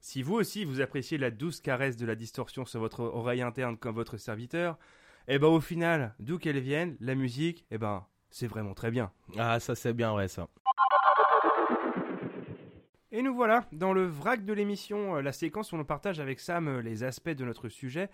si 0.00 0.22
vous 0.22 0.34
aussi 0.34 0.64
vous 0.64 0.82
appréciez 0.82 1.16
la 1.16 1.30
douce 1.30 1.60
caresse 1.60 1.96
de 1.96 2.04
la 2.04 2.14
distorsion 2.14 2.66
sur 2.66 2.80
votre 2.80 3.00
oreille 3.00 3.42
interne 3.42 3.78
comme 3.78 3.94
votre 3.94 4.18
serviteur, 4.18 4.78
eh 5.26 5.38
ben 5.38 5.48
au 5.48 5.60
final, 5.60 6.14
d'où 6.20 6.38
qu'elle 6.38 6.60
vienne, 6.60 6.96
la 7.00 7.14
musique, 7.14 7.64
eh 7.70 7.78
ben 7.78 8.06
c'est 8.30 8.46
vraiment 8.46 8.74
très 8.74 8.90
bien. 8.90 9.10
Ah, 9.38 9.58
ça 9.58 9.74
c'est 9.74 9.94
bien, 9.94 10.12
ouais, 10.12 10.28
ça. 10.28 10.48
Et 13.16 13.22
nous 13.22 13.34
voilà 13.34 13.64
dans 13.72 13.94
le 13.94 14.04
vrac 14.04 14.44
de 14.44 14.52
l'émission, 14.52 15.16
euh, 15.16 15.22
la 15.22 15.32
séquence 15.32 15.72
où 15.72 15.76
l'on 15.78 15.84
partage 15.86 16.20
avec 16.20 16.38
Sam 16.38 16.68
euh, 16.68 16.82
les 16.82 17.02
aspects 17.02 17.30
de 17.30 17.46
notre 17.46 17.70
sujet 17.70 18.10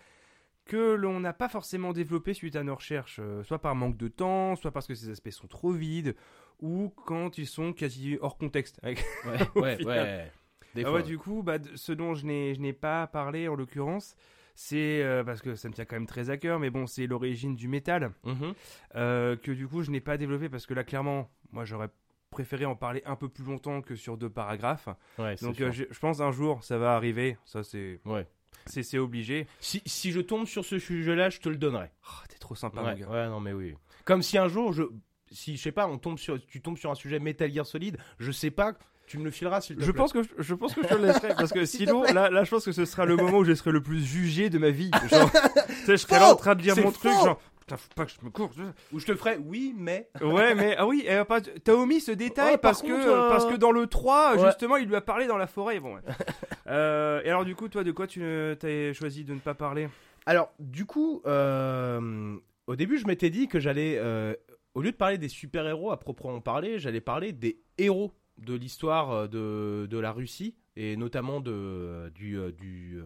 que 0.64 0.94
l'on 0.94 1.18
n'a 1.18 1.32
pas 1.32 1.48
forcément 1.48 1.92
développé 1.92 2.34
suite 2.34 2.55
à 2.55 2.62
nos 2.62 2.76
recherches, 2.76 3.18
euh, 3.20 3.42
soit 3.42 3.59
par 3.59 3.74
manque 3.74 3.96
de 3.96 4.07
temps, 4.07 4.55
soit 4.55 4.70
parce 4.70 4.86
que 4.86 4.94
ces 4.94 5.11
aspects 5.11 5.30
sont 5.30 5.48
trop 5.48 5.72
vides, 5.72 6.14
ou 6.61 6.92
quand 7.05 7.36
ils 7.36 7.48
sont 7.48 7.72
quasi 7.72 8.16
hors 8.20 8.38
contexte. 8.38 8.78
Avec- 8.84 9.05
Ouais, 9.57 9.61
ouais, 9.61 9.84
ouais. 9.84 10.32
Des 10.76 10.84
Ah 10.84 10.88
fois, 10.88 10.96
ouais, 10.98 11.03
du 11.03 11.18
coup, 11.18 11.42
bah, 11.42 11.59
ce 11.74 11.90
dont 11.90 12.14
je 12.14 12.24
n'ai 12.26 12.72
pas 12.72 13.09
parlé 13.09 13.48
en 13.48 13.57
l'occurrence, 13.57 14.14
c'est 14.55 15.03
euh, 15.03 15.24
parce 15.24 15.42
que 15.42 15.57
ça 15.57 15.68
me 15.68 15.74
tient 15.74 15.84
quand 15.84 15.96
même 15.96 16.07
très 16.07 16.30
à 16.30 16.36
cœur, 16.36 16.61
mais 16.61 16.70
bon, 16.70 16.86
c'est 16.86 17.09
l'origine 17.09 17.57
du 17.57 17.66
métal. 17.66 18.12
Mhm. 18.22 18.55
Euh, 18.94 19.34
que 19.36 19.50
du 19.50 19.66
coup 19.66 19.82
je 19.82 19.90
n'ai 19.90 20.00
pas 20.00 20.16
développé 20.16 20.48
parce 20.48 20.66
que 20.66 20.74
là 20.74 20.84
clairement 20.84 21.28
moi 21.50 21.64
j'aurais 21.64 21.88
préféré 22.33 22.64
en 22.64 22.74
parler 22.74 23.03
un 23.07 23.14
peu 23.14 23.28
plus 23.28 23.45
longtemps 23.45 23.80
que 23.83 23.95
sur 23.95 24.16
deux 24.16 24.30
paragraphes. 24.30 24.89
Ouais, 25.18 25.37
donc 25.43 25.61
euh, 25.61 25.70
je, 25.70 25.85
je 25.89 25.99
pense 26.01 26.20
un 26.20 26.33
jour 26.33 26.64
ça 26.64 26.78
va 26.78 26.95
arriver. 26.97 27.37
Ça 27.45 27.62
c'est 27.62 28.01
Ouais. 28.05 28.26
c'est 28.66 28.83
c'est 28.83 28.99
obligé. 28.99 29.47
Si, 29.61 29.80
si 29.87 30.11
je 30.11 30.20
tombe 30.20 30.47
sur 30.47 30.64
ce 30.64 30.78
sujet-là, 30.80 31.30
je 31.30 31.39
te 31.39 31.49
le 31.49 31.57
donnerai. 31.57 31.91
Oh, 32.09 32.24
t'es 32.28 32.39
trop 32.39 32.57
sympa 32.57 32.83
ouais, 32.83 32.93
mon 32.95 32.99
gars. 33.01 33.09
ouais, 33.09 33.28
non, 33.28 33.39
mais 33.39 33.53
oui. 33.53 33.74
Comme 34.05 34.22
si 34.22 34.37
un 34.39 34.49
jour, 34.49 34.72
je, 34.72 34.83
si 35.30 35.57
je 35.57 35.62
sais 35.62 35.72
pas, 35.72 35.87
on 35.87 35.99
tombe 35.99 36.18
sur, 36.18 36.45
tu 36.47 36.61
tombes 36.61 36.76
sur 36.78 36.91
un 36.91 36.95
sujet 36.97 37.20
Metal 37.20 37.51
Gear 37.53 37.64
Solid, 37.66 37.97
je 38.18 38.33
sais 38.33 38.51
pas, 38.51 38.72
tu 39.07 39.18
me 39.18 39.24
le 39.24 39.30
fileras 39.30 39.61
s'il 39.61 39.76
te 39.76 39.83
je 39.85 39.91
pense 39.93 40.12
que 40.12 40.22
je, 40.22 40.28
je 40.39 40.55
pense 40.55 40.74
que 40.74 40.83
je 40.83 40.89
te 40.89 40.95
le 40.95 41.07
laisserai 41.07 41.35
parce 41.37 41.53
que 41.53 41.64
sinon 41.66 42.03
là 42.05 42.30
là 42.30 42.45
je 42.45 42.51
pense 42.51 42.64
que 42.64 42.72
ce 42.72 42.85
sera 42.85 43.05
le 43.05 43.16
moment 43.16 43.39
où 43.39 43.45
je 43.45 43.53
serai 43.53 43.70
le 43.72 43.83
plus 43.83 44.03
jugé 44.03 44.49
de 44.49 44.59
ma 44.59 44.70
vie 44.70 44.91
genre. 45.11 45.30
Je 45.87 45.97
serai 45.97 46.14
là 46.20 46.33
en 46.33 46.37
train 46.37 46.55
de 46.55 46.62
dire 46.62 46.76
mon 46.76 46.93
truc 46.93 47.12
genre 47.12 47.41
putain 47.76 47.76
faut 47.76 47.94
pas 47.94 48.06
que 48.06 48.12
je 48.12 48.24
me 48.24 48.30
cours 48.30 48.50
Ou 48.92 48.98
je 48.98 49.06
te 49.06 49.14
ferai, 49.14 49.36
oui, 49.38 49.74
mais. 49.76 50.08
Ouais, 50.20 50.54
mais 50.54 50.74
ah 50.76 50.86
oui, 50.86 51.06
pas- 51.28 51.40
t'as 51.40 51.72
omis 51.72 52.00
ce 52.00 52.12
détail 52.12 52.52
par 52.54 52.60
parce 52.72 52.82
que 52.82 52.92
euh, 52.92 53.28
parce 53.28 53.46
que 53.46 53.56
dans 53.56 53.72
le 53.72 53.86
3, 53.86 54.36
Ouais. 54.36 54.46
justement, 54.46 54.76
il 54.76 54.88
lui 54.88 54.96
a 54.96 55.00
parlé 55.00 55.26
dans 55.26 55.36
la 55.38 55.46
forêt. 55.46 55.80
Bon. 55.80 55.94
ouais. 55.94 56.02
Euh, 56.68 57.20
et 57.24 57.28
alors 57.28 57.44
du 57.44 57.54
coup, 57.56 57.68
toi, 57.68 57.82
de 57.84 57.90
quoi 57.90 58.06
tu 58.06 58.20
t'as 58.58 58.92
choisi 58.92 59.24
de 59.24 59.34
ne 59.34 59.40
pas 59.40 59.52
parler? 59.54 59.88
Alors, 60.26 60.52
du 60.60 60.86
coup, 60.86 61.20
euh, 61.26 62.36
au 62.66 62.76
début, 62.76 62.98
je 62.98 63.06
m'étais 63.06 63.30
dit 63.30 63.48
que 63.48 63.58
j'allais, 63.60 63.96
euh, 63.98 64.34
au 64.74 64.80
lieu 64.80 64.92
de 64.92 64.96
parler 64.96 65.18
des 65.18 65.28
super-héros 65.28 65.90
à 65.90 65.98
proprement 65.98 66.40
parler, 66.40 66.78
j'allais 66.78 67.00
parler 67.00 67.32
des 67.32 67.60
héros 67.78 68.12
de 68.38 68.54
l'histoire 68.54 69.10
euh, 69.10 69.26
de, 69.26 69.86
de 69.86 69.98
la 69.98 70.12
Russie, 70.12 70.54
et 70.76 70.96
notamment 70.96 71.40
de, 71.40 72.10
du, 72.14 72.38
euh, 72.38 72.52
du, 72.52 72.98
euh, 73.00 73.04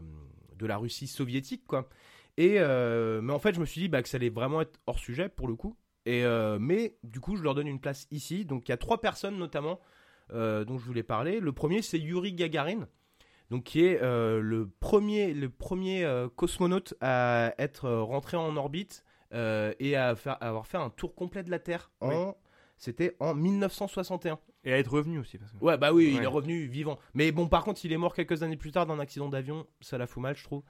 de 0.56 0.66
la 0.66 0.76
Russie 0.76 1.06
soviétique, 1.06 1.64
quoi. 1.66 1.88
Et, 2.36 2.56
euh, 2.58 3.20
mais 3.22 3.32
en 3.32 3.38
fait, 3.38 3.54
je 3.54 3.60
me 3.60 3.64
suis 3.64 3.80
dit 3.80 3.88
bah, 3.88 4.02
que 4.02 4.08
ça 4.08 4.16
allait 4.16 4.30
vraiment 4.30 4.60
être 4.60 4.78
hors 4.86 4.98
sujet, 4.98 5.28
pour 5.28 5.48
le 5.48 5.54
coup. 5.54 5.76
Et, 6.04 6.24
euh, 6.24 6.58
mais 6.60 6.98
du 7.02 7.20
coup, 7.20 7.36
je 7.36 7.42
leur 7.42 7.54
donne 7.54 7.66
une 7.66 7.80
place 7.80 8.06
ici. 8.10 8.44
Donc, 8.44 8.68
il 8.68 8.72
y 8.72 8.74
a 8.74 8.76
trois 8.76 9.00
personnes, 9.00 9.36
notamment, 9.36 9.80
euh, 10.32 10.64
dont 10.64 10.78
je 10.78 10.84
voulais 10.84 11.02
parler. 11.02 11.40
Le 11.40 11.52
premier, 11.52 11.82
c'est 11.82 11.98
Yuri 11.98 12.32
Gagarin 12.32 12.88
donc 13.48 13.62
qui 13.62 13.84
est 13.84 14.00
le 14.02 14.68
premier, 14.80 15.32
le 15.32 15.48
premier 15.48 16.04
cosmonaute 16.34 16.94
à 17.00 17.54
être 17.58 17.88
rentré 17.88 18.36
en 18.36 18.56
orbite 18.56 19.04
et 19.30 19.94
à 19.94 20.16
faire, 20.16 20.32
à 20.40 20.48
avoir 20.48 20.66
fait 20.66 20.78
un 20.78 20.90
tour 20.90 21.14
complet 21.14 21.44
de 21.44 21.50
la 21.52 21.60
Terre. 21.60 21.92
Oui. 22.00 22.12
En, 22.12 22.36
c'était 22.76 23.16
en 23.20 23.34
1961. 23.34 24.38
Et 24.64 24.72
à 24.72 24.78
être 24.78 24.92
revenu 24.92 25.20
aussi. 25.20 25.38
Parce 25.38 25.52
que... 25.52 25.58
Ouais, 25.58 25.78
bah 25.78 25.92
oui, 25.92 26.14
il 26.16 26.22
est 26.22 26.26
revenu 26.26 26.66
vivant. 26.66 26.98
Mais 27.14 27.30
bon, 27.30 27.46
par 27.46 27.64
contre, 27.64 27.84
il 27.84 27.92
est 27.92 27.96
mort 27.96 28.14
quelques 28.14 28.42
années 28.42 28.56
plus 28.56 28.72
tard 28.72 28.86
d'un 28.86 28.98
accident 28.98 29.28
d'avion. 29.28 29.66
Ça 29.80 29.96
la 29.96 30.06
fout 30.06 30.22
mal, 30.22 30.36
je 30.36 30.42
trouve. 30.42 30.62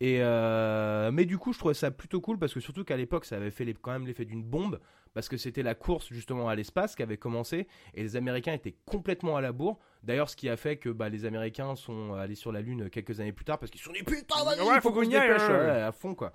Et 0.00 0.18
euh, 0.20 1.10
mais 1.12 1.24
du 1.24 1.38
coup, 1.38 1.52
je 1.52 1.58
trouvais 1.58 1.74
ça 1.74 1.90
plutôt 1.90 2.20
cool 2.20 2.38
parce 2.38 2.52
que 2.52 2.60
surtout 2.60 2.84
qu'à 2.84 2.96
l'époque, 2.96 3.24
ça 3.24 3.36
avait 3.36 3.50
fait 3.50 3.64
les- 3.64 3.74
quand 3.74 3.92
même 3.92 4.06
l'effet 4.06 4.24
d'une 4.24 4.42
bombe 4.42 4.80
parce 5.14 5.28
que 5.28 5.36
c'était 5.36 5.62
la 5.62 5.74
course 5.76 6.08
justement 6.12 6.48
à 6.48 6.56
l'espace 6.56 6.96
qui 6.96 7.02
avait 7.04 7.16
commencé 7.16 7.68
et 7.94 8.02
les 8.02 8.16
Américains 8.16 8.52
étaient 8.52 8.74
complètement 8.86 9.36
à 9.36 9.40
la 9.40 9.52
bourre. 9.52 9.78
D'ailleurs, 10.02 10.28
ce 10.28 10.34
qui 10.36 10.48
a 10.48 10.56
fait 10.56 10.76
que 10.76 10.88
bah, 10.88 11.08
les 11.08 11.24
Américains 11.24 11.76
sont 11.76 12.14
allés 12.14 12.34
sur 12.34 12.50
la 12.50 12.60
Lune 12.60 12.90
quelques 12.90 13.20
années 13.20 13.32
plus 13.32 13.44
tard 13.44 13.58
parce 13.58 13.70
qu'ils 13.70 13.80
sont 13.80 13.92
dit 13.92 14.02
putain, 14.02 14.42
vas-y, 14.44 14.60
Ouais, 14.60 14.74
il 14.74 14.80
faut 14.80 14.90
qu'on 14.92 15.02
y 15.02 15.14
aille, 15.16 15.28
dépêche. 15.28 15.48
ouais. 15.48 15.70
À 15.82 15.92
fond 15.92 16.14
quoi, 16.16 16.32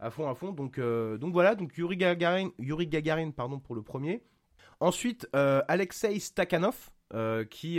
à 0.00 0.10
fond, 0.10 0.28
à 0.30 0.34
fond. 0.34 0.52
Donc, 0.52 0.78
euh, 0.78 1.18
donc 1.18 1.32
voilà, 1.34 1.54
donc 1.54 1.76
Yuri 1.76 1.98
Gagarin, 1.98 2.48
Yuri 2.58 2.86
Gagarin, 2.86 3.30
pardon 3.30 3.60
pour 3.60 3.74
le 3.74 3.82
premier. 3.82 4.22
Ensuite, 4.80 5.28
euh, 5.36 5.62
Alexei 5.68 6.18
Stakhanov, 6.18 6.90
qui, 7.50 7.78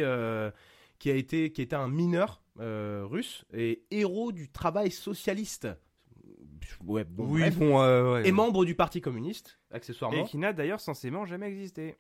qui, 1.04 1.12
a 1.12 1.16
été, 1.16 1.52
qui 1.52 1.62
était 1.62 1.76
un 1.76 1.90
mineur 1.90 2.42
euh, 2.62 3.04
russe 3.06 3.44
et 3.54 3.84
héros 3.92 4.32
du 4.32 4.50
travail 4.50 4.90
socialiste. 4.90 5.68
Ouais, 6.86 7.04
bon, 7.04 7.26
Oui, 7.28 7.42
bref. 7.42 7.58
bon, 7.58 7.82
euh, 7.82 8.14
ouais. 8.14 8.28
Et 8.30 8.32
membre 8.32 8.64
du 8.64 8.74
Parti 8.74 9.02
communiste, 9.02 9.60
Et 9.72 9.76
accessoirement. 9.76 10.24
qui 10.24 10.38
n'a 10.38 10.54
d'ailleurs 10.54 10.80
censément 10.80 11.26
jamais 11.26 11.48
existé. 11.50 11.98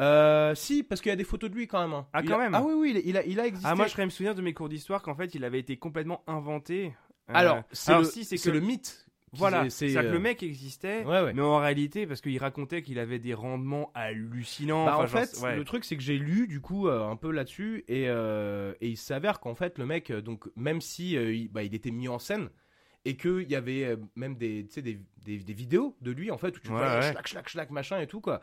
Euh, 0.00 0.54
si, 0.54 0.82
parce 0.82 1.02
qu'il 1.02 1.10
y 1.10 1.12
a 1.12 1.16
des 1.16 1.24
photos 1.24 1.50
de 1.50 1.54
lui 1.54 1.66
quand 1.66 1.82
même. 1.82 1.92
hein. 1.92 2.06
Ah, 2.14 2.20
Il 2.22 2.28
quand 2.30 2.36
a- 2.36 2.38
même 2.38 2.54
Ah 2.54 2.62
oui, 2.62 2.72
oui, 2.72 2.92
il 2.92 2.96
a, 2.96 3.00
il 3.04 3.16
a, 3.18 3.24
il 3.26 3.40
a 3.40 3.46
existé. 3.46 3.68
Ah, 3.70 3.74
moi, 3.74 3.86
je 3.86 3.92
serais 3.92 4.06
me 4.06 4.10
souvenir 4.10 4.34
de 4.34 4.40
mes 4.40 4.54
cours 4.54 4.70
d'histoire 4.70 5.02
qu'en 5.02 5.14
fait, 5.14 5.34
il 5.34 5.44
avait 5.44 5.58
été 5.60 5.76
complètement 5.76 6.22
inventé. 6.26 6.86
Euh, 7.28 7.32
Alors, 7.34 7.62
c'est 7.72 7.90
alors 7.90 8.04
le, 8.04 8.08
si, 8.08 8.24
c'est 8.24 8.38
c'est 8.38 8.48
que 8.50 8.54
le 8.54 8.60
mythe. 8.60 9.06
Voilà, 9.32 9.70
c'est 9.70 9.92
que 9.92 9.98
euh, 9.98 10.12
le 10.12 10.18
mec 10.18 10.42
existait, 10.42 11.04
Ouais, 11.04 11.22
ouais. 11.22 11.32
mais 11.32 11.42
en 11.42 11.58
réalité, 11.58 12.06
parce 12.06 12.20
qu'il 12.20 12.36
racontait 12.38 12.82
qu'il 12.82 12.98
avait 12.98 13.20
des 13.20 13.32
rendements 13.34 13.92
hallucinants. 13.94 14.84
Bah, 14.86 14.94
enfin, 14.96 15.04
en 15.04 15.06
genre, 15.06 15.20
fait, 15.28 15.40
ouais. 15.42 15.56
le 15.56 15.64
truc 15.64 15.84
c'est 15.84 15.96
que 15.96 16.02
j'ai 16.02 16.18
lu 16.18 16.48
du 16.48 16.60
coup 16.60 16.88
euh, 16.88 17.08
un 17.08 17.14
peu 17.16 17.30
là-dessus 17.30 17.84
et, 17.86 18.08
euh, 18.08 18.72
et 18.80 18.88
il 18.88 18.96
s'avère 18.96 19.38
qu'en 19.38 19.54
fait 19.54 19.78
le 19.78 19.86
mec, 19.86 20.10
euh, 20.10 20.20
donc 20.20 20.48
même 20.56 20.80
si 20.80 21.16
euh, 21.16 21.32
il, 21.32 21.48
bah, 21.48 21.62
il 21.62 21.74
était 21.76 21.92
mis 21.92 22.08
en 22.08 22.18
scène 22.18 22.50
et 23.04 23.16
qu'il 23.16 23.48
y 23.48 23.54
avait 23.54 23.84
euh, 23.84 23.96
même 24.16 24.34
des, 24.36 24.64
des, 24.64 25.00
des, 25.24 25.38
des 25.38 25.52
vidéos 25.54 25.96
de 26.00 26.10
lui 26.10 26.30
en 26.32 26.36
fait 26.38 26.56
où 26.56 26.60
tu 26.60 26.68
vois 26.68 27.00
schlac 27.00 27.28
schlac 27.28 27.48
schlac 27.48 27.70
machin 27.70 28.00
et 28.00 28.06
tout 28.08 28.20
quoi. 28.20 28.40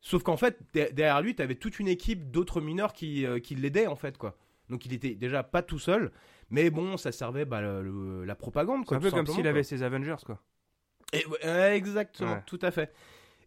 Sauf 0.00 0.22
qu'en 0.22 0.36
fait 0.36 0.58
de- 0.72 0.88
derrière 0.92 1.20
lui 1.20 1.34
tu 1.34 1.42
avais 1.42 1.56
toute 1.56 1.78
une 1.80 1.88
équipe 1.88 2.30
d'autres 2.30 2.60
mineurs 2.60 2.92
qui, 2.92 3.26
euh, 3.26 3.40
qui 3.40 3.54
l'aidaient 3.56 3.88
en 3.88 3.96
fait 3.96 4.18
quoi. 4.18 4.36
Donc 4.70 4.86
il 4.86 4.92
était 4.94 5.14
déjà 5.16 5.42
pas 5.42 5.62
tout 5.62 5.78
seul, 5.80 6.12
mais 6.52 6.70
bon 6.70 6.96
ça 6.96 7.10
servait 7.10 7.44
bah, 7.44 7.60
le- 7.60 7.82
le- 7.82 8.24
la 8.24 8.34
propagande 8.36 8.82
C'est 8.82 8.86
quoi. 8.88 8.96
un 8.98 9.00
peu 9.00 9.10
comme 9.10 9.26
s'il 9.26 9.46
avait 9.48 9.64
ses 9.64 9.82
Avengers, 9.82 10.22
quoi. 10.24 10.38
Et 11.12 11.24
exactement, 11.74 12.34
Ouais. 12.34 12.42
tout 12.46 12.58
à 12.62 12.70
fait. 12.70 12.92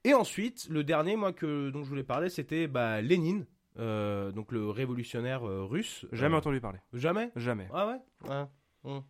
Et 0.04 0.14
ensuite, 0.14 0.68
le 0.70 0.84
dernier, 0.84 1.16
moi, 1.16 1.34
que, 1.34 1.70
dont 1.72 1.84
je 1.84 1.90
voulais 1.90 2.04
parler, 2.04 2.30
c'était 2.30 2.68
bah, 2.68 3.02
Lénine, 3.02 3.46
euh, 3.80 4.32
donc 4.32 4.52
le 4.52 4.70
révolutionnaire 4.70 5.48
euh, 5.48 5.64
russe. 5.64 6.06
Jamais 6.12 6.36
Euh, 6.36 6.40
entendu 6.40 6.62
parler. 6.62 6.78
Jamais? 6.94 7.32
Jamais. 7.36 7.68
Ah 7.74 7.88
ouais, 7.88 8.30
Ouais. 8.30 8.44
Hum. 8.84 9.02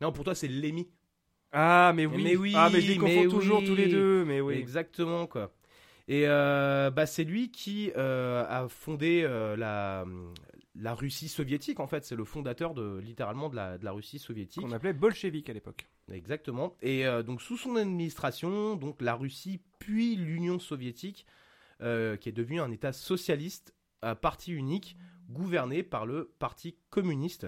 Non, 0.00 0.10
pour 0.12 0.24
toi, 0.24 0.34
c'est 0.34 0.48
Lémi. 0.48 0.88
Ah, 1.52 1.92
mais 1.94 2.06
oui. 2.06 2.22
Mais 2.24 2.36
oui, 2.36 2.52
Ah, 2.56 2.68
mais 2.72 2.80
je 2.80 2.92
les 2.92 2.98
mais 2.98 3.24
confonds 3.24 3.30
toujours 3.38 3.58
oui. 3.60 3.66
tous 3.66 3.74
les 3.76 3.86
deux, 3.88 4.24
mais 4.24 4.40
oui. 4.40 4.54
Exactement, 4.54 5.26
quoi. 5.28 5.52
Et 6.08 6.24
euh, 6.26 6.90
bah, 6.90 7.06
c'est 7.06 7.22
lui 7.22 7.52
qui 7.52 7.92
euh, 7.96 8.44
a 8.48 8.66
fondé 8.68 9.22
euh, 9.24 9.56
la, 9.56 10.04
la 10.80 10.94
Russie 10.94 11.28
soviétique, 11.28 11.78
en 11.78 11.86
fait. 11.86 12.04
C'est 12.04 12.16
le 12.16 12.24
fondateur, 12.24 12.74
de, 12.74 12.98
littéralement, 12.98 13.48
de 13.48 13.56
la, 13.56 13.78
de 13.78 13.84
la 13.84 13.92
Russie 13.92 14.18
soviétique. 14.18 14.62
Qu'on 14.62 14.72
appelait 14.72 14.92
bolchevique 14.92 15.48
à 15.50 15.52
l'époque. 15.52 15.86
Exactement. 16.10 16.76
Et 16.82 17.06
euh, 17.06 17.22
donc 17.22 17.42
sous 17.42 17.56
son 17.56 17.76
administration, 17.76 18.76
donc 18.76 19.00
la 19.00 19.14
Russie 19.14 19.60
puis 19.78 20.16
l'Union 20.16 20.58
soviétique, 20.58 21.26
euh, 21.82 22.16
qui 22.16 22.28
est 22.28 22.32
devenue 22.32 22.60
un 22.60 22.70
État 22.70 22.92
socialiste 22.92 23.74
à 24.02 24.14
parti 24.14 24.52
unique, 24.52 24.96
gouverné 25.28 25.82
par 25.82 26.06
le 26.06 26.32
Parti 26.38 26.76
communiste. 26.88 27.46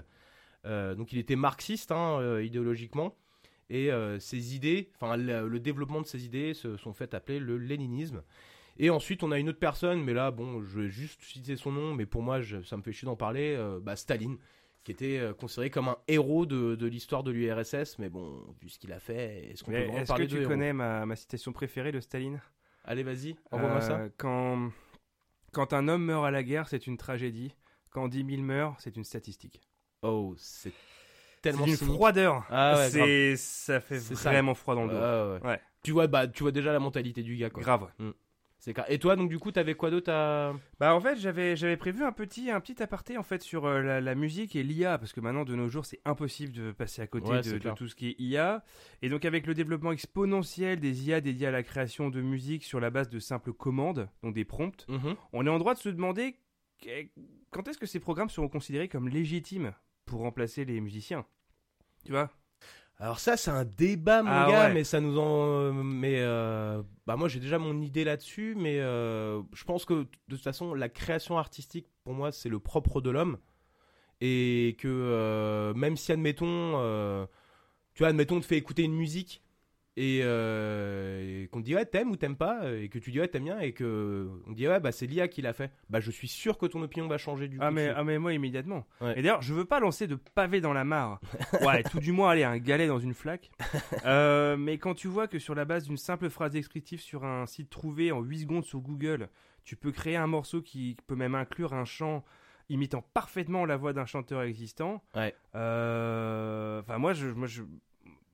Euh, 0.64 0.94
donc 0.94 1.12
il 1.12 1.18
était 1.18 1.36
marxiste 1.36 1.90
hein, 1.90 2.40
idéologiquement. 2.40 3.16
Et 3.70 3.88
ses 4.18 4.54
idées, 4.54 4.90
enfin 4.96 5.16
le, 5.16 5.48
le 5.48 5.58
développement 5.58 6.02
de 6.02 6.06
ses 6.06 6.26
idées 6.26 6.52
se 6.52 6.76
sont 6.76 6.92
fait 6.92 7.14
appeler 7.14 7.38
le 7.38 7.56
léninisme. 7.56 8.22
Et 8.78 8.90
ensuite, 8.90 9.22
on 9.22 9.30
a 9.32 9.38
une 9.38 9.48
autre 9.48 9.58
personne, 9.58 10.02
mais 10.02 10.14
là, 10.14 10.30
bon, 10.30 10.62
je 10.62 10.80
vais 10.80 10.88
juste 10.88 11.22
citer 11.22 11.56
son 11.56 11.72
nom, 11.72 11.94
mais 11.94 12.06
pour 12.06 12.22
moi, 12.22 12.40
je- 12.40 12.62
ça 12.62 12.76
me 12.76 12.82
fait 12.82 12.92
chier 12.92 13.06
d'en 13.06 13.16
parler, 13.16 13.54
euh, 13.56 13.78
bah, 13.80 13.96
Staline, 13.96 14.38
qui 14.84 14.92
était 14.92 15.18
euh, 15.18 15.34
considéré 15.34 15.70
comme 15.70 15.88
un 15.88 15.96
héros 16.08 16.46
de, 16.46 16.74
de 16.74 16.86
l'histoire 16.86 17.22
de 17.22 17.30
l'URSS, 17.30 17.98
mais 17.98 18.08
bon, 18.08 18.42
vu 18.60 18.68
ce 18.68 18.78
qu'il 18.78 18.92
a 18.92 18.98
fait, 18.98 19.50
est-ce 19.50 19.62
qu'on 19.62 19.70
peut 19.70 19.76
vraiment 19.78 19.94
Est-ce 19.98 20.02
que 20.04 20.08
parler 20.08 20.26
de 20.26 20.40
tu 20.40 20.46
connais 20.48 20.72
ma, 20.72 21.06
ma 21.06 21.16
citation 21.16 21.52
préférée 21.52 21.92
de 21.92 22.00
Staline? 22.00 22.40
Allez, 22.84 23.02
vas-y, 23.04 23.36
envoie-moi 23.52 23.80
ça. 23.80 23.98
Euh, 24.00 24.08
Quand, 24.16 24.70
quand 25.52 25.72
un 25.72 25.86
homme 25.88 26.04
meurt 26.04 26.24
à 26.24 26.30
la 26.30 26.42
guerre, 26.42 26.68
c'est 26.68 26.86
une 26.86 26.96
tragédie. 26.96 27.54
Quand 27.90 28.08
10 28.08 28.24
000 28.28 28.42
meurent, 28.42 28.74
c'est 28.80 28.96
une 28.96 29.04
statistique. 29.04 29.60
Oh, 30.02 30.34
c'est 30.38 30.72
tellement 31.42 31.66
une 31.66 31.76
cynique. 31.76 31.94
froideur. 31.94 32.44
Ah 32.48 32.76
ouais, 32.78 32.90
c'est 32.90 33.36
ça 33.36 33.80
fait 33.80 34.00
C'est 34.00 34.14
ça. 34.16 34.30
vraiment 34.30 34.54
froid 34.54 34.74
dans 34.74 34.86
le 34.86 34.90
dos. 34.94 35.44
Ouais. 35.44 35.50
Ouais. 35.50 35.60
Tu 35.84 35.92
vois, 35.92 36.06
bah, 36.06 36.26
tu 36.26 36.42
vois 36.42 36.52
déjà 36.52 36.72
la 36.72 36.78
mentalité 36.80 37.22
du 37.22 37.36
gars, 37.36 37.50
quoi. 37.50 37.62
Grave. 37.62 37.88
Mm. 37.98 38.10
C'est. 38.64 38.76
Et 38.88 39.00
toi, 39.00 39.16
donc 39.16 39.28
du 39.28 39.40
coup, 39.40 39.50
t'avais 39.50 39.74
quoi 39.74 39.90
d'autre 39.90 40.12
à... 40.12 40.54
Bah 40.78 40.94
en 40.94 41.00
fait 41.00 41.16
j'avais 41.16 41.56
j'avais 41.56 41.76
prévu 41.76 42.04
un 42.04 42.12
petit 42.12 42.48
un 42.48 42.60
petit 42.60 42.80
aparté 42.80 43.18
en 43.18 43.24
fait 43.24 43.42
sur 43.42 43.66
euh, 43.66 43.82
la, 43.82 44.00
la 44.00 44.14
musique 44.14 44.54
et 44.54 44.62
l'IA 44.62 44.98
parce 44.98 45.12
que 45.12 45.20
maintenant 45.20 45.44
de 45.44 45.56
nos 45.56 45.68
jours 45.68 45.84
c'est 45.84 46.00
impossible 46.04 46.52
de 46.52 46.70
passer 46.70 47.02
à 47.02 47.08
côté 47.08 47.30
Ouais, 47.30 47.42
de, 47.42 47.58
tout 47.74 47.88
ce 47.88 47.96
qui 47.96 48.10
est 48.10 48.20
IA 48.20 48.62
et 49.02 49.08
donc 49.08 49.24
avec 49.24 49.48
le 49.48 49.54
développement 49.54 49.90
exponentiel 49.90 50.78
des 50.78 51.08
IA 51.08 51.20
dédiés 51.20 51.48
à 51.48 51.50
la 51.50 51.64
création 51.64 52.08
de 52.08 52.20
musique 52.20 52.62
sur 52.62 52.78
la 52.78 52.90
base 52.90 53.08
de 53.08 53.18
simples 53.18 53.52
commandes 53.52 54.08
donc 54.22 54.32
des 54.32 54.44
prompts 54.44 54.86
Mhm. 54.88 55.16
on 55.32 55.44
est 55.44 55.50
en 55.50 55.58
droit 55.58 55.74
de 55.74 55.80
se 55.80 55.88
demander 55.88 56.36
quand 57.50 57.66
est-ce 57.66 57.78
que 57.78 57.86
ces 57.86 57.98
programmes 57.98 58.30
seront 58.30 58.48
considérés 58.48 58.86
comme 58.88 59.08
légitimes 59.08 59.72
pour 60.04 60.20
remplacer 60.20 60.64
les 60.64 60.80
musiciens? 60.80 61.26
Tu 62.04 62.12
vois? 62.12 62.30
Alors 63.02 63.18
ça, 63.18 63.36
c'est 63.36 63.50
un 63.50 63.64
débat, 63.64 64.22
mon 64.22 64.30
Ah 64.30 64.46
gars, 64.48 64.66
ouais. 64.68 64.74
mais 64.74 64.84
ça 64.84 65.00
nous 65.00 65.18
en... 65.18 65.72
Mais 65.72 66.20
euh, 66.20 66.80
bah 67.04 67.16
moi, 67.16 67.26
j'ai 67.26 67.40
déjà 67.40 67.58
mon 67.58 67.80
idée 67.80 68.04
là-dessus, 68.04 68.54
mais 68.56 68.78
euh, 68.78 69.42
je 69.52 69.64
pense 69.64 69.84
que 69.84 69.94
de 69.94 70.08
toute 70.36 70.40
façon, 70.40 70.72
la 70.72 70.88
création 70.88 71.36
artistique, 71.36 71.88
pour 72.04 72.14
moi, 72.14 72.30
c'est 72.30 72.48
le 72.48 72.60
propre 72.60 73.00
de 73.00 73.10
l'homme. 73.10 73.38
Et 74.20 74.76
que 74.78 74.86
euh, 74.86 75.74
même 75.74 75.96
si, 75.96 76.12
admettons, 76.12 77.26
tu 77.94 77.98
vois, 77.98 78.08
admettons, 78.10 78.36
on 78.36 78.40
te 78.40 78.46
fait 78.46 78.56
écouter 78.56 78.84
une 78.84 78.94
musique 78.94 79.42
et, 79.96 80.20
euh, 80.22 81.42
et 81.42 81.48
qu'on 81.48 81.60
te 81.60 81.64
dit 81.66 81.74
ouais 81.74 81.84
t'aimes 81.84 82.10
ou 82.10 82.16
t'aimes 82.16 82.36
pas 82.36 82.70
et 82.72 82.88
que 82.88 82.98
tu 82.98 83.10
dis 83.10 83.20
ouais 83.20 83.28
t'aimes 83.28 83.44
bien 83.44 83.58
et 83.60 83.72
que 83.72 84.26
on 84.46 84.52
te 84.52 84.56
dit 84.56 84.66
ouais 84.66 84.80
bah 84.80 84.90
c'est 84.90 85.06
l'IA 85.06 85.28
qui 85.28 85.42
l'a 85.42 85.52
fait 85.52 85.70
bah 85.90 86.00
je 86.00 86.10
suis 86.10 86.28
sûr 86.28 86.56
que 86.56 86.64
ton 86.64 86.82
opinion 86.82 87.08
va 87.08 87.18
changer 87.18 87.46
du 87.48 87.58
coup 87.58 87.64
Ah 87.66 87.70
mais, 87.70 87.88
dessus. 87.88 87.94
ah 87.98 88.04
mais 88.04 88.18
moi 88.18 88.32
immédiatement. 88.32 88.86
Ouais. 89.02 89.12
Et 89.18 89.22
d'ailleurs, 89.22 89.42
je 89.42 89.52
veux 89.52 89.66
pas 89.66 89.80
lancer 89.80 90.06
de 90.06 90.14
pavé 90.14 90.60
dans 90.62 90.72
la 90.72 90.84
mare. 90.84 91.20
Ouais, 91.62 91.82
tout 91.82 92.00
du 92.00 92.12
moins 92.12 92.30
aller 92.30 92.44
un 92.44 92.56
galet 92.58 92.86
dans 92.86 92.98
une 92.98 93.14
flaque. 93.14 93.50
Euh, 94.04 94.56
mais 94.56 94.78
quand 94.78 94.94
tu 94.94 95.06
vois 95.08 95.28
que 95.28 95.38
sur 95.38 95.54
la 95.54 95.64
base 95.64 95.84
d'une 95.86 95.96
simple 95.96 96.28
phrase 96.30 96.52
descriptive 96.52 97.00
sur 97.00 97.24
un 97.24 97.46
site 97.46 97.70
trouvé 97.70 98.10
en 98.10 98.20
8 98.20 98.40
secondes 98.40 98.64
sur 98.64 98.80
Google, 98.80 99.28
tu 99.64 99.76
peux 99.76 99.92
créer 99.92 100.16
un 100.16 100.26
morceau 100.26 100.60
qui 100.62 100.96
peut 101.06 101.14
même 101.14 101.34
inclure 101.36 101.72
un 101.72 101.84
chant 101.84 102.24
imitant 102.68 103.04
parfaitement 103.14 103.64
la 103.66 103.76
voix 103.76 103.92
d'un 103.92 104.06
chanteur 104.06 104.42
existant. 104.42 105.02
Ouais. 105.14 105.34
Euh, 105.54 106.80
Enfin 106.80 106.98
moi 106.98 107.12
je, 107.12 107.28
moi 107.28 107.46
je 107.46 107.62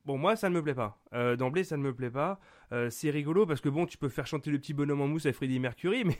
Bon, 0.08 0.16
moi, 0.16 0.36
ça 0.36 0.48
ne 0.48 0.54
me 0.54 0.62
plaît 0.62 0.74
pas. 0.74 0.98
Euh, 1.12 1.36
D'emblée, 1.36 1.64
ça 1.64 1.76
ne 1.76 1.82
me 1.82 1.94
plaît 1.94 2.08
pas. 2.10 2.40
Euh, 2.72 2.88
c'est 2.88 3.10
rigolo 3.10 3.44
parce 3.44 3.60
que 3.60 3.68
bon, 3.68 3.84
tu 3.84 3.98
peux 3.98 4.08
faire 4.08 4.26
chanter 4.26 4.50
le 4.50 4.58
petit 4.58 4.72
bonhomme 4.72 5.02
en 5.02 5.06
mousse 5.06 5.26
à 5.26 5.32
Freddie 5.34 5.60
Mercury, 5.60 6.04
mais 6.06 6.16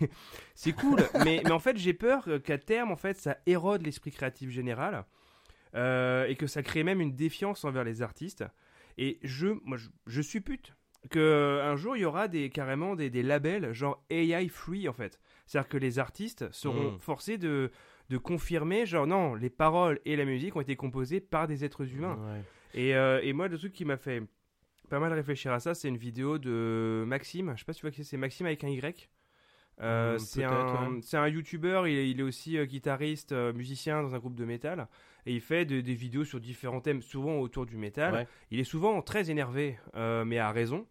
c'est 0.55 0.73
cool. 0.75 0.99
mais, 1.25 1.41
mais 1.43 1.51
en 1.51 1.59
fait, 1.59 1.79
j'ai 1.79 1.95
peur 1.95 2.29
qu'à 2.45 2.59
terme, 2.59 2.91
en 2.93 2.97
fait, 2.97 3.17
ça 3.17 3.39
érode 3.47 3.81
l'esprit 3.83 4.11
créatif 4.11 4.51
général 4.51 5.07
euh, 5.75 6.27
et 6.27 6.37
que 6.37 6.47
ça 6.47 6.63
crée 6.63 6.85
même 6.85 7.01
une 7.01 7.17
défiance 7.17 7.65
envers 7.65 7.83
les 7.83 8.03
artistes. 8.03 8.45
Et 8.99 9.19
je, 9.23 9.49
moi, 9.65 9.79
je, 9.79 9.89
je 10.07 10.21
suppute 10.21 10.75
que 11.11 11.19
euh, 11.19 11.65
un 11.71 11.77
jour 11.77 11.97
il 11.97 12.01
y 12.01 12.05
aura 12.05 12.29
des 12.29 12.51
carrément 12.51 12.95
des, 12.95 13.09
des 13.09 13.23
labels 13.23 13.73
genre 13.73 14.05
AI 14.11 14.49
free 14.49 14.87
en 14.89 14.93
fait. 14.93 15.19
C'est-à-dire 15.47 15.69
que 15.71 15.79
les 15.79 15.99
artistes 15.99 16.51
seront 16.53 16.93
Mm. 16.93 16.99
forcés 16.99 17.39
de 17.39 17.71
de 18.11 18.17
confirmer 18.19 18.85
genre 18.87 19.07
non, 19.07 19.35
les 19.35 19.51
paroles 19.51 20.01
et 20.07 20.17
la 20.17 20.25
musique 20.25 20.57
ont 20.57 20.61
été 20.61 20.77
composées 20.77 21.21
par 21.21 21.47
des 21.47 21.65
êtres 21.65 21.91
humains. 21.95 22.19
Ouais. 22.35 22.43
Et, 22.75 22.95
euh, 22.95 23.21
et 23.23 23.33
moi, 23.33 23.49
le 23.49 23.59
truc 23.59 23.73
qui 23.73 23.85
m'a 23.85 23.97
fait 23.97 24.23
pas 24.89 25.01
mal 25.01 25.13
réfléchir 25.13 25.53
à 25.53 25.61
ça, 25.61 25.75
c'est 25.75 25.89
une 25.89 25.97
vidéo 25.99 26.39
de 26.39 27.05
Maxime. 27.07 27.53
Je 27.55 27.61
sais 27.61 27.65
pas 27.65 27.73
si 27.73 27.81
tu 27.81 27.87
vois 27.87 27.91
qui 27.91 27.99
c'est, 28.05 28.11
c'est 28.11 28.17
Maxime 28.17 28.47
avec 28.47 28.65
un 28.65 28.69
Y. 28.69 29.09
Euh, 29.81 30.17
Hmm, 30.17 30.19
c'est 30.19 30.45
un, 30.45 30.97
ouais. 30.97 31.01
un 31.19 31.29
youtubeur, 31.29 31.87
il, 31.87 31.97
est- 31.97 32.11
il 32.11 32.19
est 32.19 32.25
aussi 32.25 32.59
euh, 32.59 32.65
guitariste, 32.67 33.31
euh, 33.33 33.53
musicien 33.53 34.03
dans 34.03 34.15
un 34.15 34.19
groupe 34.19 34.35
de 34.35 34.45
métal, 34.45 34.89
et 35.25 35.33
il 35.35 35.41
fait 35.41 35.65
de- 35.67 35.81
des 35.81 35.95
vidéos 35.95 36.25
sur 36.25 36.41
différents 36.41 36.81
thèmes, 36.81 37.01
souvent 37.01 37.39
autour 37.39 37.65
du 37.65 37.77
métal. 37.77 38.13
Ouais. 38.15 38.27
Il 38.51 38.59
est 38.59 38.65
souvent 38.65 39.01
très 39.03 39.31
énervé, 39.31 39.79
euh, 39.95 40.25
mais 40.25 40.39
à 40.39 40.51
raison. 40.51 40.87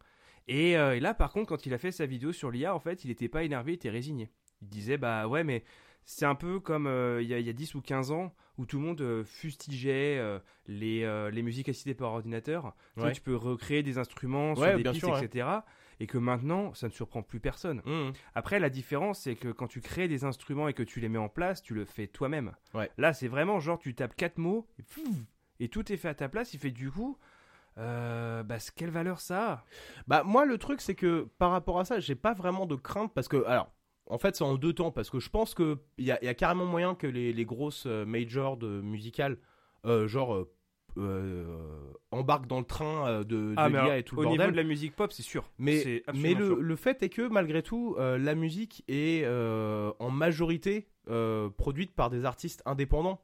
Et, 0.48 0.78
euh, 0.78 0.96
et 0.96 1.02
là, 1.02 1.14
par 1.14 1.34
contre, 1.34 1.48
quand 1.50 1.66
il 1.66 1.74
a 1.74 1.78
fait 1.78 1.92
sa 1.92 2.06
vidéo 2.06 2.32
sur 2.32 2.50
l'IA, 2.50 2.74
en 2.74 2.80
fait, 2.80 3.04
il 3.04 3.10
n'était 3.10 3.28
pas 3.28 3.44
énervé, 3.44 3.74
il 3.74 3.76
était 3.76 3.90
résigné. 3.90 4.30
Il 4.62 4.70
disait, 4.70 4.98
bah 4.98 5.28
ouais, 5.28 5.44
mais 5.44 5.66
c'est 6.06 6.26
un 6.26 6.36
peu 6.36 6.62
comme 6.62 6.88
euh, 6.88 7.22
il 7.22 7.28
y, 7.28 7.34
a- 7.34 7.40
y 7.40 7.50
a 7.50 7.54
10 7.54 7.76
ou 7.76 7.82
15 7.82 8.12
ans 8.12 8.34
où 8.58 8.66
tout 8.66 8.80
le 8.80 8.86
monde 8.86 9.02
euh, 9.02 9.24
fustigeait 9.24 10.18
euh, 10.18 10.40
les, 10.68 11.04
euh, 11.04 11.30
les 11.30 11.42
musiques 11.42 11.70
assistées 11.70 11.94
par 11.94 12.12
ordinateur. 12.12 12.76
Tu, 13.14 13.22
peux 13.22 13.36
recréer 13.36 13.84
des 13.84 13.98
instruments 13.98 14.56
sur 14.56 14.64
Ouais, 14.64 14.78
des 14.78 14.84
pistes, 14.84 15.06
sûr, 15.06 15.18
etc. 15.18 15.48
Et 16.00 16.08
que 16.08 16.18
maintenant, 16.18 16.74
ça 16.74 16.88
ne 16.88 16.92
surprend 16.92 17.24
plus 17.24 17.40
personne. 17.40 17.82
Mhm. 17.86 18.14
Après, 18.36 18.60
la 18.60 18.70
différence, 18.70 19.22
c'est 19.22 19.36
que 19.36 19.50
quand 19.50 19.68
tu 19.68 19.82
crées 19.82 20.08
des 20.08 20.24
instruments 20.24 20.68
et 20.68 20.74
que 20.74 20.84
tu 20.84 21.00
les 21.00 21.10
mets 21.10 21.18
en 21.18 21.30
place, 21.30 21.62
tu 21.62 21.74
le 21.74 21.86
fais 21.86 22.08
toi-même. 22.08 22.54
Ouais. 22.74 22.90
Là, 22.98 23.14
c'est 23.14 23.28
vraiment 23.28 23.60
genre, 23.60 23.80
tu 23.80 23.94
tapes 23.96 24.16
quatre 24.16 24.38
mots, 24.38 24.68
et, 25.60 25.70
tout 25.70 25.92
est 25.92 25.98
fait 25.98 26.10
à 26.10 26.14
ta 26.14 26.30
place. 26.30 26.54
Il 26.54 26.60
fait 26.60 26.72
du 26.72 26.92
coup, 26.92 27.18
euh, 27.78 28.44
bah, 28.44 28.58
quelle 28.76 28.90
valeur 28.90 29.20
ça 29.20 29.52
a? 29.52 29.64
Bah 30.08 30.24
moi 30.24 30.46
le 30.46 30.58
truc 30.58 30.82
c'est 30.82 30.96
que 30.96 31.30
par 31.38 31.52
rapport 31.52 31.80
à 31.80 31.86
ça 31.86 32.00
j'ai 32.00 32.16
pas 32.16 32.34
vraiment 32.34 32.66
de 32.66 32.76
crainte 32.76 33.14
parce 33.14 33.28
que 33.28 33.44
alors 33.46 33.72
en 34.10 34.18
fait 34.18 34.36
c'est 34.36 34.44
en 34.44 34.56
deux 34.56 34.74
temps 34.74 34.92
parce 34.92 35.10
que 35.10 35.20
je 35.20 35.30
pense 35.30 35.54
que 35.54 35.78
il 35.98 36.06
y, 36.06 36.12
a- 36.12 36.24
y 36.24 36.28
a 36.28 36.34
carrément 36.34 36.66
moyen 36.66 36.96
que 36.96 37.08
les, 37.08 37.34
les 37.34 37.46
grosses 37.46 37.86
euh, 37.86 38.06
majors 38.06 38.58
de 38.58 38.82
musicales 38.82 39.38
euh, 39.86 40.08
genre 40.08 40.46
euh, 40.98 41.92
embarquent 42.12 42.48
dans 42.48 42.60
le 42.60 42.66
train 42.66 43.20
de, 43.20 43.24
de 43.24 43.54
mais 43.56 43.70
l'IA 43.70 43.80
alors, 43.82 43.94
et 43.94 44.04
tout 44.04 44.16
le 44.16 44.22
Au 44.22 44.24
bordel. 44.24 44.40
niveau 44.42 44.52
de 44.52 44.58
la 44.58 44.64
musique 44.64 44.96
pop, 44.96 45.12
c'est 45.12 45.22
sûr. 45.24 45.50
Mais, 45.60 46.02
le, 46.14 46.46
sûr. 46.48 46.56
le 46.56 46.76
fait 46.76 47.04
est 47.04 47.10
que 47.10 47.28
malgré 47.28 47.62
tout, 47.62 47.96
euh, 48.00 48.18
la 48.18 48.34
musique 48.36 48.84
est 48.88 49.26
en 49.28 50.10
majorité 50.10 50.88
produite 51.58 51.94
par 51.94 52.10
des 52.10 52.26
artistes 52.26 52.62
indépendants 52.66 53.22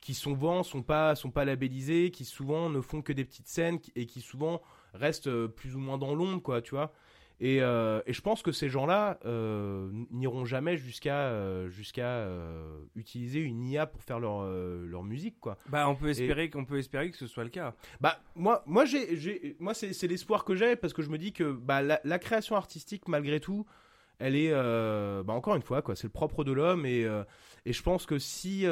qui 0.00 0.14
souvent 0.14 0.62
sont 0.62 0.82
pas 0.82 1.14
sont 1.16 1.30
pas 1.32 1.44
labellisés, 1.44 2.10
qui 2.12 2.24
souvent 2.24 2.70
ne 2.70 2.80
font 2.80 3.02
que 3.02 3.12
des 3.12 3.24
petites 3.24 3.48
scènes 3.48 3.78
et 3.96 4.06
qui 4.06 4.20
souvent 4.20 4.62
restent 4.94 5.46
plus 5.48 5.74
ou 5.74 5.80
moins 5.80 5.98
dans 5.98 6.14
l'ombre, 6.14 6.40
quoi, 6.42 6.62
tu 6.62 6.74
vois. 6.76 6.92
Et, 7.38 7.60
euh, 7.60 8.00
et 8.06 8.14
je 8.14 8.22
pense 8.22 8.42
que 8.42 8.50
ces 8.50 8.70
gens-là 8.70 9.18
euh, 9.26 9.90
n'iront 10.10 10.46
jamais 10.46 10.78
jusqu'à 10.78 11.28
euh, 11.28 11.68
jusqu'à 11.68 12.26
utiliser 12.94 13.40
une 13.40 13.62
IA 13.64 13.86
pour 13.86 14.02
faire 14.02 14.18
leur, 14.18 14.44
leur 14.44 15.02
musique, 15.02 15.38
quoi. 15.40 15.58
Bah, 15.68 15.88
on 15.88 15.94
peut 15.94 16.08
espérer 16.08 16.48
qu'on 16.48 16.64
peut 16.64 16.78
espérer 16.78 17.10
que 17.10 17.16
ce 17.16 17.26
soit 17.26 17.44
le 17.44 17.50
cas. 17.50 17.74
Bah 18.00 18.18
moi 18.34 18.62
moi 18.66 18.84
j'ai 18.84 19.56
moi 19.58 19.74
c'est 19.74 20.06
l'espoir 20.06 20.44
que 20.44 20.54
j'ai 20.54 20.76
parce 20.76 20.92
que 20.92 21.02
je 21.02 21.10
me 21.10 21.18
dis 21.18 21.32
que 21.32 21.52
bah 21.52 21.82
la, 21.82 22.00
la 22.04 22.18
création 22.18 22.56
artistique 22.56 23.08
malgré 23.08 23.40
tout 23.40 23.66
elle 24.18 24.34
est 24.34 24.52
bah 24.52 25.32
encore 25.32 25.56
une 25.56 25.62
fois 25.62 25.82
quoi 25.82 25.94
c'est 25.94 26.06
le 26.06 26.12
propre 26.12 26.42
de 26.44 26.52
l'homme 26.52 26.86
et 26.86 27.06
et 27.66 27.72
je 27.72 27.82
pense 27.82 28.06
que 28.06 28.18
si 28.18 28.66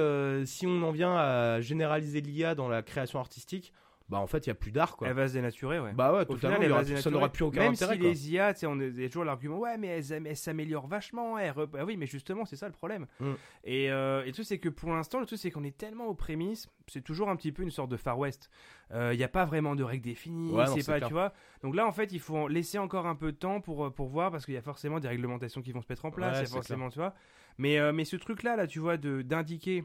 si 0.46 0.66
on 0.66 0.82
en 0.82 0.90
vient 0.90 1.14
à 1.16 1.60
généraliser 1.60 2.20
l'IA 2.20 2.54
dans 2.54 2.68
la 2.68 2.82
création 2.82 3.18
artistique 3.18 3.72
bah 4.14 4.20
en 4.20 4.28
fait 4.28 4.46
il 4.46 4.50
y 4.50 4.52
a 4.52 4.54
plus 4.54 4.70
d'art 4.70 4.96
quoi. 4.96 5.08
Elle 5.08 5.14
va 5.14 5.26
se 5.26 5.32
dénaturer, 5.32 5.80
ouais. 5.80 5.92
Bah 5.92 6.12
ouais 6.12 6.20
Au 6.20 6.24
totalement 6.24 6.56
final, 6.56 6.70
aura- 6.72 6.84
ça 6.84 7.10
n'aura 7.10 7.32
plus 7.32 7.42
aucun 7.44 7.60
Même 7.62 7.72
intérêt 7.72 7.94
si 7.94 7.98
quoi. 8.00 8.08
les 8.08 8.30
IA, 8.32 8.54
on 8.68 8.78
a 8.80 8.84
y 8.84 9.04
a 9.04 9.08
toujours 9.08 9.24
l'argument, 9.24 9.58
ouais, 9.58 9.76
mais 9.76 9.88
elles, 9.88 10.12
elles 10.26 10.36
s'améliorent 10.36 10.86
vachement. 10.86 11.36
Elles 11.36 11.50
rep- 11.50 11.76
Ah 11.78 11.84
oui, 11.84 11.96
mais 11.96 12.06
justement, 12.06 12.44
c'est 12.44 12.54
ça 12.54 12.66
le 12.66 12.72
problème. 12.72 13.06
Mm. 13.18 13.32
Et, 13.64 13.90
euh, 13.90 14.22
et 14.22 14.26
le 14.26 14.32
truc, 14.32 14.46
c'est 14.46 14.58
que 14.58 14.68
pour 14.68 14.90
l'instant, 14.92 15.18
le 15.18 15.26
truc, 15.26 15.38
c'est 15.40 15.50
qu'on 15.50 15.64
est 15.64 15.76
tellement 15.76 16.06
aux 16.06 16.14
prémices, 16.14 16.68
c'est 16.86 17.02
toujours 17.02 17.28
un 17.28 17.34
petit 17.34 17.50
peu 17.50 17.62
une 17.64 17.70
sorte 17.72 17.90
de 17.90 17.96
Far 17.96 18.18
West. 18.18 18.50
Euh, 18.92 19.10
Il 19.12 19.18
n'y 19.18 19.24
a 19.24 19.28
pas 19.28 19.44
vraiment 19.44 19.74
de 19.74 19.82
règles 19.82 20.04
définies, 20.04 20.52
Ouais, 20.52 20.66
c'est 20.68 20.86
pas, 20.86 20.98
clair. 20.98 21.08
tu 21.08 21.14
vois. 21.14 21.32
Donc 21.62 21.74
là, 21.74 21.84
en 21.86 21.92
fait, 21.92 22.12
il 22.12 22.20
faut 22.20 22.46
laisser 22.46 22.78
encore 22.78 23.06
un 23.06 23.16
peu 23.16 23.32
de 23.32 23.36
temps 23.36 23.60
pour, 23.60 23.86
euh, 23.86 23.90
pour 23.90 24.06
voir, 24.08 24.30
parce 24.30 24.44
qu'il 24.44 24.54
y 24.54 24.58
a 24.58 24.62
forcément 24.62 25.00
des 25.00 25.08
réglementations 25.08 25.60
qui 25.62 25.72
vont 25.72 25.82
se 25.82 25.86
mettre 25.90 26.04
en 26.04 26.10
place, 26.12 26.38
Ouais, 26.40 26.46
forcément, 26.46 26.88
tu 26.90 26.98
vois. 27.00 27.14
Mais, 27.58 27.78
euh, 27.78 27.92
mais 27.92 28.04
ce 28.04 28.16
truc-là, 28.16 28.54
là, 28.56 28.66
tu 28.66 28.78
vois, 28.78 28.96
de- 28.96 29.22
d'indiquer, 29.22 29.84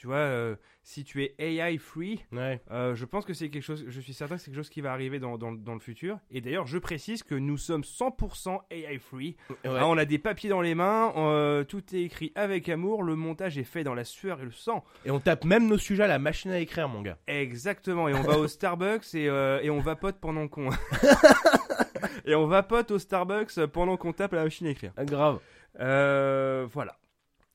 tu 0.00 0.06
vois, 0.06 0.16
euh, 0.16 0.56
si 0.82 1.04
tu 1.04 1.22
es 1.22 1.34
AI 1.38 1.76
free, 1.76 2.24
Ouais. 2.32 2.58
euh, 2.70 2.94
je 2.94 3.04
pense 3.04 3.26
que 3.26 3.34
c'est 3.34 3.50
quelque 3.50 3.62
chose, 3.62 3.84
je 3.86 4.00
suis 4.00 4.14
certain 4.14 4.36
que 4.36 4.40
c'est 4.40 4.46
quelque 4.50 4.56
chose 4.56 4.70
qui 4.70 4.80
va 4.80 4.92
arriver 4.92 5.18
dans, 5.18 5.36
dans, 5.36 5.52
dans 5.52 5.74
le 5.74 5.78
futur. 5.80 6.18
Et 6.30 6.40
d'ailleurs, 6.40 6.66
je 6.66 6.78
précise 6.78 7.22
que 7.22 7.34
nous 7.34 7.58
sommes 7.58 7.82
100% 7.82 8.60
AI 8.70 8.96
free. 8.98 9.36
Ouais. 9.50 9.56
Ah, 9.78 9.86
on 9.86 9.98
a 9.98 10.06
des 10.06 10.18
papiers 10.18 10.48
dans 10.48 10.62
les 10.62 10.74
mains, 10.74 11.12
euh, 11.18 11.64
tout 11.64 11.82
est 11.94 12.00
écrit 12.00 12.32
avec 12.34 12.70
amour, 12.70 13.02
le 13.02 13.14
montage 13.14 13.58
est 13.58 13.62
fait 13.64 13.84
dans 13.84 13.92
la 13.92 14.04
sueur 14.04 14.40
et 14.40 14.46
le 14.46 14.52
sang. 14.52 14.82
Et 15.04 15.10
on 15.10 15.20
tape 15.20 15.44
même 15.44 15.68
nos 15.68 15.76
sujets 15.76 16.04
à 16.04 16.08
la 16.08 16.18
machine 16.18 16.50
à 16.50 16.58
écrire 16.60 16.88
mon 16.88 17.02
gars. 17.02 17.18
Exactement. 17.26 18.08
Et 18.08 18.14
on 18.14 18.22
va 18.22 18.38
au 18.38 18.48
Starbucks 18.48 19.14
et, 19.14 19.24
et 19.26 19.68
on 19.68 19.80
vapote 19.80 20.16
pendant 20.18 20.48
qu'on. 20.48 20.70
et 22.24 22.34
on 22.34 22.46
vapote 22.46 22.90
au 22.90 22.98
Starbucks 22.98 23.66
pendant 23.66 23.98
qu'on 23.98 24.14
tape 24.14 24.32
à 24.32 24.36
la 24.36 24.44
machine 24.44 24.66
à 24.66 24.70
écrire. 24.70 24.92
Ah, 24.96 25.04
Grave. 25.04 25.40
Euh, 25.78 26.66
voilà. 26.72 26.96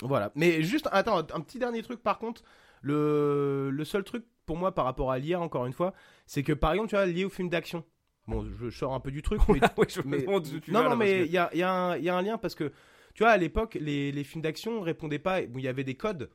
Voilà. 0.02 0.32
Mais 0.36 0.62
juste, 0.62 0.88
attends, 0.91 1.18
un 1.18 1.41
petit 1.41 1.60
dernier 1.60 1.82
truc 1.82 2.02
par 2.02 2.20
contre. 2.20 2.43
Le, 2.82 3.72
le 3.72 3.84
seul 3.84 4.04
truc 4.04 4.26
pour 4.46 4.58
moi 4.58 4.76
par 4.76 4.86
rapport 4.86 5.12
à 5.12 5.18
l'IA, 5.18 5.39
encore 5.39 5.66
une 5.66 5.74
fois, 5.74 5.93
c'est 6.28 6.43
que 6.43 6.54
par 6.54 6.72
exemple, 6.74 6.89
tu 6.89 6.96
vois, 6.96 7.06
lié 7.08 7.26
au 7.26 7.30
film 7.30 7.50
d'action. 7.50 7.84
Bon, 8.28 8.46
je, 8.60 8.70
sors 8.70 8.93
un 8.93 9.00
peu 9.00 9.10
du 9.12 9.22
truc, 9.24 9.41
mais. 9.50 9.60
Ouais, 9.78 9.88
je 9.89 10.02
mais- 10.06 10.26
tu 10.62 10.72
non, 10.72 10.84
vas, 10.84 10.89
non, 10.89 10.96
mais 10.96 11.26
il 11.26 11.32
y 11.32 11.38
a, 11.38 11.50
y 11.56 11.64
a 11.64 11.72
un- 11.72 11.98
il 11.98 12.04
y 12.04 12.10
a 12.10 12.16
un 12.16 12.22
lien 12.22 12.38
parce 12.38 12.54
que, 12.54 12.72
tu 13.16 13.24
vois, 13.24 13.32
à 13.32 13.38
l'époque, 13.38 13.76
les, 13.80 14.12
les 14.12 14.24
films 14.24 14.41
d'action 14.43 14.82
répondaient 14.82 15.20
pas. 15.20 15.41
Bon, 15.43 15.58
il 15.58 15.64
y 15.64 15.68
avait 15.68 15.84
des 15.84 15.96
codes, 15.96 16.30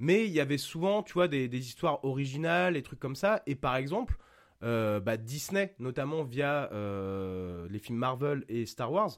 mais 0.00 0.24
il 0.26 0.32
y 0.32 0.40
avait 0.40 0.58
souvent, 0.58 1.02
tu 1.02 1.12
vois, 1.12 1.28
des, 1.28 1.46
des 1.48 1.58
histoires 1.58 2.04
originales, 2.04 2.76
et 2.76 2.82
trucs 2.82 2.98
comme 3.00 3.16
ça. 3.16 3.42
Et 3.46 3.54
par 3.54 3.76
exemple, 3.76 4.16
euh, 4.62 4.98
bah, 5.00 5.16
Disney, 5.16 5.74
notamment 5.78 6.24
via 6.24 6.70
euh, 6.72 7.68
les 7.70 7.78
films 7.78 7.98
Marvel 7.98 8.44
et 8.48 8.66
Star 8.66 8.90
Wars, 8.90 9.10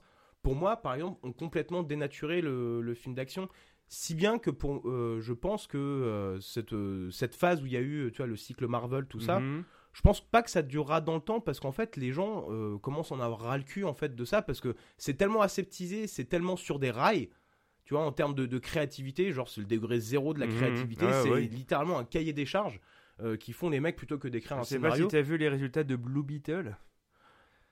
pour 0.42 0.54
moi, 0.56 0.76
par 0.76 0.94
exemple, 0.94 1.18
ont 1.26 1.32
complètement 1.32 1.82
dénaturé 1.82 2.40
le, 2.40 2.80
le 2.82 2.94
film 2.94 3.14
d'action. 3.14 3.48
Si 3.88 4.14
bien 4.14 4.38
que 4.38 4.50
pour, 4.50 4.88
euh, 4.88 5.20
je 5.20 5.32
pense 5.32 5.66
que 5.68 5.78
euh, 5.78 6.40
cette, 6.40 6.72
euh, 6.72 7.10
cette 7.10 7.34
phase 7.36 7.62
où 7.62 7.66
il 7.66 7.72
y 7.72 7.76
a 7.76 7.80
eu, 7.80 8.10
tu 8.12 8.18
vois, 8.18 8.26
le 8.26 8.36
cycle 8.36 8.66
Marvel, 8.66 9.06
tout 9.06 9.20
ça, 9.20 9.38
Mhm. 9.40 9.62
je 9.92 10.00
pense 10.02 10.20
pas 10.20 10.42
que 10.42 10.50
ça 10.50 10.62
durera 10.62 11.00
dans 11.00 11.14
le 11.14 11.20
temps 11.20 11.40
parce 11.40 11.60
qu'en 11.60 11.70
fait 11.72 11.96
les 11.96 12.12
gens 12.12 12.46
commencent 12.78 13.12
à 13.12 13.14
en 13.14 13.20
avoir 13.20 13.40
ras 13.42 13.58
le 13.58 13.62
cul 13.64 13.84
en 13.84 13.94
fait 13.94 14.14
de 14.16 14.24
ça 14.24 14.42
parce 14.42 14.60
que 14.60 14.74
c'est 14.98 15.14
tellement 15.14 15.40
aseptisé, 15.40 16.06
c'est 16.06 16.24
tellement 16.24 16.56
sur 16.56 16.78
des 16.78 16.90
rails. 16.90 17.30
Tu 17.84 17.94
vois, 17.94 18.02
en 18.04 18.10
termes 18.10 18.34
de, 18.34 18.46
de 18.46 18.58
créativité, 18.58 19.32
genre 19.32 19.48
c'est 19.48 19.60
le 19.60 19.66
degré 19.68 20.00
zéro 20.00 20.34
de 20.34 20.40
la 20.40 20.46
Mhm. 20.48 20.54
créativité, 20.56 21.06
Ouais, 21.06 21.12
c'est 21.22 21.40
littéralement 21.42 21.98
un 21.98 22.04
cahier 22.04 22.32
des 22.32 22.44
charges 22.46 22.80
qui 23.40 23.52
font 23.54 23.70
les 23.70 23.80
mecs 23.80 23.96
plutôt 23.96 24.18
que 24.18 24.28
d'écrire 24.28 24.56
Je 24.56 24.60
un 24.60 24.64
sais 24.64 24.78
pas 24.80 24.88
scénario. 24.90 25.04
si 25.08 25.12
t'as 25.12 25.22
vu 25.22 25.38
les 25.38 25.48
résultats 25.48 25.84
de 25.84 25.94
Blue 25.96 26.22
Beetle. 26.24 26.76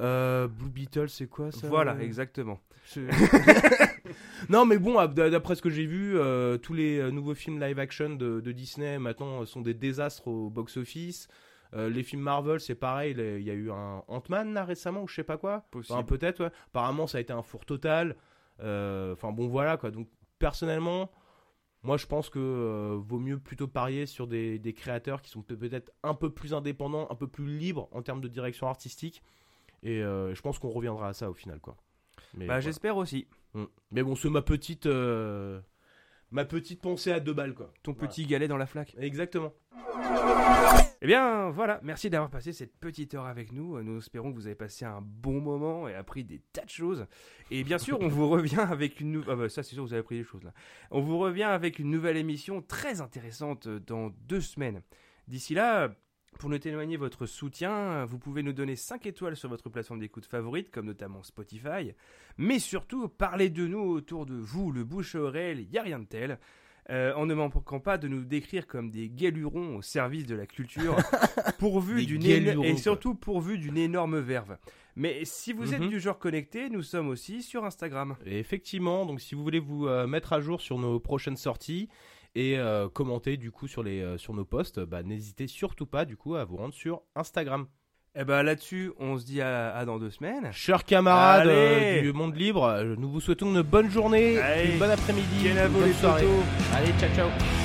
Euh, 0.00 0.48
Blue 0.48 0.70
Beetle, 0.70 1.08
c'est 1.10 1.26
quoi 1.26 1.50
ça? 1.52 1.68
Voilà, 1.68 2.00
exactement. 2.02 2.60
Non, 4.48 4.66
mais 4.66 4.78
bon, 4.78 5.04
d'après 5.06 5.54
ce 5.54 5.62
que 5.62 5.70
j'ai 5.70 5.86
vu, 5.86 6.18
euh, 6.18 6.58
tous 6.58 6.74
les 6.74 6.98
euh, 6.98 7.10
nouveaux 7.10 7.34
films 7.34 7.60
live 7.60 7.78
action 7.78 8.10
de, 8.10 8.40
de 8.40 8.52
Disney 8.52 8.98
maintenant 8.98 9.42
euh, 9.42 9.46
sont 9.46 9.60
des 9.62 9.74
désastres 9.74 10.28
au 10.28 10.50
box-office. 10.50 11.28
Euh, 11.74 11.88
les 11.88 12.02
films 12.02 12.22
Marvel, 12.22 12.60
c'est 12.60 12.74
pareil. 12.74 13.14
Il 13.18 13.42
y 13.42 13.50
a 13.50 13.54
eu 13.54 13.70
un 13.70 14.02
Ant-Man 14.08 14.54
là 14.54 14.64
récemment 14.64 15.02
ou 15.02 15.08
je 15.08 15.14
sais 15.16 15.24
pas 15.24 15.38
quoi. 15.38 15.64
Enfin, 15.90 16.02
peut-être. 16.04 16.40
ouais. 16.44 16.50
Apparemment, 16.68 17.06
ça 17.06 17.18
a 17.18 17.20
été 17.20 17.32
un 17.32 17.42
four 17.42 17.64
total. 17.64 18.16
Euh, 18.60 19.12
Enfin 19.14 19.32
bon, 19.32 19.48
voilà 19.48 19.76
quoi. 19.76 19.90
Donc 19.90 20.08
personnellement, 20.38 21.10
moi 21.82 21.96
je 21.96 22.06
pense 22.06 22.30
que 22.30 22.38
euh, 22.38 22.96
vaut 23.00 23.18
mieux 23.18 23.38
plutôt 23.38 23.66
parier 23.66 24.06
sur 24.06 24.26
des, 24.28 24.58
des 24.60 24.72
créateurs 24.72 25.20
qui 25.22 25.30
sont 25.30 25.42
peut- 25.42 25.56
peut-être 25.56 25.90
un 26.04 26.14
peu 26.14 26.30
plus 26.30 26.54
indépendants, 26.54 27.08
un 27.10 27.14
peu 27.16 27.26
plus 27.26 27.46
libres 27.46 27.88
en 27.92 28.02
termes 28.02 28.20
de 28.20 28.28
direction 28.28 28.68
artistique. 28.68 29.22
Et 29.82 30.00
je 30.00 30.40
pense 30.40 30.58
qu'on 30.58 30.70
reviendra 30.70 31.08
à 31.08 31.12
ça 31.12 31.28
au 31.28 31.34
final 31.34 31.60
quoi. 31.60 31.76
Mais 32.34 32.40
Bah, 32.46 32.54
voilà. 32.54 32.60
j'espère 32.60 32.96
aussi. 32.96 33.26
Mm. 33.54 33.64
Mais 33.92 34.02
bon, 34.02 34.14
c'est 34.16 34.30
ma 34.30 34.42
petite, 34.42 34.86
euh, 34.86 35.60
ma 36.30 36.44
petite 36.44 36.80
pensée 36.82 37.12
à 37.12 37.20
deux 37.20 37.32
balles, 37.34 37.54
quoi. 37.54 37.72
Ton 37.82 37.92
Voilà. 37.92 38.08
petit 38.08 38.26
galet 38.26 38.48
dans 38.48 38.56
la 38.56 38.66
flaque. 38.66 38.94
Exactement. 38.98 39.52
Eh 41.00 41.06
bien, 41.06 41.50
voilà, 41.50 41.80
merci 41.82 42.08
d'avoir 42.08 42.30
passé 42.30 42.52
cette 42.52 42.76
petite 42.78 43.14
heure 43.14 43.26
avec 43.26 43.52
nous. 43.52 43.80
Nous 43.82 43.98
espérons 43.98 44.30
que 44.32 44.36
vous 44.36 44.46
avez 44.46 44.54
passé 44.54 44.84
un 44.86 45.00
bon 45.02 45.40
moment 45.40 45.86
et 45.86 45.94
appris 45.94 46.24
des 46.24 46.38
tas 46.52 46.64
de 46.64 46.70
choses. 46.70 47.06
Et 47.50 47.62
bien 47.62 47.78
sûr, 47.78 47.98
on 48.00 48.08
vous 48.08 48.28
revient 48.28 48.60
avec 48.60 49.00
une 49.00 49.12
nouvelle... 49.12 49.34
Ah 49.34 49.36
bah 49.36 49.48
ça, 49.48 49.62
c'est 49.62 49.74
sûr, 49.74 49.84
vous 49.84 49.92
avez 49.92 50.00
appris 50.00 50.16
des 50.16 50.24
choses 50.24 50.42
là. 50.44 50.52
On 50.90 51.00
vous 51.00 51.18
revient 51.18 51.42
avec 51.44 51.78
une 51.78 51.90
nouvelle 51.90 52.16
émission 52.16 52.62
très 52.62 53.00
intéressante 53.02 53.68
dans 53.68 54.10
deux 54.26 54.40
semaines. 54.40 54.80
D'ici 55.28 55.52
là, 55.54 55.94
pour 56.38 56.50
nous 56.50 56.58
témoigner 56.58 56.96
votre 56.96 57.26
soutien, 57.26 58.04
vous 58.04 58.18
pouvez 58.18 58.42
nous 58.42 58.52
donner 58.52 58.76
5 58.76 59.06
étoiles 59.06 59.36
sur 59.36 59.48
votre 59.48 59.68
plateforme 59.68 60.00
d'écoute 60.00 60.26
favorite, 60.26 60.70
comme 60.70 60.86
notamment 60.86 61.22
Spotify. 61.22 61.92
Mais 62.38 62.58
surtout, 62.58 63.08
parlez 63.08 63.50
de 63.50 63.66
nous 63.66 63.80
autour 63.80 64.26
de 64.26 64.34
vous, 64.34 64.72
le 64.72 64.84
bouche 64.84 65.14
à 65.14 65.20
oreille, 65.20 65.62
il 65.66 65.70
n'y 65.70 65.78
a 65.78 65.82
rien 65.82 65.98
de 65.98 66.06
tel. 66.06 66.38
Euh, 66.90 67.14
en 67.14 67.24
ne 67.24 67.32
manquant 67.32 67.80
pas 67.80 67.96
de 67.96 68.08
nous 68.08 68.24
décrire 68.24 68.66
comme 68.66 68.90
des 68.90 69.08
galurons 69.08 69.76
au 69.76 69.80
service 69.82 70.26
de 70.26 70.34
la 70.34 70.46
culture, 70.46 70.96
pourvu 71.58 72.04
d'une 72.04 72.22
et 72.62 72.76
surtout 72.76 73.14
pourvu 73.14 73.56
d'une 73.56 73.78
énorme 73.78 74.18
verve. 74.20 74.58
Mais 74.94 75.24
si 75.24 75.54
vous 75.54 75.72
êtes 75.72 75.80
Mhm. 75.80 75.88
du 75.88 75.98
genre 75.98 76.18
connecté, 76.18 76.68
nous 76.68 76.82
sommes 76.82 77.08
aussi 77.08 77.42
sur 77.42 77.64
Instagram. 77.64 78.16
Et 78.26 78.38
effectivement, 78.38 79.06
donc 79.06 79.20
si 79.22 79.34
vous 79.34 79.42
voulez 79.42 79.60
vous 79.60 79.86
euh, 79.88 80.06
mettre 80.06 80.34
à 80.34 80.40
jour 80.40 80.60
sur 80.60 80.78
nos 80.78 81.00
prochaines 81.00 81.38
sorties 81.38 81.88
et 82.34 82.58
euh, 82.58 82.88
commenter 82.88 83.36
du 83.36 83.50
coup 83.50 83.68
sur 83.68 83.82
les 83.82 84.00
euh, 84.02 84.18
sur 84.18 84.34
nos 84.34 84.44
posts, 84.44 84.80
bah, 84.80 85.02
n'hésitez 85.02 85.46
surtout 85.46 85.86
pas 85.86 86.04
du 86.04 86.16
coup 86.16 86.34
à 86.34 86.44
vous 86.44 86.56
rendre 86.56 86.74
sur 86.74 87.02
Instagram. 87.14 87.66
Et 88.16 88.24
ben 88.24 88.44
là-dessus, 88.44 88.92
on 89.00 89.18
se 89.18 89.24
dit 89.24 89.40
à, 89.40 89.74
à 89.74 89.84
dans 89.84 89.98
deux 89.98 90.10
semaines. 90.10 90.48
Chers 90.52 90.84
camarades 90.84 91.48
euh, 91.48 92.00
du 92.00 92.12
monde 92.12 92.36
libre, 92.36 92.94
nous 92.96 93.10
vous 93.10 93.20
souhaitons 93.20 93.46
une 93.52 93.62
bonne 93.62 93.90
journée, 93.90 94.38
Allez. 94.38 94.72
une 94.72 94.78
bonne 94.78 94.90
après-midi, 94.92 95.48
une 95.48 95.68
bonne 95.72 95.92
soirée. 95.94 96.22
photos. 96.22 96.44
Allez, 96.74 96.92
ciao 97.00 97.10
ciao. 97.14 97.63